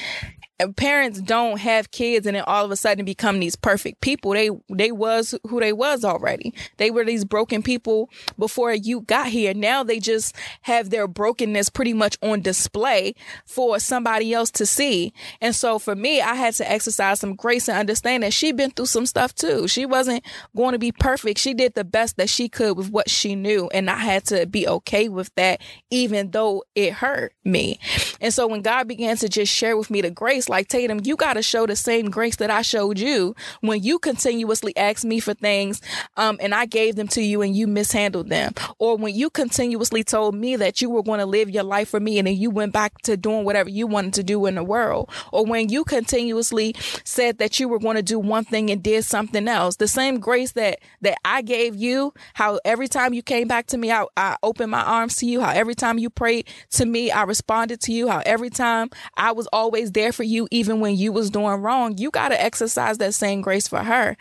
parents 0.68 1.20
don't 1.20 1.58
have 1.58 1.90
kids 1.90 2.26
and 2.26 2.36
then 2.36 2.44
all 2.46 2.64
of 2.64 2.70
a 2.70 2.76
sudden 2.76 3.04
become 3.04 3.40
these 3.40 3.56
perfect 3.56 4.00
people. 4.00 4.32
They 4.32 4.50
they 4.68 4.92
was 4.92 5.34
who 5.48 5.60
they 5.60 5.72
was 5.72 6.04
already. 6.04 6.54
They 6.76 6.90
were 6.90 7.04
these 7.04 7.24
broken 7.24 7.62
people 7.62 8.10
before 8.38 8.72
you 8.72 9.02
got 9.02 9.28
here. 9.28 9.54
Now 9.54 9.82
they 9.82 9.98
just 9.98 10.34
have 10.62 10.90
their 10.90 11.06
brokenness 11.06 11.68
pretty 11.70 11.92
much 11.92 12.18
on 12.22 12.42
display 12.42 13.14
for 13.46 13.78
somebody 13.78 14.32
else 14.32 14.50
to 14.52 14.66
see. 14.66 15.12
And 15.40 15.54
so 15.54 15.78
for 15.78 15.94
me, 15.94 16.20
I 16.20 16.34
had 16.34 16.54
to 16.54 16.70
exercise 16.70 17.20
some 17.20 17.34
grace 17.34 17.68
and 17.68 17.78
understand 17.78 18.22
that 18.22 18.32
she'd 18.32 18.56
been 18.56 18.70
through 18.70 18.86
some 18.86 19.06
stuff 19.06 19.34
too. 19.34 19.68
She 19.68 19.86
wasn't 19.86 20.24
going 20.56 20.72
to 20.72 20.78
be 20.78 20.92
perfect. 20.92 21.38
She 21.38 21.54
did 21.54 21.74
the 21.74 21.84
best 21.84 22.16
that 22.16 22.28
she 22.28 22.48
could 22.48 22.76
with 22.76 22.90
what 22.90 23.10
she 23.10 23.34
knew. 23.34 23.68
And 23.72 23.88
I 23.88 23.96
had 23.96 24.24
to 24.26 24.46
be 24.46 24.66
okay 24.68 25.08
with 25.08 25.34
that, 25.36 25.60
even 25.90 26.30
though 26.30 26.64
it 26.74 26.94
hurt 26.94 27.34
me. 27.44 27.78
And 28.20 28.32
so 28.32 28.46
when 28.46 28.62
God 28.62 28.88
began 28.88 29.16
to 29.18 29.28
just 29.28 29.52
share 29.52 29.76
with 29.76 29.90
me 29.90 30.00
the 30.00 30.10
grace, 30.10 30.48
like 30.52 30.68
Tatum, 30.68 31.00
you 31.02 31.16
got 31.16 31.34
to 31.34 31.42
show 31.42 31.66
the 31.66 31.74
same 31.74 32.10
grace 32.10 32.36
that 32.36 32.50
I 32.50 32.60
showed 32.60 32.98
you 32.98 33.34
when 33.62 33.82
you 33.82 33.98
continuously 33.98 34.76
asked 34.76 35.04
me 35.04 35.18
for 35.18 35.32
things 35.32 35.80
um, 36.18 36.36
and 36.40 36.54
I 36.54 36.66
gave 36.66 36.94
them 36.94 37.08
to 37.08 37.22
you 37.22 37.40
and 37.40 37.56
you 37.56 37.66
mishandled 37.66 38.28
them. 38.28 38.52
Or 38.78 38.98
when 38.98 39.14
you 39.14 39.30
continuously 39.30 40.04
told 40.04 40.34
me 40.34 40.56
that 40.56 40.82
you 40.82 40.90
were 40.90 41.02
going 41.02 41.20
to 41.20 41.26
live 41.26 41.48
your 41.48 41.62
life 41.62 41.88
for 41.88 42.00
me 42.00 42.18
and 42.18 42.28
then 42.28 42.36
you 42.36 42.50
went 42.50 42.74
back 42.74 43.00
to 43.02 43.16
doing 43.16 43.46
whatever 43.46 43.70
you 43.70 43.86
wanted 43.86 44.12
to 44.14 44.22
do 44.22 44.44
in 44.44 44.56
the 44.56 44.62
world. 44.62 45.10
Or 45.32 45.46
when 45.46 45.70
you 45.70 45.84
continuously 45.84 46.74
said 47.02 47.38
that 47.38 47.58
you 47.58 47.66
were 47.66 47.78
going 47.78 47.96
to 47.96 48.02
do 48.02 48.18
one 48.18 48.44
thing 48.44 48.70
and 48.70 48.82
did 48.82 49.06
something 49.06 49.48
else. 49.48 49.76
The 49.76 49.88
same 49.88 50.20
grace 50.20 50.52
that, 50.52 50.80
that 51.00 51.16
I 51.24 51.40
gave 51.40 51.76
you, 51.76 52.12
how 52.34 52.60
every 52.64 52.88
time 52.88 53.14
you 53.14 53.22
came 53.22 53.48
back 53.48 53.68
to 53.68 53.78
me, 53.78 53.90
I, 53.90 54.04
I 54.18 54.36
opened 54.42 54.70
my 54.70 54.82
arms 54.82 55.16
to 55.16 55.26
you, 55.26 55.40
how 55.40 55.52
every 55.52 55.74
time 55.74 55.98
you 55.98 56.10
prayed 56.10 56.46
to 56.72 56.84
me, 56.84 57.10
I 57.10 57.22
responded 57.22 57.80
to 57.82 57.92
you, 57.92 58.08
how 58.08 58.22
every 58.26 58.50
time 58.50 58.90
I 59.16 59.32
was 59.32 59.48
always 59.50 59.92
there 59.92 60.12
for 60.12 60.24
you, 60.24 60.41
even 60.50 60.80
when 60.80 60.96
you 60.96 61.12
was 61.12 61.30
doing 61.30 61.60
wrong, 61.60 61.98
you 61.98 62.10
got 62.10 62.28
to 62.28 62.42
exercise 62.42 62.98
that 62.98 63.14
same 63.14 63.40
grace 63.40 63.68
for 63.68 63.82
her. 63.82 64.16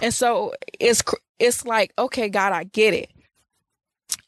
And 0.00 0.12
so 0.12 0.52
it's, 0.78 1.02
it's 1.38 1.64
like, 1.64 1.92
okay, 1.98 2.28
God, 2.28 2.52
I 2.52 2.64
get 2.64 2.94
it. 2.94 3.10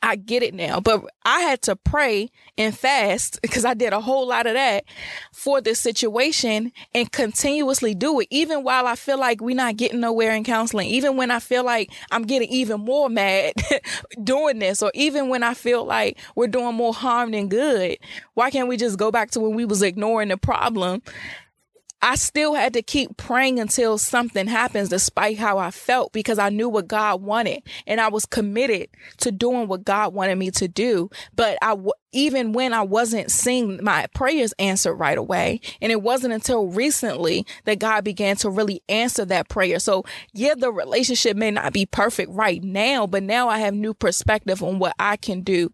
I 0.07 0.15
get 0.15 0.45
it 0.45 0.55
now. 0.55 0.79
But 0.79 1.05
I 1.25 1.41
had 1.41 1.63
to 1.63 1.75
pray 1.75 2.31
and 2.57 2.77
fast 2.77 3.39
because 3.43 3.65
I 3.65 3.75
did 3.75 3.93
a 3.93 4.01
whole 4.01 4.29
lot 4.29 4.47
of 4.47 4.55
that 4.55 4.85
for 5.33 5.61
this 5.61 5.81
situation 5.81 6.73
and 6.95 7.11
continuously 7.11 7.95
do 7.95 8.21
it, 8.21 8.29
even 8.31 8.63
while 8.63 8.87
I 8.87 8.95
feel 8.95 9.19
like 9.19 9.41
we're 9.41 9.57
not 9.57 9.77
getting 9.77 10.01
nowhere 10.01 10.33
in 10.33 10.45
counseling, 10.45 10.89
even 10.89 11.17
when 11.17 11.33
I 11.33 11.41
feel 11.41 11.65
like 11.65 11.91
I'm 12.13 12.23
getting 12.23 12.49
even 12.51 12.81
more 12.81 13.09
mad 13.09 13.55
doing 14.23 14.61
this, 14.61 14.81
or 14.81 14.93
even 14.95 15.29
when 15.29 15.43
I 15.43 15.55
feel 15.55 15.85
like 15.85 16.19
we're 16.37 16.47
doing 16.47 16.77
more 16.77 16.95
harm 16.95 17.33
than 17.33 17.49
good. 17.49 17.99
Why 18.35 18.51
can't 18.51 18.69
we 18.69 18.77
just 18.77 18.99
go 18.99 19.11
back 19.11 19.33
to 19.33 19.41
when 19.41 19.57
we 19.57 19.65
was 19.65 19.83
ignoring 19.83 20.29
the 20.29 20.37
problem 20.37 21.03
I 22.03 22.17
still 22.17 22.55
had 22.55 22.75
to 22.75 22.83
keep 22.83 23.17
praying 23.17 23.59
until 23.59 23.99
something 23.99 24.47
happens, 24.47 24.91
despite 24.91 25.39
how 25.39 25.59
I 25.59 25.71
felt, 25.71 26.13
because 26.13 26.39
I 26.39 26.51
knew 26.51 26.69
what 26.69 26.89
God 26.89 27.23
wanted 27.23 27.63
and 27.87 28.01
I 28.01 28.09
was 28.09 28.27
committed 28.27 28.89
to 29.19 29.33
doing 29.33 29.67
what 29.67 29.85
God 29.85 30.13
wanted 30.13 30.37
me 30.37 30.51
to 30.53 30.69
do. 30.69 31.11
But 31.35 31.59
I, 31.63 31.77
even 32.13 32.53
when 32.53 32.73
I 32.73 32.83
wasn't 32.83 33.31
seeing 33.31 33.83
my 33.83 34.07
prayers 34.15 34.53
answered 34.59 34.95
right 34.95 35.19
away, 35.19 35.61
and 35.81 35.91
it 35.91 36.03
wasn't 36.03 36.35
until 36.35 36.69
recently 36.69 37.47
that 37.65 37.79
God 37.79 38.05
began 38.05 38.37
to 38.37 38.51
really 38.51 38.83
answer 38.89 39.25
that 39.25 39.49
prayer. 39.49 39.79
So, 39.79 40.05
yeah, 40.33 40.55
the 40.57 40.71
relationship 40.71 41.37
may 41.37 41.51
not 41.51 41.73
be 41.73 41.87
perfect 41.87 42.31
right 42.31 42.63
now, 42.63 43.07
but 43.07 43.23
now 43.23 43.49
I 43.49 43.59
have 43.59 43.75
new 43.75 43.95
perspective 43.95 44.63
on 44.63 44.79
what 44.79 44.95
I 44.99 45.17
can 45.17 45.41
do 45.41 45.73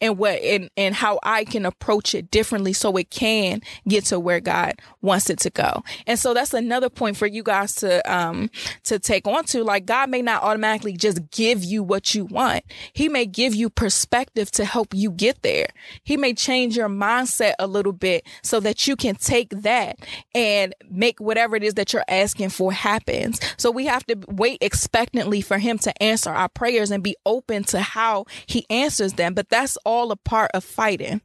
and 0.00 0.18
what 0.18 0.40
and, 0.40 0.70
and 0.76 0.94
how 0.94 1.18
I 1.22 1.44
can 1.44 1.66
approach 1.66 2.14
it 2.14 2.30
differently 2.30 2.72
so 2.72 2.96
it 2.96 3.10
can 3.10 3.60
get 3.86 4.04
to 4.06 4.20
where 4.20 4.40
God 4.40 4.74
wants 5.02 5.30
it 5.30 5.38
to 5.40 5.50
go. 5.50 5.82
And 6.06 6.18
so 6.18 6.34
that's 6.34 6.54
another 6.54 6.88
point 6.88 7.16
for 7.16 7.26
you 7.26 7.42
guys 7.42 7.74
to 7.76 8.00
um 8.12 8.50
to 8.84 8.98
take 8.98 9.26
on 9.26 9.44
to 9.44 9.64
like 9.64 9.86
God 9.86 10.10
may 10.10 10.22
not 10.22 10.42
automatically 10.42 10.96
just 10.96 11.30
give 11.30 11.64
you 11.64 11.82
what 11.82 12.14
you 12.14 12.24
want. 12.24 12.64
He 12.92 13.08
may 13.08 13.26
give 13.26 13.54
you 13.54 13.70
perspective 13.70 14.50
to 14.52 14.64
help 14.64 14.94
you 14.94 15.10
get 15.10 15.42
there. 15.42 15.68
He 16.04 16.16
may 16.16 16.34
change 16.34 16.76
your 16.76 16.88
mindset 16.88 17.54
a 17.58 17.66
little 17.66 17.92
bit 17.92 18.26
so 18.42 18.60
that 18.60 18.86
you 18.86 18.96
can 18.96 19.16
take 19.16 19.50
that 19.50 19.98
and 20.34 20.74
make 20.90 21.20
whatever 21.20 21.56
it 21.56 21.62
is 21.62 21.74
that 21.74 21.92
you're 21.92 22.04
asking 22.08 22.50
for 22.50 22.72
happens. 22.72 23.40
So 23.56 23.70
we 23.70 23.86
have 23.86 24.06
to 24.06 24.16
wait 24.28 24.58
expectantly 24.60 25.40
for 25.40 25.58
him 25.58 25.78
to 25.78 26.02
answer 26.02 26.30
our 26.30 26.48
prayers 26.48 26.90
and 26.90 27.02
be 27.02 27.16
open 27.26 27.64
to 27.64 27.80
how 27.80 28.26
he 28.46 28.66
answers 28.70 29.14
them. 29.14 29.34
But 29.34 29.48
that's 29.48 29.76
all 29.88 30.12
a 30.12 30.16
part 30.16 30.50
of 30.52 30.62
fighting. 30.62 31.22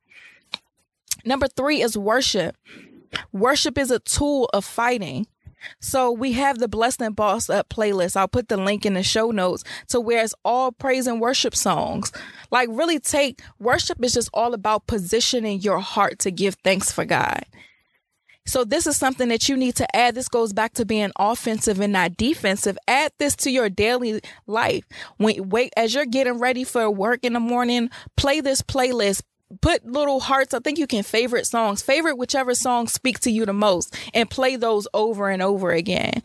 Number 1.25 1.49
three 1.49 1.81
is 1.81 1.97
worship. 1.97 2.55
Worship 3.33 3.77
is 3.77 3.91
a 3.91 3.99
tool 3.99 4.49
of 4.53 4.63
fighting. 4.63 5.27
So 5.81 6.11
we 6.11 6.31
have 6.33 6.59
the 6.59 6.69
Blessed 6.69 7.01
and 7.01 7.15
Boss 7.15 7.49
Up 7.49 7.67
playlist. 7.67 8.15
I'll 8.15 8.29
put 8.29 8.47
the 8.47 8.55
link 8.57 8.85
in 8.85 8.93
the 8.93 9.03
show 9.03 9.31
notes 9.31 9.65
to 9.89 9.99
where 9.99 10.23
it's 10.23 10.33
all 10.45 10.71
praise 10.71 11.07
and 11.07 11.19
worship 11.19 11.55
songs. 11.55 12.13
Like 12.51 12.69
really 12.71 12.99
take 12.99 13.41
worship 13.59 14.03
is 14.03 14.13
just 14.13 14.29
all 14.33 14.53
about 14.53 14.87
positioning 14.87 15.59
your 15.59 15.79
heart 15.79 16.19
to 16.19 16.31
give 16.31 16.55
thanks 16.63 16.89
for 16.89 17.03
God. 17.03 17.43
So 18.45 18.63
this 18.63 18.87
is 18.87 18.97
something 18.97 19.29
that 19.29 19.47
you 19.47 19.55
need 19.55 19.75
to 19.75 19.95
add. 19.95 20.15
This 20.15 20.27
goes 20.27 20.53
back 20.53 20.73
to 20.73 20.85
being 20.85 21.11
offensive 21.17 21.79
and 21.79 21.93
not 21.93 22.17
defensive. 22.17 22.77
Add 22.87 23.11
this 23.17 23.35
to 23.37 23.49
your 23.49 23.69
daily 23.69 24.21
life. 24.47 24.83
When 25.17 25.49
wait 25.49 25.71
as 25.77 25.93
you're 25.93 26.05
getting 26.05 26.39
ready 26.39 26.63
for 26.63 26.89
work 26.91 27.21
in 27.23 27.33
the 27.33 27.39
morning, 27.39 27.89
play 28.17 28.41
this 28.41 28.61
playlist 28.61 29.21
put 29.61 29.85
little 29.85 30.19
hearts. 30.19 30.53
I 30.53 30.59
think 30.59 30.77
you 30.77 30.87
can 30.87 31.03
favorite 31.03 31.45
songs, 31.45 31.81
favorite 31.81 32.17
whichever 32.17 32.55
songs 32.55 32.93
speak 32.93 33.19
to 33.21 33.31
you 33.31 33.45
the 33.45 33.53
most, 33.53 33.95
and 34.13 34.29
play 34.29 34.55
those 34.55 34.87
over 34.93 35.29
and 35.29 35.41
over 35.41 35.71
again 35.71 36.21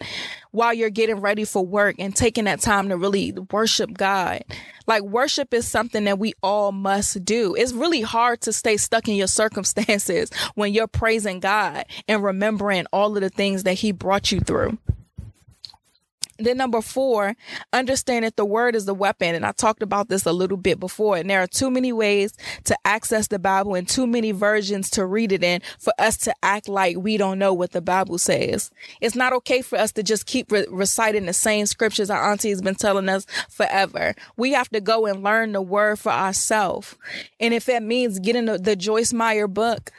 while 0.50 0.72
you're 0.72 0.90
getting 0.90 1.20
ready 1.20 1.44
for 1.44 1.64
work 1.64 1.96
and 1.98 2.14
taking 2.16 2.44
that 2.44 2.60
time 2.60 2.88
to 2.88 2.96
really 2.96 3.32
worship 3.50 3.92
God. 3.94 4.42
Like 4.86 5.02
worship 5.02 5.52
is 5.52 5.68
something 5.68 6.04
that 6.04 6.18
we 6.18 6.32
all 6.42 6.72
must 6.72 7.24
do. 7.24 7.54
It's 7.54 7.72
really 7.72 8.00
hard 8.00 8.40
to 8.42 8.52
stay 8.52 8.76
stuck 8.76 9.08
in 9.08 9.16
your 9.16 9.26
circumstances 9.26 10.30
when 10.54 10.72
you're 10.72 10.86
praising 10.86 11.40
God 11.40 11.84
and 12.08 12.22
remembering 12.22 12.86
all 12.92 13.14
of 13.14 13.22
the 13.22 13.30
things 13.30 13.64
that 13.64 13.74
He 13.74 13.92
brought 13.92 14.32
you 14.32 14.40
through. 14.40 14.78
Then 16.38 16.56
number 16.56 16.80
four, 16.80 17.34
understand 17.72 18.24
that 18.24 18.36
the 18.36 18.44
word 18.44 18.76
is 18.76 18.84
the 18.84 18.94
weapon. 18.94 19.34
And 19.34 19.44
I 19.44 19.52
talked 19.52 19.82
about 19.82 20.08
this 20.08 20.24
a 20.24 20.32
little 20.32 20.56
bit 20.56 20.78
before. 20.78 21.16
And 21.16 21.28
there 21.28 21.42
are 21.42 21.48
too 21.48 21.70
many 21.70 21.92
ways 21.92 22.34
to 22.64 22.76
access 22.84 23.26
the 23.26 23.40
Bible 23.40 23.74
and 23.74 23.88
too 23.88 24.06
many 24.06 24.30
versions 24.30 24.88
to 24.90 25.04
read 25.04 25.32
it 25.32 25.42
in 25.42 25.62
for 25.78 25.92
us 25.98 26.16
to 26.18 26.34
act 26.42 26.68
like 26.68 26.96
we 26.96 27.16
don't 27.16 27.38
know 27.38 27.52
what 27.52 27.72
the 27.72 27.80
Bible 27.80 28.18
says. 28.18 28.70
It's 29.00 29.16
not 29.16 29.32
okay 29.32 29.62
for 29.62 29.78
us 29.78 29.90
to 29.92 30.02
just 30.02 30.26
keep 30.26 30.52
re- 30.52 30.66
reciting 30.70 31.26
the 31.26 31.32
same 31.32 31.66
scriptures 31.66 32.10
our 32.10 32.30
auntie 32.30 32.50
has 32.50 32.62
been 32.62 32.76
telling 32.76 33.08
us 33.08 33.26
forever. 33.48 34.14
We 34.36 34.52
have 34.52 34.68
to 34.70 34.80
go 34.80 35.06
and 35.06 35.24
learn 35.24 35.52
the 35.52 35.62
word 35.62 35.98
for 35.98 36.12
ourselves. 36.12 36.94
And 37.40 37.52
if 37.52 37.64
that 37.66 37.82
means 37.82 38.20
getting 38.20 38.44
the, 38.44 38.58
the 38.58 38.76
Joyce 38.76 39.12
Meyer 39.12 39.48
book, 39.48 39.90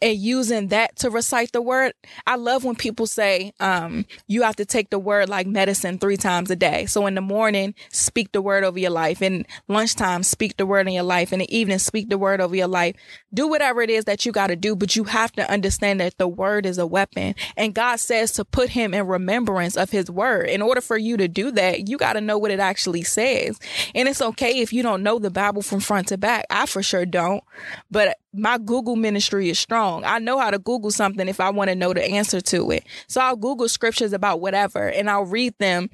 and 0.00 0.16
using 0.16 0.68
that 0.68 0.96
to 0.96 1.10
recite 1.10 1.52
the 1.52 1.62
word. 1.62 1.92
I 2.26 2.36
love 2.36 2.64
when 2.64 2.76
people 2.76 3.06
say, 3.06 3.52
um, 3.60 4.06
you 4.26 4.42
have 4.42 4.56
to 4.56 4.64
take 4.64 4.90
the 4.90 4.98
word 4.98 5.28
like 5.28 5.46
medicine 5.46 5.98
three 5.98 6.16
times 6.16 6.50
a 6.50 6.56
day. 6.56 6.86
So 6.86 7.06
in 7.06 7.14
the 7.14 7.20
morning, 7.20 7.74
speak 7.90 8.32
the 8.32 8.42
word 8.42 8.64
over 8.64 8.78
your 8.78 8.90
life. 8.90 9.22
In 9.22 9.44
lunchtime, 9.66 10.22
speak 10.22 10.56
the 10.56 10.66
word 10.66 10.86
in 10.86 10.94
your 10.94 11.02
life. 11.02 11.32
In 11.32 11.40
the 11.40 11.56
evening, 11.56 11.78
speak 11.78 12.08
the 12.08 12.18
word 12.18 12.40
over 12.40 12.54
your 12.54 12.68
life. 12.68 12.94
Do 13.34 13.48
whatever 13.48 13.82
it 13.82 13.90
is 13.90 14.04
that 14.04 14.24
you 14.24 14.32
got 14.32 14.48
to 14.48 14.56
do, 14.56 14.76
but 14.76 14.94
you 14.94 15.04
have 15.04 15.32
to 15.32 15.50
understand 15.50 16.00
that 16.00 16.16
the 16.18 16.28
word 16.28 16.64
is 16.64 16.78
a 16.78 16.86
weapon. 16.86 17.34
And 17.56 17.74
God 17.74 17.96
says 17.96 18.32
to 18.32 18.44
put 18.44 18.70
him 18.70 18.94
in 18.94 19.06
remembrance 19.06 19.76
of 19.76 19.90
his 19.90 20.10
word. 20.10 20.48
In 20.48 20.62
order 20.62 20.80
for 20.80 20.96
you 20.96 21.16
to 21.16 21.28
do 21.28 21.50
that, 21.52 21.88
you 21.88 21.96
got 21.96 22.12
to 22.12 22.20
know 22.20 22.38
what 22.38 22.50
it 22.50 22.60
actually 22.60 23.02
says. 23.02 23.58
And 23.94 24.08
it's 24.08 24.22
okay 24.22 24.60
if 24.60 24.72
you 24.72 24.82
don't 24.82 25.02
know 25.02 25.18
the 25.18 25.30
Bible 25.30 25.62
from 25.62 25.80
front 25.80 26.08
to 26.08 26.18
back. 26.18 26.46
I 26.50 26.66
for 26.66 26.82
sure 26.82 27.06
don't. 27.06 27.42
But 27.90 28.16
my 28.38 28.58
Google 28.58 28.96
ministry 28.96 29.50
is 29.50 29.58
strong. 29.58 30.04
I 30.04 30.18
know 30.18 30.38
how 30.38 30.50
to 30.50 30.58
Google 30.58 30.90
something 30.90 31.28
if 31.28 31.40
I 31.40 31.50
want 31.50 31.70
to 31.70 31.74
know 31.74 31.92
the 31.92 32.04
answer 32.04 32.40
to 32.40 32.70
it. 32.70 32.84
So 33.06 33.20
I'll 33.20 33.36
Google 33.36 33.68
scriptures 33.68 34.12
about 34.12 34.40
whatever 34.40 34.88
and 34.88 35.10
I'll 35.10 35.24
read 35.24 35.54
them. 35.58 35.90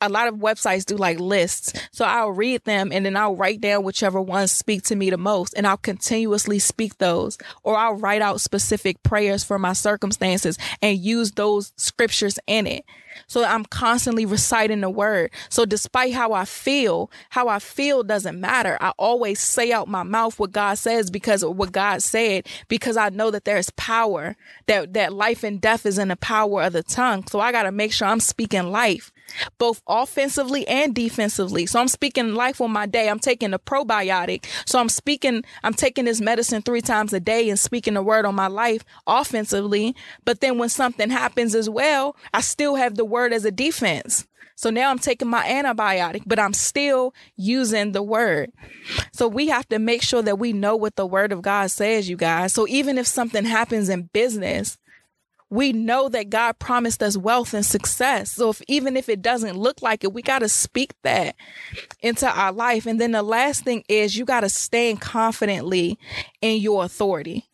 A 0.00 0.08
lot 0.08 0.28
of 0.28 0.36
websites 0.36 0.84
do 0.84 0.96
like 0.96 1.20
lists. 1.20 1.72
So 1.92 2.04
I'll 2.04 2.32
read 2.32 2.64
them 2.64 2.90
and 2.92 3.06
then 3.06 3.16
I'll 3.16 3.36
write 3.36 3.60
down 3.60 3.84
whichever 3.84 4.20
ones 4.20 4.52
speak 4.52 4.82
to 4.84 4.96
me 4.96 5.10
the 5.10 5.16
most 5.16 5.54
and 5.56 5.66
I'll 5.66 5.76
continuously 5.76 6.58
speak 6.58 6.98
those 6.98 7.38
or 7.62 7.76
I'll 7.76 7.94
write 7.94 8.22
out 8.22 8.40
specific 8.40 9.02
prayers 9.02 9.44
for 9.44 9.58
my 9.58 9.72
circumstances 9.72 10.58
and 10.82 10.98
use 10.98 11.32
those 11.32 11.72
scriptures 11.76 12.38
in 12.46 12.66
it. 12.66 12.84
So 13.26 13.44
I'm 13.44 13.64
constantly 13.64 14.26
reciting 14.26 14.80
the 14.80 14.90
word. 14.90 15.30
So 15.48 15.64
despite 15.64 16.12
how 16.12 16.32
I 16.32 16.44
feel, 16.44 17.10
how 17.30 17.48
I 17.48 17.58
feel 17.58 18.02
doesn't 18.02 18.40
matter. 18.40 18.76
I 18.80 18.92
always 18.98 19.40
say 19.40 19.72
out 19.72 19.88
my 19.88 20.02
mouth 20.02 20.38
what 20.38 20.52
God 20.52 20.78
says 20.78 21.10
because 21.10 21.42
of 21.42 21.56
what 21.56 21.72
God 21.72 22.02
said, 22.02 22.46
because 22.68 22.96
I 22.96 23.08
know 23.10 23.30
that 23.30 23.44
there's 23.44 23.70
power, 23.70 24.36
that, 24.66 24.92
that 24.94 25.12
life 25.12 25.44
and 25.44 25.60
death 25.60 25.86
is 25.86 25.98
in 25.98 26.08
the 26.08 26.16
power 26.16 26.62
of 26.62 26.72
the 26.72 26.82
tongue. 26.82 27.26
So 27.26 27.40
I 27.40 27.52
got 27.52 27.64
to 27.64 27.72
make 27.72 27.92
sure 27.92 28.08
I'm 28.08 28.20
speaking 28.20 28.70
life 28.70 29.12
both 29.58 29.82
offensively 29.86 30.66
and 30.68 30.94
defensively. 30.94 31.66
So 31.66 31.80
I'm 31.80 31.88
speaking 31.88 32.34
life 32.34 32.60
on 32.60 32.72
my 32.72 32.86
day. 32.86 33.08
I'm 33.08 33.18
taking 33.18 33.54
a 33.54 33.58
probiotic. 33.58 34.46
So 34.66 34.78
I'm 34.78 34.88
speaking, 34.88 35.44
I'm 35.62 35.74
taking 35.74 36.04
this 36.04 36.20
medicine 36.20 36.62
three 36.62 36.80
times 36.80 37.12
a 37.12 37.20
day 37.20 37.48
and 37.48 37.58
speaking 37.58 37.94
the 37.94 38.02
word 38.02 38.26
on 38.26 38.34
my 38.34 38.48
life 38.48 38.84
offensively. 39.06 39.94
But 40.24 40.40
then 40.40 40.58
when 40.58 40.68
something 40.68 41.10
happens 41.10 41.54
as 41.54 41.68
well, 41.68 42.16
I 42.32 42.40
still 42.40 42.76
have 42.76 42.96
the 42.96 43.04
word 43.04 43.32
as 43.32 43.44
a 43.44 43.50
defense. 43.50 44.26
So 44.56 44.70
now 44.70 44.90
I'm 44.90 44.98
taking 44.98 45.28
my 45.28 45.44
antibiotic, 45.44 46.22
but 46.26 46.38
I'm 46.38 46.52
still 46.52 47.12
using 47.36 47.92
the 47.92 48.02
word. 48.02 48.52
So 49.12 49.26
we 49.26 49.48
have 49.48 49.68
to 49.70 49.78
make 49.78 50.02
sure 50.02 50.22
that 50.22 50.38
we 50.38 50.52
know 50.52 50.76
what 50.76 50.96
the 50.96 51.06
word 51.06 51.32
of 51.32 51.42
God 51.42 51.70
says, 51.70 52.08
you 52.08 52.16
guys. 52.16 52.52
So 52.52 52.66
even 52.68 52.96
if 52.96 53.06
something 53.06 53.44
happens 53.44 53.88
in 53.88 54.10
business, 54.12 54.78
we 55.54 55.72
know 55.72 56.08
that 56.08 56.30
God 56.30 56.58
promised 56.58 57.00
us 57.00 57.16
wealth 57.16 57.54
and 57.54 57.64
success. 57.64 58.32
So 58.32 58.50
if 58.50 58.60
even 58.66 58.96
if 58.96 59.08
it 59.08 59.22
doesn't 59.22 59.56
look 59.56 59.82
like 59.82 60.02
it, 60.02 60.12
we 60.12 60.20
got 60.20 60.40
to 60.40 60.48
speak 60.48 60.94
that 61.04 61.36
into 62.00 62.28
our 62.28 62.50
life. 62.50 62.86
And 62.86 63.00
then 63.00 63.12
the 63.12 63.22
last 63.22 63.62
thing 63.62 63.84
is 63.88 64.18
you 64.18 64.24
got 64.24 64.40
to 64.40 64.48
stand 64.48 65.00
confidently 65.00 65.96
in 66.40 66.60
your 66.60 66.84
authority. 66.84 67.48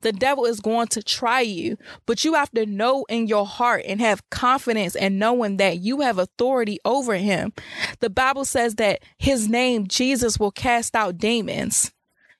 The 0.00 0.12
devil 0.12 0.46
is 0.46 0.60
going 0.60 0.86
to 0.88 1.02
try 1.02 1.42
you, 1.42 1.76
but 2.06 2.24
you 2.24 2.32
have 2.32 2.50
to 2.52 2.64
know 2.64 3.04
in 3.10 3.26
your 3.26 3.44
heart 3.44 3.84
and 3.86 4.00
have 4.00 4.30
confidence 4.30 4.96
and 4.96 5.18
knowing 5.18 5.58
that 5.58 5.80
you 5.80 6.00
have 6.00 6.16
authority 6.16 6.78
over 6.86 7.16
him. 7.16 7.52
The 8.00 8.08
Bible 8.08 8.46
says 8.46 8.76
that 8.76 9.02
his 9.18 9.50
name, 9.50 9.86
Jesus, 9.86 10.40
will 10.40 10.50
cast 10.50 10.96
out 10.96 11.18
demons. 11.18 11.92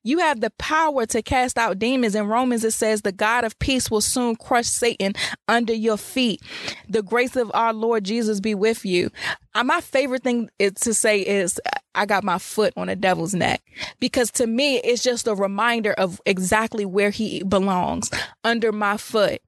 You 0.07 0.21
have 0.21 0.41
the 0.41 0.51
power 0.51 1.05
to 1.07 1.21
cast 1.21 1.59
out 1.59 1.81
demons. 1.81 2.15
In 2.15 2.29
Romans, 2.29 2.63
it 2.63 2.71
says, 2.71 3.03
The 3.03 3.11
God 3.11 3.43
of 3.43 3.59
peace 3.59 3.91
will 3.91 4.01
soon 4.01 4.37
crush 4.37 4.67
Satan 4.67 5.15
under 5.49 5.75
your 5.75 5.97
feet. 5.97 6.41
The 6.89 7.03
grace 7.03 7.35
of 7.35 7.51
our 7.55 7.73
Lord 7.73 8.05
Jesus 8.05 8.39
be 8.39 8.55
with 8.55 8.85
you. 8.85 9.11
Uh, 9.57 9.65
my 9.65 9.81
favorite 9.81 10.23
thing 10.23 10.49
to 10.61 10.95
say 10.95 11.23
is, 11.23 11.61
I 11.97 12.07
got 12.07 12.23
my 12.23 12.39
foot 12.39 12.73
on 12.77 12.87
the 12.87 12.95
devil's 12.95 13.35
neck 13.35 13.65
because 13.99 14.31
to 14.33 14.47
me, 14.47 14.77
it's 14.77 15.03
just 15.03 15.27
a 15.27 15.35
reminder 15.35 15.93
of 15.95 16.21
exactly 16.25 16.85
where 16.85 17.11
he 17.11 17.43
belongs 17.43 18.09
under 18.45 18.71
my 18.71 18.99
foot. 18.99 19.43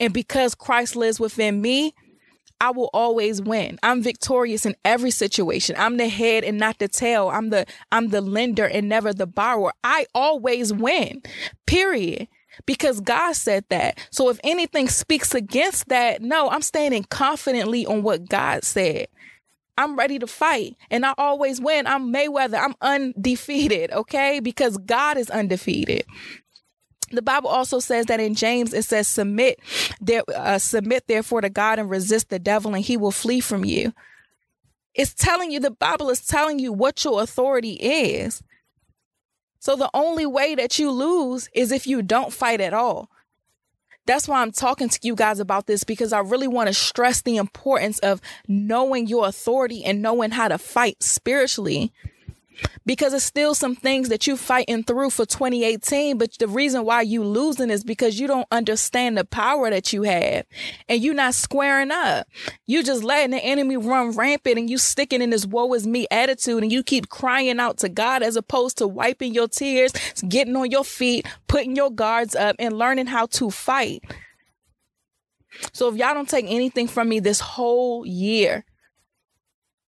And 0.00 0.12
because 0.12 0.56
Christ 0.56 0.96
lives 0.96 1.20
within 1.20 1.62
me, 1.62 1.94
I 2.60 2.70
will 2.70 2.90
always 2.94 3.42
win. 3.42 3.78
I'm 3.82 4.02
victorious 4.02 4.64
in 4.64 4.76
every 4.84 5.10
situation. 5.10 5.76
I'm 5.78 5.96
the 5.96 6.08
head 6.08 6.44
and 6.44 6.58
not 6.58 6.78
the 6.78 6.88
tail. 6.88 7.28
I'm 7.28 7.50
the 7.50 7.66
I'm 7.92 8.08
the 8.08 8.20
lender 8.20 8.66
and 8.66 8.88
never 8.88 9.12
the 9.12 9.26
borrower. 9.26 9.72
I 9.84 10.06
always 10.14 10.72
win. 10.72 11.22
Period. 11.66 12.28
Because 12.64 13.00
God 13.00 13.34
said 13.34 13.66
that. 13.68 13.98
So 14.10 14.30
if 14.30 14.40
anything 14.42 14.88
speaks 14.88 15.34
against 15.34 15.88
that, 15.88 16.22
no, 16.22 16.48
I'm 16.48 16.62
standing 16.62 17.04
confidently 17.04 17.84
on 17.84 18.02
what 18.02 18.30
God 18.30 18.64
said. 18.64 19.08
I'm 19.76 19.94
ready 19.94 20.18
to 20.18 20.26
fight 20.26 20.76
and 20.90 21.04
I 21.04 21.12
always 21.18 21.60
win. 21.60 21.86
I'm 21.86 22.10
Mayweather. 22.10 22.58
I'm 22.58 22.74
undefeated, 22.80 23.90
okay? 23.92 24.40
Because 24.40 24.78
God 24.78 25.18
is 25.18 25.28
undefeated 25.28 26.06
the 27.10 27.22
Bible 27.22 27.48
also 27.48 27.78
says 27.78 28.06
that 28.06 28.20
in 28.20 28.34
James 28.34 28.72
it 28.72 28.84
says 28.84 29.06
submit 29.06 29.60
there 30.00 30.22
uh, 30.34 30.58
submit 30.58 31.06
therefore 31.06 31.40
to 31.40 31.50
God 31.50 31.78
and 31.78 31.88
resist 31.88 32.28
the 32.28 32.38
devil 32.38 32.74
and 32.74 32.84
he 32.84 32.96
will 32.96 33.12
flee 33.12 33.40
from 33.40 33.64
you. 33.64 33.92
It's 34.94 35.14
telling 35.14 35.50
you 35.50 35.60
the 35.60 35.70
Bible 35.70 36.10
is 36.10 36.20
telling 36.20 36.58
you 36.58 36.72
what 36.72 37.04
your 37.04 37.22
authority 37.22 37.74
is. 37.74 38.42
So 39.58 39.76
the 39.76 39.90
only 39.92 40.26
way 40.26 40.54
that 40.54 40.78
you 40.78 40.90
lose 40.90 41.48
is 41.54 41.72
if 41.72 41.86
you 41.86 42.02
don't 42.02 42.32
fight 42.32 42.60
at 42.60 42.74
all. 42.74 43.10
That's 44.06 44.28
why 44.28 44.40
I'm 44.40 44.52
talking 44.52 44.88
to 44.88 44.98
you 45.02 45.16
guys 45.16 45.40
about 45.40 45.66
this 45.66 45.82
because 45.82 46.12
I 46.12 46.20
really 46.20 46.46
want 46.46 46.68
to 46.68 46.74
stress 46.74 47.22
the 47.22 47.36
importance 47.36 47.98
of 47.98 48.20
knowing 48.46 49.08
your 49.08 49.26
authority 49.26 49.84
and 49.84 50.00
knowing 50.00 50.30
how 50.30 50.48
to 50.48 50.58
fight 50.58 51.02
spiritually 51.02 51.92
because 52.84 53.12
it's 53.12 53.24
still 53.24 53.54
some 53.54 53.74
things 53.74 54.08
that 54.08 54.26
you 54.26 54.36
fighting 54.36 54.82
through 54.82 55.10
for 55.10 55.26
2018 55.26 56.18
but 56.18 56.32
the 56.38 56.48
reason 56.48 56.84
why 56.84 57.02
you 57.02 57.22
losing 57.22 57.70
is 57.70 57.84
because 57.84 58.18
you 58.18 58.26
don't 58.26 58.46
understand 58.50 59.16
the 59.16 59.24
power 59.24 59.70
that 59.70 59.92
you 59.92 60.02
have 60.02 60.44
and 60.88 61.02
you're 61.02 61.14
not 61.14 61.34
squaring 61.34 61.90
up. 61.90 62.26
You 62.66 62.82
just 62.82 63.04
letting 63.04 63.32
the 63.32 63.44
enemy 63.44 63.76
run 63.76 64.12
rampant 64.12 64.58
and 64.58 64.70
you 64.70 64.78
sticking 64.78 65.22
in 65.22 65.30
this 65.30 65.46
woe 65.46 65.72
is 65.74 65.86
me 65.86 66.06
attitude 66.10 66.62
and 66.62 66.72
you 66.72 66.82
keep 66.82 67.08
crying 67.08 67.58
out 67.58 67.78
to 67.78 67.88
god 67.88 68.22
as 68.22 68.36
opposed 68.36 68.78
to 68.78 68.86
wiping 68.86 69.34
your 69.34 69.48
tears 69.48 69.92
getting 70.28 70.56
on 70.56 70.70
your 70.70 70.84
feet 70.84 71.26
putting 71.48 71.76
your 71.76 71.90
guards 71.90 72.34
up 72.34 72.56
and 72.58 72.78
learning 72.78 73.06
how 73.06 73.26
to 73.26 73.50
fight. 73.50 74.02
So 75.72 75.88
if 75.88 75.96
y'all 75.96 76.14
don't 76.14 76.28
take 76.28 76.46
anything 76.48 76.86
from 76.86 77.08
me 77.08 77.20
this 77.20 77.40
whole 77.40 78.04
year 78.06 78.64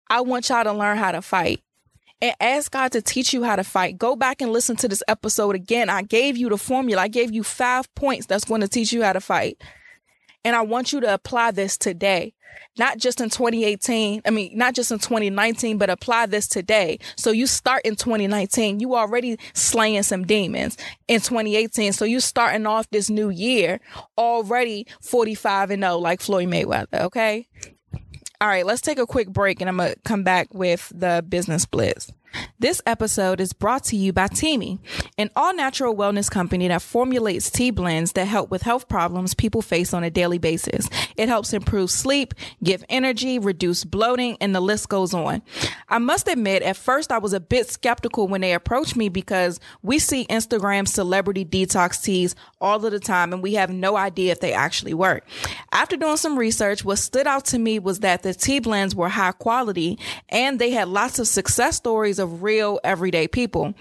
I 0.10 0.22
want 0.22 0.48
y'all 0.50 0.64
to 0.64 0.72
learn 0.72 0.98
how 0.98 1.12
to 1.12 1.22
fight 1.22 1.62
and 2.22 2.36
ask 2.40 2.72
God 2.72 2.92
to 2.94 3.02
teach 3.02 3.34
you 3.34 3.44
how 3.44 3.56
to 3.56 3.64
fight. 3.64 3.98
Go 3.98 4.16
back 4.16 4.42
and 4.42 4.52
listen 4.52 4.76
to 4.78 4.88
this 4.88 5.04
episode 5.08 5.56
again. 5.56 5.90
I 5.90 6.02
gave 6.02 6.38
you 6.38 6.50
the 6.50 6.58
formula. 6.58 7.04
I 7.04 7.08
gave 7.08 7.32
you 7.32 7.44
five 7.44 7.94
points 7.96 8.26
that's 8.26 8.46
going 8.46 8.62
to 8.62 8.68
teach 8.68 8.92
you 8.92 9.04
how 9.04 9.14
to 9.14 9.22
fight. 9.22 9.62
And 10.44 10.56
I 10.56 10.62
want 10.62 10.94
you 10.94 11.02
to 11.02 11.14
apply 11.14 11.52
this 11.52 11.78
today, 11.78 12.34
not 12.80 12.98
just 12.98 13.20
in 13.20 13.30
2018. 13.30 14.22
I 14.26 14.30
mean, 14.30 14.58
not 14.58 14.74
just 14.74 14.92
in 14.92 15.00
2019, 15.00 15.78
but 15.78 15.90
apply 15.90 16.26
this 16.28 16.48
today. 16.48 17.00
So 17.18 17.32
you 17.32 17.46
start 17.48 17.82
in 17.86 17.96
2019. 17.96 18.80
You 18.80 18.96
already 18.96 19.38
slaying 19.54 20.04
some 20.04 20.26
demons 20.26 20.78
in 21.08 21.20
2018. 21.20 21.94
So 21.94 22.06
you 22.06 22.20
starting 22.20 22.66
off 22.66 22.90
this 22.90 23.10
new 23.10 23.30
year 23.30 23.80
already 24.18 24.88
45 25.02 25.72
and 25.72 25.84
0 25.84 25.98
like 25.98 26.22
Floyd 26.22 26.48
Mayweather. 26.48 27.02
Okay. 27.02 27.48
All 28.40 28.48
right, 28.48 28.68
let's 28.68 28.82
take 28.82 29.00
a 29.00 29.08
quick 29.08 29.30
break 29.30 29.62
and 29.62 29.70
I'm 29.70 29.78
going 29.78 29.94
to 29.94 30.00
come 30.06 30.24
back 30.24 30.54
with 30.54 30.92
the 30.94 31.26
business 31.28 31.66
blitz. 31.66 32.12
This 32.60 32.82
episode 32.86 33.40
is 33.40 33.54
brought 33.54 33.84
to 33.86 33.96
you 33.96 34.14
by 34.14 34.28
Teami, 34.28 34.80
an 35.18 35.30
all 35.36 35.54
natural 35.54 35.96
wellness 35.96 36.30
company 36.30 36.68
that 36.68 36.82
formulates 36.82 37.50
tea 37.50 37.72
blends 37.72 38.14
that 38.14 38.26
help 38.26 38.50
with 38.50 38.64
health 38.64 38.88
problems 38.88 39.34
people 39.34 39.62
face 39.62 39.94
on 39.94 40.04
a 40.04 40.10
daily 40.10 40.38
basis. 40.38 40.90
It 41.16 41.30
helps 41.30 41.54
improve 41.54 41.92
sleep, 41.92 42.34
give 42.64 42.84
energy, 42.90 43.40
reduce 43.40 43.84
bloating, 43.84 44.38
and 44.42 44.56
the 44.56 44.62
list 44.62 44.90
goes 44.90 45.14
on. 45.14 45.42
I 45.90 46.00
must 46.00 46.28
admit, 46.28 46.64
at 46.64 46.78
first 46.78 47.12
I 47.12 47.20
was 47.20 47.34
a 47.34 47.40
bit 47.40 47.70
skeptical 47.70 48.28
when 48.28 48.42
they 48.42 48.54
approached 48.54 48.96
me 48.96 49.10
because 49.10 49.60
we 49.82 50.00
see 50.00 50.26
Instagram 50.26 50.88
celebrity 50.88 51.46
detox 51.46 52.02
teas 52.04 52.36
all 52.60 52.84
of 52.84 52.92
the 52.92 53.00
time 53.00 53.34
and 53.34 53.44
we 53.44 53.54
have 53.54 53.70
no 53.70 53.96
idea 53.96 54.32
if 54.32 54.40
they 54.40 54.54
actually 54.54 54.94
work. 54.94 55.26
After 55.72 55.96
doing 55.96 56.18
some 56.18 56.38
research, 56.38 56.84
what 56.84 56.98
stood 56.98 57.28
out 57.28 57.46
to 57.46 57.60
me 57.60 57.80
was 57.80 58.00
that 58.00 58.24
the 58.24 58.34
tea 58.34 58.60
blends 58.60 58.96
were 58.96 59.10
high 59.10 59.32
quality 59.32 60.00
and 60.30 60.60
they 60.60 60.72
had 60.72 60.88
lots 60.88 61.20
of 61.20 61.28
success 61.28 61.76
stories 61.76 62.20
of 62.20 62.27
real 62.28 62.80
everyday 62.84 63.28
people. 63.28 63.74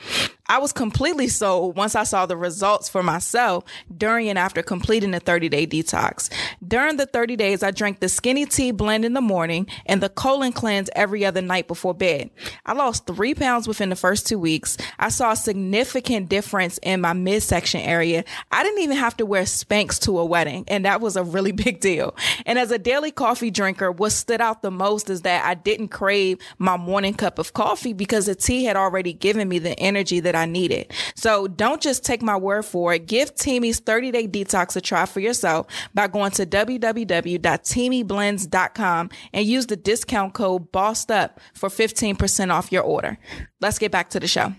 I 0.48 0.58
was 0.58 0.72
completely 0.72 1.28
sold 1.28 1.76
once 1.76 1.94
I 1.94 2.04
saw 2.04 2.26
the 2.26 2.36
results 2.36 2.88
for 2.88 3.02
myself 3.02 3.64
during 3.96 4.28
and 4.28 4.38
after 4.38 4.62
completing 4.62 5.10
the 5.10 5.20
30 5.20 5.48
day 5.48 5.66
detox. 5.66 6.30
During 6.66 6.96
the 6.96 7.06
30 7.06 7.36
days, 7.36 7.62
I 7.62 7.72
drank 7.72 8.00
the 8.00 8.08
skinny 8.08 8.46
tea 8.46 8.70
blend 8.70 9.04
in 9.04 9.14
the 9.14 9.20
morning 9.20 9.66
and 9.86 10.00
the 10.00 10.08
colon 10.08 10.52
cleanse 10.52 10.88
every 10.94 11.24
other 11.24 11.42
night 11.42 11.66
before 11.66 11.94
bed. 11.94 12.30
I 12.64 12.74
lost 12.74 13.06
three 13.06 13.34
pounds 13.34 13.66
within 13.66 13.88
the 13.88 13.96
first 13.96 14.26
two 14.26 14.38
weeks. 14.38 14.76
I 14.98 15.08
saw 15.08 15.32
a 15.32 15.36
significant 15.36 16.28
difference 16.28 16.78
in 16.82 17.00
my 17.00 17.12
midsection 17.12 17.80
area. 17.80 18.24
I 18.52 18.62
didn't 18.62 18.82
even 18.82 18.96
have 18.96 19.16
to 19.16 19.26
wear 19.26 19.42
Spanx 19.42 20.00
to 20.02 20.18
a 20.18 20.24
wedding, 20.24 20.64
and 20.68 20.84
that 20.84 21.00
was 21.00 21.16
a 21.16 21.24
really 21.24 21.52
big 21.66 21.80
deal. 21.80 22.14
And 22.44 22.58
as 22.58 22.70
a 22.70 22.78
daily 22.78 23.10
coffee 23.10 23.50
drinker, 23.50 23.90
what 23.90 24.12
stood 24.12 24.40
out 24.40 24.62
the 24.62 24.70
most 24.70 25.10
is 25.10 25.22
that 25.22 25.44
I 25.44 25.54
didn't 25.54 25.88
crave 25.88 26.38
my 26.58 26.76
morning 26.76 27.14
cup 27.14 27.38
of 27.38 27.52
coffee 27.52 27.92
because 27.92 28.26
the 28.26 28.34
tea 28.34 28.64
had 28.64 28.76
already 28.76 29.12
given 29.12 29.48
me 29.48 29.58
the 29.58 29.78
energy 29.80 30.20
that 30.20 30.35
I 30.36 30.46
needed. 30.46 30.92
So 31.14 31.48
don't 31.48 31.82
just 31.82 32.04
take 32.04 32.22
my 32.22 32.36
word 32.36 32.64
for 32.64 32.94
it. 32.94 33.06
Give 33.06 33.34
Teami's 33.34 33.80
30 33.80 34.12
day 34.12 34.28
detox 34.28 34.76
a 34.76 34.80
try 34.80 35.04
for 35.06 35.18
yourself 35.20 35.66
by 35.94 36.06
going 36.06 36.30
to 36.32 36.44
www.teamiblends.com 36.46 39.10
and 39.32 39.46
use 39.46 39.66
the 39.66 39.76
discount 39.76 40.34
code 40.34 40.72
BOSSED 40.72 41.26
UP 41.26 41.40
for 41.54 41.68
15% 41.68 42.52
off 42.52 42.72
your 42.72 42.82
order. 42.82 43.18
Let's 43.60 43.78
get 43.78 43.92
back 43.92 44.10
to 44.10 44.20
the 44.20 44.28
show. 44.28 44.52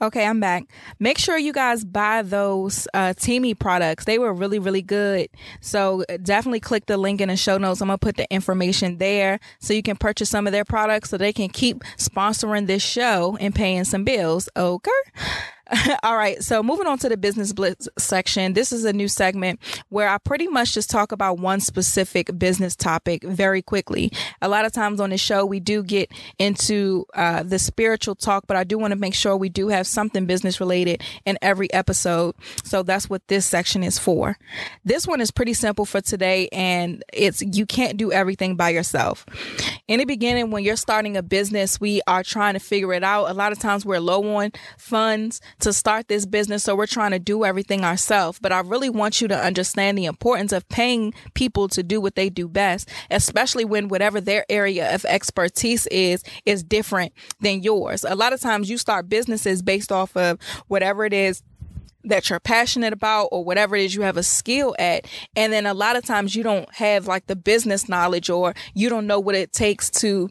Okay, 0.00 0.26
I'm 0.26 0.40
back. 0.40 0.64
Make 0.98 1.18
sure 1.18 1.38
you 1.38 1.52
guys 1.52 1.84
buy 1.84 2.22
those 2.22 2.88
uh, 2.92 3.14
Teami 3.16 3.56
products. 3.56 4.04
They 4.04 4.18
were 4.18 4.32
really, 4.32 4.58
really 4.58 4.82
good. 4.82 5.28
So 5.60 6.04
definitely 6.22 6.60
click 6.60 6.86
the 6.86 6.96
link 6.96 7.20
in 7.20 7.28
the 7.28 7.36
show 7.36 7.58
notes. 7.58 7.80
I'm 7.80 7.88
gonna 7.88 7.98
put 7.98 8.16
the 8.16 8.32
information 8.32 8.98
there 8.98 9.38
so 9.60 9.74
you 9.74 9.82
can 9.82 9.96
purchase 9.96 10.28
some 10.28 10.46
of 10.46 10.52
their 10.52 10.64
products 10.64 11.10
so 11.10 11.18
they 11.18 11.32
can 11.32 11.48
keep 11.48 11.84
sponsoring 11.96 12.66
this 12.66 12.82
show 12.82 13.36
and 13.40 13.54
paying 13.54 13.84
some 13.84 14.04
bills. 14.04 14.48
Okay. 14.56 14.90
All 16.02 16.16
right. 16.16 16.42
So 16.42 16.62
moving 16.62 16.86
on 16.86 16.98
to 16.98 17.08
the 17.08 17.16
business 17.16 17.52
blitz 17.52 17.88
section. 17.98 18.52
This 18.52 18.72
is 18.72 18.84
a 18.84 18.92
new 18.92 19.08
segment 19.08 19.60
where 19.88 20.08
I 20.08 20.18
pretty 20.18 20.46
much 20.46 20.74
just 20.74 20.90
talk 20.90 21.12
about 21.12 21.38
one 21.38 21.60
specific 21.60 22.36
business 22.38 22.76
topic 22.76 23.24
very 23.24 23.62
quickly. 23.62 24.12
A 24.42 24.48
lot 24.48 24.64
of 24.64 24.72
times 24.72 25.00
on 25.00 25.10
the 25.10 25.18
show, 25.18 25.46
we 25.46 25.60
do 25.60 25.82
get 25.82 26.10
into 26.38 27.06
uh, 27.14 27.42
the 27.42 27.58
spiritual 27.58 28.14
talk, 28.14 28.46
but 28.46 28.56
I 28.56 28.64
do 28.64 28.76
want 28.78 28.92
to 28.92 28.98
make 28.98 29.14
sure 29.14 29.36
we 29.36 29.48
do 29.48 29.68
have 29.68 29.86
something 29.86 30.26
business 30.26 30.60
related 30.60 31.02
in 31.24 31.38
every 31.40 31.72
episode. 31.72 32.34
So 32.64 32.82
that's 32.82 33.08
what 33.08 33.26
this 33.28 33.46
section 33.46 33.82
is 33.82 33.98
for. 33.98 34.36
This 34.84 35.06
one 35.06 35.20
is 35.20 35.30
pretty 35.30 35.54
simple 35.54 35.86
for 35.86 36.00
today 36.00 36.48
and 36.52 37.02
it's 37.12 37.40
you 37.40 37.64
can't 37.64 37.96
do 37.96 38.12
everything 38.12 38.56
by 38.56 38.70
yourself. 38.70 39.24
In 39.88 40.00
the 40.00 40.04
beginning, 40.04 40.50
when 40.50 40.64
you're 40.64 40.76
starting 40.76 41.16
a 41.16 41.22
business, 41.22 41.80
we 41.80 42.02
are 42.06 42.22
trying 42.22 42.54
to 42.54 42.60
figure 42.60 42.92
it 42.92 43.02
out. 43.02 43.30
A 43.30 43.34
lot 43.34 43.52
of 43.52 43.58
times 43.58 43.86
we're 43.86 44.00
low 44.00 44.36
on 44.36 44.52
funds 44.76 45.40
to 45.62 45.72
start 45.72 46.08
this 46.08 46.26
business, 46.26 46.64
so 46.64 46.76
we're 46.76 46.86
trying 46.86 47.12
to 47.12 47.18
do 47.18 47.44
everything 47.44 47.84
ourselves. 47.84 48.38
But 48.40 48.52
I 48.52 48.60
really 48.60 48.90
want 48.90 49.20
you 49.20 49.28
to 49.28 49.38
understand 49.38 49.96
the 49.96 50.04
importance 50.04 50.52
of 50.52 50.68
paying 50.68 51.14
people 51.34 51.68
to 51.68 51.82
do 51.82 52.00
what 52.00 52.14
they 52.14 52.28
do 52.28 52.48
best, 52.48 52.88
especially 53.10 53.64
when 53.64 53.88
whatever 53.88 54.20
their 54.20 54.44
area 54.48 54.94
of 54.94 55.04
expertise 55.04 55.86
is, 55.88 56.22
is 56.44 56.62
different 56.62 57.12
than 57.40 57.62
yours. 57.62 58.04
A 58.04 58.14
lot 58.14 58.32
of 58.32 58.40
times 58.40 58.68
you 58.68 58.78
start 58.78 59.08
businesses 59.08 59.62
based 59.62 59.90
off 59.90 60.16
of 60.16 60.38
whatever 60.68 61.04
it 61.04 61.12
is 61.12 61.42
that 62.04 62.28
you're 62.28 62.40
passionate 62.40 62.92
about 62.92 63.28
or 63.30 63.44
whatever 63.44 63.76
it 63.76 63.84
is 63.84 63.94
you 63.94 64.02
have 64.02 64.16
a 64.16 64.22
skill 64.22 64.74
at. 64.78 65.06
And 65.36 65.52
then 65.52 65.66
a 65.66 65.74
lot 65.74 65.96
of 65.96 66.04
times 66.04 66.34
you 66.34 66.42
don't 66.42 66.72
have 66.74 67.06
like 67.06 67.26
the 67.26 67.36
business 67.36 67.88
knowledge 67.88 68.28
or 68.28 68.54
you 68.74 68.88
don't 68.88 69.06
know 69.06 69.20
what 69.20 69.34
it 69.34 69.52
takes 69.52 69.90
to 69.90 70.28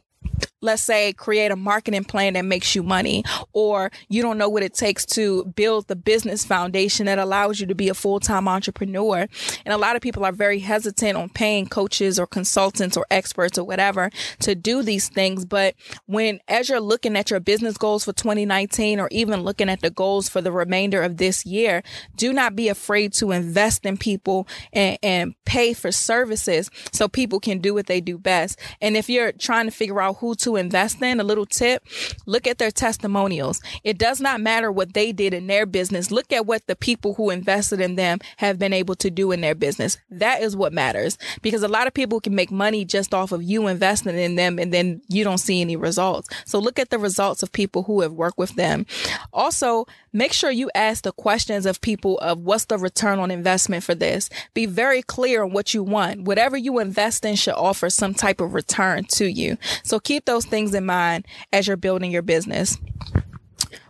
let's 0.61 0.83
say 0.83 1.11
create 1.13 1.51
a 1.51 1.55
marketing 1.55 2.03
plan 2.03 2.33
that 2.33 2.45
makes 2.45 2.75
you 2.75 2.83
money 2.83 3.23
or 3.53 3.91
you 4.09 4.21
don't 4.21 4.37
know 4.37 4.49
what 4.49 4.63
it 4.63 4.73
takes 4.73 5.05
to 5.05 5.45
build 5.55 5.87
the 5.87 5.95
business 5.95 6.45
foundation 6.45 7.07
that 7.07 7.17
allows 7.17 7.59
you 7.59 7.65
to 7.65 7.75
be 7.75 7.89
a 7.89 7.93
full-time 7.93 8.47
entrepreneur. 8.47 9.27
And 9.65 9.73
a 9.73 9.77
lot 9.77 9.95
of 9.95 10.01
people 10.01 10.23
are 10.23 10.31
very 10.31 10.59
hesitant 10.59 11.17
on 11.17 11.29
paying 11.29 11.67
coaches 11.67 12.19
or 12.19 12.27
consultants 12.27 12.95
or 12.95 13.05
experts 13.09 13.57
or 13.57 13.63
whatever 13.63 14.11
to 14.39 14.53
do 14.53 14.83
these 14.83 15.09
things. 15.09 15.45
But 15.45 15.75
when 16.05 16.39
as 16.47 16.69
you're 16.69 16.79
looking 16.79 17.17
at 17.17 17.31
your 17.31 17.39
business 17.39 17.77
goals 17.77 18.05
for 18.05 18.13
2019 18.13 18.99
or 18.99 19.07
even 19.11 19.41
looking 19.41 19.69
at 19.69 19.81
the 19.81 19.89
goals 19.89 20.29
for 20.29 20.41
the 20.41 20.51
remainder 20.51 21.01
of 21.01 21.17
this 21.17 21.45
year 21.45 21.81
do 22.15 22.33
not 22.33 22.55
be 22.55 22.67
afraid 22.67 23.13
to 23.13 23.31
invest 23.31 23.85
in 23.85 23.97
people 23.97 24.47
and, 24.73 24.97
and 25.01 25.35
pay 25.45 25.73
for 25.73 25.91
services 25.91 26.69
so 26.91 27.07
people 27.07 27.39
can 27.39 27.59
do 27.59 27.73
what 27.73 27.87
they 27.87 27.99
do 27.99 28.17
best. 28.17 28.59
And 28.79 28.95
if 28.95 29.09
you're 29.09 29.31
trying 29.31 29.65
to 29.65 29.71
figure 29.71 30.01
out 30.01 30.17
who 30.17 30.35
to 30.35 30.50
invest 30.55 31.01
in, 31.01 31.19
a 31.19 31.23
little 31.23 31.45
tip, 31.45 31.83
look 32.25 32.47
at 32.47 32.57
their 32.57 32.71
testimonials. 32.71 33.61
It 33.83 33.97
does 33.97 34.21
not 34.21 34.41
matter 34.41 34.71
what 34.71 34.93
they 34.93 35.11
did 35.11 35.33
in 35.33 35.47
their 35.47 35.65
business. 35.65 36.11
Look 36.11 36.31
at 36.31 36.45
what 36.45 36.67
the 36.67 36.75
people 36.75 37.13
who 37.15 37.29
invested 37.29 37.81
in 37.81 37.95
them 37.95 38.19
have 38.37 38.59
been 38.59 38.73
able 38.73 38.95
to 38.95 39.09
do 39.09 39.31
in 39.31 39.41
their 39.41 39.55
business. 39.55 39.97
That 40.09 40.41
is 40.41 40.55
what 40.55 40.73
matters 40.73 41.17
because 41.41 41.63
a 41.63 41.67
lot 41.67 41.87
of 41.87 41.93
people 41.93 42.19
can 42.19 42.35
make 42.35 42.51
money 42.51 42.85
just 42.85 43.13
off 43.13 43.31
of 43.31 43.43
you 43.43 43.67
investing 43.67 44.17
in 44.17 44.35
them 44.35 44.59
and 44.59 44.73
then 44.73 45.01
you 45.07 45.23
don't 45.23 45.37
see 45.37 45.61
any 45.61 45.75
results. 45.75 46.29
So 46.45 46.59
look 46.59 46.79
at 46.79 46.89
the 46.89 46.99
results 46.99 47.43
of 47.43 47.51
people 47.51 47.83
who 47.83 48.01
have 48.01 48.13
worked 48.13 48.37
with 48.37 48.55
them. 48.55 48.85
Also, 49.33 49.85
make 50.13 50.33
sure 50.33 50.51
you 50.51 50.69
ask 50.75 51.03
the 51.03 51.11
questions 51.11 51.65
of 51.65 51.81
people 51.81 52.17
of 52.19 52.39
what's 52.39 52.65
the 52.65 52.77
return 52.77 53.19
on 53.19 53.31
investment 53.31 53.83
for 53.83 53.95
this. 53.95 54.29
Be 54.53 54.65
very 54.65 55.01
clear 55.01 55.43
on 55.43 55.51
what 55.51 55.73
you 55.73 55.83
want. 55.83 56.21
Whatever 56.23 56.57
you 56.57 56.79
invest 56.79 57.25
in 57.25 57.35
should 57.35 57.53
offer 57.53 57.89
some 57.89 58.13
type 58.13 58.41
of 58.41 58.53
return 58.53 59.05
to 59.05 59.25
you. 59.25 59.57
So 59.83 59.99
keep 59.99 60.25
those 60.25 60.45
things 60.45 60.73
in 60.73 60.85
mind 60.85 61.25
as 61.51 61.67
you're 61.67 61.77
building 61.77 62.11
your 62.11 62.21
business 62.21 62.77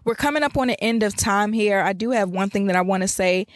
we're 0.03 0.15
coming 0.15 0.43
up 0.43 0.57
on 0.57 0.67
the 0.67 0.83
end 0.83 1.03
of 1.03 1.15
time 1.15 1.53
here. 1.53 1.79
I 1.79 1.93
do 1.93 2.11
have 2.11 2.29
one 2.29 2.49
thing 2.49 2.67
that 2.67 2.75
I 2.75 2.81
want 2.81 3.01
to 3.01 3.07
say 3.07 3.47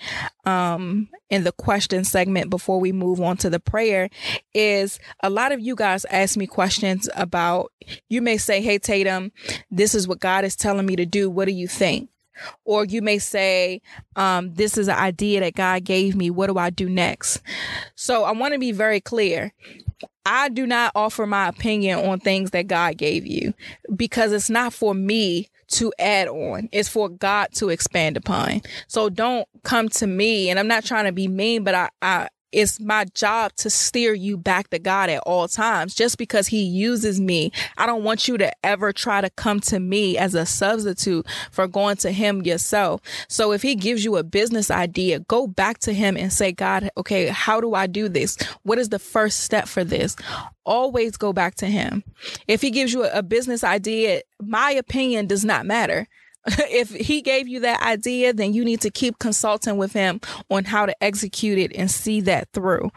um, 0.45 1.09
in 1.30 1.43
the 1.43 1.51
question 1.51 2.03
segment 2.03 2.49
before 2.49 2.80
we 2.80 2.91
move 2.91 3.20
on 3.20 3.38
to 3.38 3.49
the 3.49 3.59
prayer 3.59 4.09
is 4.53 4.99
a 5.24 5.30
lot 5.30 5.51
of 5.51 5.59
you 5.59 5.76
guys 5.76 6.05
ask 6.05 6.38
me 6.38 6.45
questions 6.45 7.09
about 7.16 7.72
you 8.09 8.22
may 8.22 8.38
say, 8.38 8.61
Hey 8.61 8.78
Tatum, 8.78 9.32
this 9.72 9.95
is 9.95 10.07
what 10.07 10.20
God 10.20 10.45
is 10.45 10.55
telling 10.55 10.86
me 10.86 10.95
to 10.95 11.05
do. 11.05 11.30
What 11.30 11.45
do 11.45 11.51
you 11.51 11.68
think? 11.68 12.09
Or 12.63 12.86
you 12.86 13.01
may 13.01 13.19
say, 13.19 13.81
um, 14.15 14.53
this 14.53 14.77
is 14.77 14.88
an 14.88 14.97
idea 14.97 15.39
that 15.41 15.55
God 15.55 15.83
gave 15.83 16.15
me. 16.15 16.29
What 16.29 16.47
do 16.47 16.57
I 16.57 16.69
do 16.69 16.89
next? 16.89 17.41
So 17.95 18.23
I 18.23 18.31
want 18.31 18.53
to 18.53 18.59
be 18.59 18.71
very 18.71 18.99
clear. 19.01 19.53
I 20.25 20.49
do 20.49 20.65
not 20.65 20.91
offer 20.95 21.27
my 21.27 21.47
opinion 21.47 21.99
on 21.99 22.19
things 22.19 22.51
that 22.51 22.67
God 22.67 22.97
gave 22.97 23.25
you 23.25 23.53
because 23.95 24.31
it's 24.31 24.49
not 24.49 24.73
for 24.73 24.93
me 24.93 25.49
to 25.67 25.93
add 25.99 26.27
on. 26.27 26.69
It's 26.71 26.89
for 26.89 27.09
God 27.09 27.49
to 27.53 27.69
expand 27.69 28.17
upon. 28.17 28.61
So 28.88 29.09
don't 29.09 29.47
come 29.63 29.89
to 29.89 30.07
me 30.07 30.49
and 30.49 30.59
I'm 30.59 30.67
not 30.67 30.83
trying 30.86 31.05
to 31.05 31.11
be 31.11 31.27
mean, 31.27 31.63
but 31.63 31.75
I, 31.75 31.89
I 32.01 32.29
it's 32.55 32.79
my 32.79 33.03
job 33.13 33.53
to 33.57 33.69
steer 33.69 34.13
you 34.13 34.37
back 34.37 34.69
to 34.69 34.79
God 34.79 35.09
at 35.09 35.21
all 35.25 35.49
times. 35.49 35.93
Just 35.93 36.17
because 36.17 36.47
He 36.47 36.63
uses 36.63 37.19
me, 37.19 37.51
I 37.77 37.85
don't 37.85 38.03
want 38.03 38.29
you 38.29 38.37
to 38.37 38.51
ever 38.65 38.93
try 38.93 39.19
to 39.19 39.29
come 39.29 39.59
to 39.61 39.79
me 39.79 40.17
as 40.17 40.35
a 40.35 40.45
substitute 40.45 41.27
for 41.51 41.67
going 41.67 41.97
to 41.97 42.11
Him 42.11 42.43
yourself. 42.43 43.01
So 43.27 43.51
if 43.51 43.61
He 43.61 43.75
gives 43.75 44.05
you 44.05 44.15
a 44.15 44.23
business 44.23 44.71
idea, 44.71 45.19
go 45.19 45.47
back 45.47 45.79
to 45.79 45.93
Him 45.93 46.15
and 46.15 46.31
say, 46.31 46.53
God, 46.53 46.89
okay, 46.95 47.27
how 47.27 47.59
do 47.59 47.73
I 47.73 47.87
do 47.87 48.07
this? 48.07 48.37
What 48.63 48.79
is 48.79 48.87
the 48.87 48.99
first 48.99 49.41
step 49.41 49.67
for 49.67 49.83
this? 49.83 50.15
Always 50.65 51.17
go 51.17 51.33
back 51.33 51.55
to 51.55 51.67
Him. 51.67 52.05
If 52.47 52.61
He 52.61 52.71
gives 52.71 52.93
you 52.93 53.03
a 53.03 53.21
business 53.21 53.65
idea, 53.65 54.21
my 54.39 54.71
opinion 54.71 55.27
does 55.27 55.43
not 55.43 55.65
matter. 55.65 56.07
if 56.69 56.91
he 56.91 57.21
gave 57.21 57.47
you 57.47 57.61
that 57.61 57.81
idea, 57.81 58.33
then 58.33 58.53
you 58.53 58.63
need 58.63 58.81
to 58.81 58.91
keep 58.91 59.19
consulting 59.19 59.77
with 59.77 59.93
him 59.93 60.21
on 60.49 60.65
how 60.65 60.85
to 60.85 61.03
execute 61.03 61.57
it 61.57 61.71
and 61.75 61.89
see 61.89 62.21
that 62.21 62.47
through. 62.53 62.91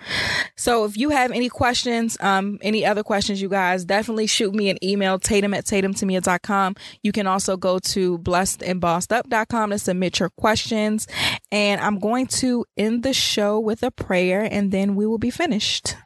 So 0.56 0.84
if 0.84 0.96
you 0.96 1.10
have 1.10 1.30
any 1.30 1.48
questions, 1.48 2.16
um, 2.20 2.58
any 2.62 2.84
other 2.84 3.02
questions, 3.02 3.40
you 3.40 3.48
guys 3.48 3.84
definitely 3.84 4.26
shoot 4.26 4.54
me 4.54 4.68
an 4.68 4.82
email, 4.84 5.18
tatum 5.18 5.54
at 5.54 5.64
tatumtemia.com. 5.64 6.76
You 7.02 7.12
can 7.12 7.26
also 7.26 7.56
go 7.56 7.78
to 7.78 8.18
blessedandbossedup.com 8.18 9.70
to 9.70 9.78
submit 9.78 10.20
your 10.20 10.30
questions. 10.30 11.06
And 11.50 11.80
I'm 11.80 11.98
going 11.98 12.26
to 12.26 12.66
end 12.76 13.02
the 13.02 13.14
show 13.14 13.58
with 13.58 13.82
a 13.82 13.90
prayer 13.90 14.46
and 14.50 14.72
then 14.72 14.94
we 14.94 15.06
will 15.06 15.18
be 15.18 15.30
finished. 15.30 15.96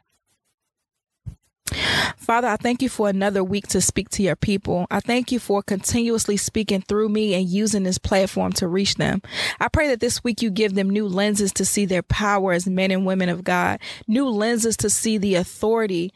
Father, 2.17 2.47
I 2.47 2.55
thank 2.55 2.81
you 2.81 2.89
for 2.89 3.09
another 3.09 3.43
week 3.43 3.67
to 3.67 3.81
speak 3.81 4.09
to 4.11 4.23
your 4.23 4.35
people. 4.35 4.87
I 4.89 4.99
thank 4.99 5.31
you 5.31 5.39
for 5.39 5.61
continuously 5.61 6.37
speaking 6.37 6.81
through 6.81 7.09
me 7.09 7.33
and 7.33 7.47
using 7.47 7.83
this 7.83 7.97
platform 7.97 8.53
to 8.53 8.67
reach 8.67 8.95
them. 8.95 9.21
I 9.59 9.67
pray 9.67 9.87
that 9.87 9.99
this 9.99 10.23
week 10.23 10.41
you 10.41 10.49
give 10.49 10.75
them 10.75 10.89
new 10.89 11.07
lenses 11.07 11.51
to 11.53 11.65
see 11.65 11.85
their 11.85 12.01
power 12.01 12.53
as 12.53 12.67
men 12.67 12.91
and 12.91 13.05
women 13.05 13.29
of 13.29 13.43
God, 13.43 13.79
new 14.07 14.27
lenses 14.27 14.77
to 14.77 14.89
see 14.89 15.17
the 15.17 15.35
authority 15.35 16.13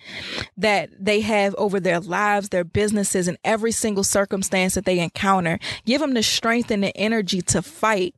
that 0.58 0.90
they 1.00 1.22
have 1.22 1.54
over 1.56 1.80
their 1.80 2.00
lives, 2.00 2.50
their 2.50 2.64
businesses, 2.64 3.28
and 3.28 3.38
every 3.44 3.72
single 3.72 4.04
circumstance 4.04 4.76
that 4.76 4.86
they 4.86 5.00
encounter. 5.00 5.60
Give 5.86 6.00
them 6.02 6.14
the 6.14 6.24
strength 6.24 6.72
and 6.72 6.84
the 6.84 6.96
energy 6.96 7.42
to 7.42 7.62
fight. 7.62 8.16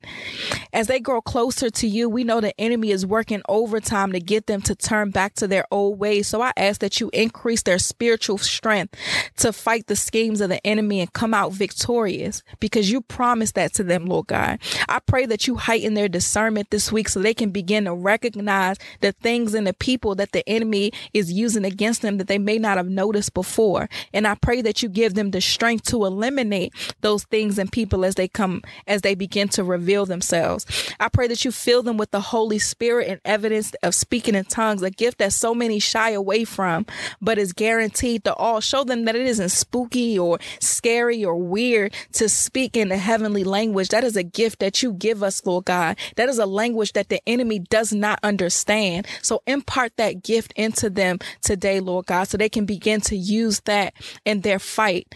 As 0.74 0.88
they 0.88 1.00
grow 1.00 1.22
closer 1.22 1.70
to 1.70 1.88
you, 1.88 2.10
we 2.10 2.24
know 2.24 2.42
the 2.42 2.60
enemy 2.60 2.92
is 2.92 3.06
working 3.06 3.42
overtime 3.50 4.12
to 4.12 4.20
get 4.20 4.48
them 4.48 4.62
to 4.64 4.76
turn 4.76 5.10
back 5.10 5.34
to 5.36 5.48
their 5.48 5.66
old 5.72 6.00
ways. 6.00 6.28
So 6.28 6.42
I 6.42 6.52
ask 6.56 6.82
that 6.82 7.00
you 7.00 7.10
increase 7.14 7.29
increase 7.30 7.62
their 7.62 7.78
spiritual 7.78 8.40
strength 8.40 8.96
to 9.38 9.54
fight 9.54 9.86
the 9.86 9.96
schemes 9.96 10.42
of 10.42 10.50
the 10.50 10.66
enemy 10.66 11.00
and 11.00 11.14
come 11.14 11.32
out 11.32 11.54
victorious 11.54 12.42
because 12.60 12.92
you 12.92 13.02
promised 13.02 13.54
that 13.54 13.72
to 13.72 13.84
them, 13.84 14.08
Lord 14.08 14.28
God. 14.28 14.58
I 14.90 15.00
pray 15.00 15.28
that 15.28 15.46
you 15.46 15.56
heighten 15.56 15.94
their 15.94 16.10
discernment 16.10 16.72
this 16.72 16.92
week 16.92 17.08
so 17.08 17.20
they 17.20 17.36
can 17.36 17.52
begin 17.52 17.86
to 17.86 17.94
recognize 17.94 18.78
the 19.02 19.12
things 19.12 19.54
and 19.54 19.68
the 19.68 19.74
people 19.74 20.16
that 20.16 20.32
the 20.32 20.48
enemy 20.50 20.92
is 21.14 21.32
using 21.32 21.66
against 21.66 22.02
them 22.02 22.18
that 22.18 22.28
they 22.28 22.40
may 22.40 22.58
not 22.58 22.78
have 22.78 22.90
noticed 22.90 23.36
before. 23.36 23.90
And 24.12 24.28
I 24.28 24.34
pray 24.34 24.64
that 24.64 24.82
you 24.82 24.90
give 24.90 25.14
them 25.14 25.30
the 25.30 25.42
strength 25.42 25.86
to 25.90 26.06
eliminate 26.06 26.74
those 27.02 27.26
things 27.26 27.60
and 27.60 27.72
people 27.72 28.04
as 28.04 28.16
they 28.16 28.28
come, 28.28 28.64
as 28.88 29.02
they 29.02 29.14
begin 29.14 29.50
to 29.50 29.64
reveal 29.64 30.08
themselves. 30.08 30.66
I 31.00 31.10
pray 31.10 31.28
that 31.28 31.46
you 31.46 31.52
fill 31.52 31.84
them 31.84 31.98
with 31.98 32.10
the 32.10 32.22
Holy 32.22 32.58
Spirit 32.58 33.08
and 33.08 33.22
evidence 33.24 33.72
of 33.84 33.94
speaking 33.94 34.34
in 34.34 34.46
tongues, 34.46 34.82
a 34.82 34.90
gift 34.90 35.20
that 35.20 35.34
so 35.34 35.54
many 35.54 35.78
shy 35.80 36.10
away 36.10 36.44
from, 36.44 36.88
but 37.22 37.38
is 37.38 37.54
guaranteed 37.54 38.24
to 38.26 38.34
all. 38.34 38.60
Show 38.60 38.84
them 38.84 39.06
that 39.06 39.16
it 39.16 39.26
isn't 39.26 39.50
spooky 39.50 40.18
or 40.18 40.40
scary 40.60 41.24
or 41.24 41.36
weird 41.36 41.94
to 42.14 42.30
speak 42.30 42.76
in 42.76 42.90
the 42.90 42.98
heavenly 42.98 43.44
language. 43.44 43.90
That 43.90 44.04
is 44.04 44.16
a 44.16 44.24
gift 44.24 44.60
that 44.60 44.82
you 44.82 44.94
give 44.94 45.24
us, 45.24 45.46
Lord 45.46 45.66
God. 45.66 45.98
That 46.16 46.30
is 46.30 46.40
a 46.40 46.46
language 46.46 46.94
that 46.94 47.10
the 47.10 47.22
enemy 47.28 47.60
does 47.60 47.94
not 47.94 48.20
understand. 48.24 49.08
So 49.22 49.42
impart 49.48 49.98
that 49.98 50.24
gift 50.24 50.54
into 50.56 50.90
them 50.90 51.20
today, 51.42 51.80
Lord 51.80 52.06
God, 52.06 52.26
so 52.26 52.38
they 52.38 52.50
can 52.50 52.66
begin 52.66 53.02
to 53.02 53.16
use 53.16 53.62
that 53.62 53.94
in 54.26 54.42
their 54.42 54.60
fight 54.60 55.14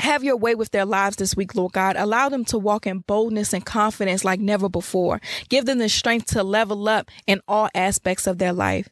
have 0.00 0.24
your 0.24 0.36
way 0.36 0.54
with 0.54 0.70
their 0.70 0.84
lives 0.84 1.16
this 1.16 1.36
week, 1.36 1.54
Lord 1.54 1.72
God. 1.72 1.96
Allow 1.96 2.28
them 2.28 2.44
to 2.46 2.58
walk 2.58 2.86
in 2.86 3.00
boldness 3.00 3.52
and 3.52 3.64
confidence 3.64 4.24
like 4.24 4.40
never 4.40 4.68
before. 4.68 5.20
Give 5.48 5.64
them 5.64 5.78
the 5.78 5.88
strength 5.88 6.26
to 6.32 6.42
level 6.42 6.88
up 6.88 7.10
in 7.26 7.40
all 7.46 7.68
aspects 7.74 8.26
of 8.26 8.38
their 8.38 8.52
life. 8.52 8.88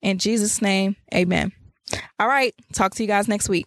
In 0.00 0.18
Jesus' 0.18 0.62
name, 0.62 0.96
amen. 1.14 1.52
All 2.18 2.28
right. 2.28 2.54
Talk 2.72 2.94
to 2.94 3.02
you 3.02 3.06
guys 3.06 3.28
next 3.28 3.48
week. 3.48 3.66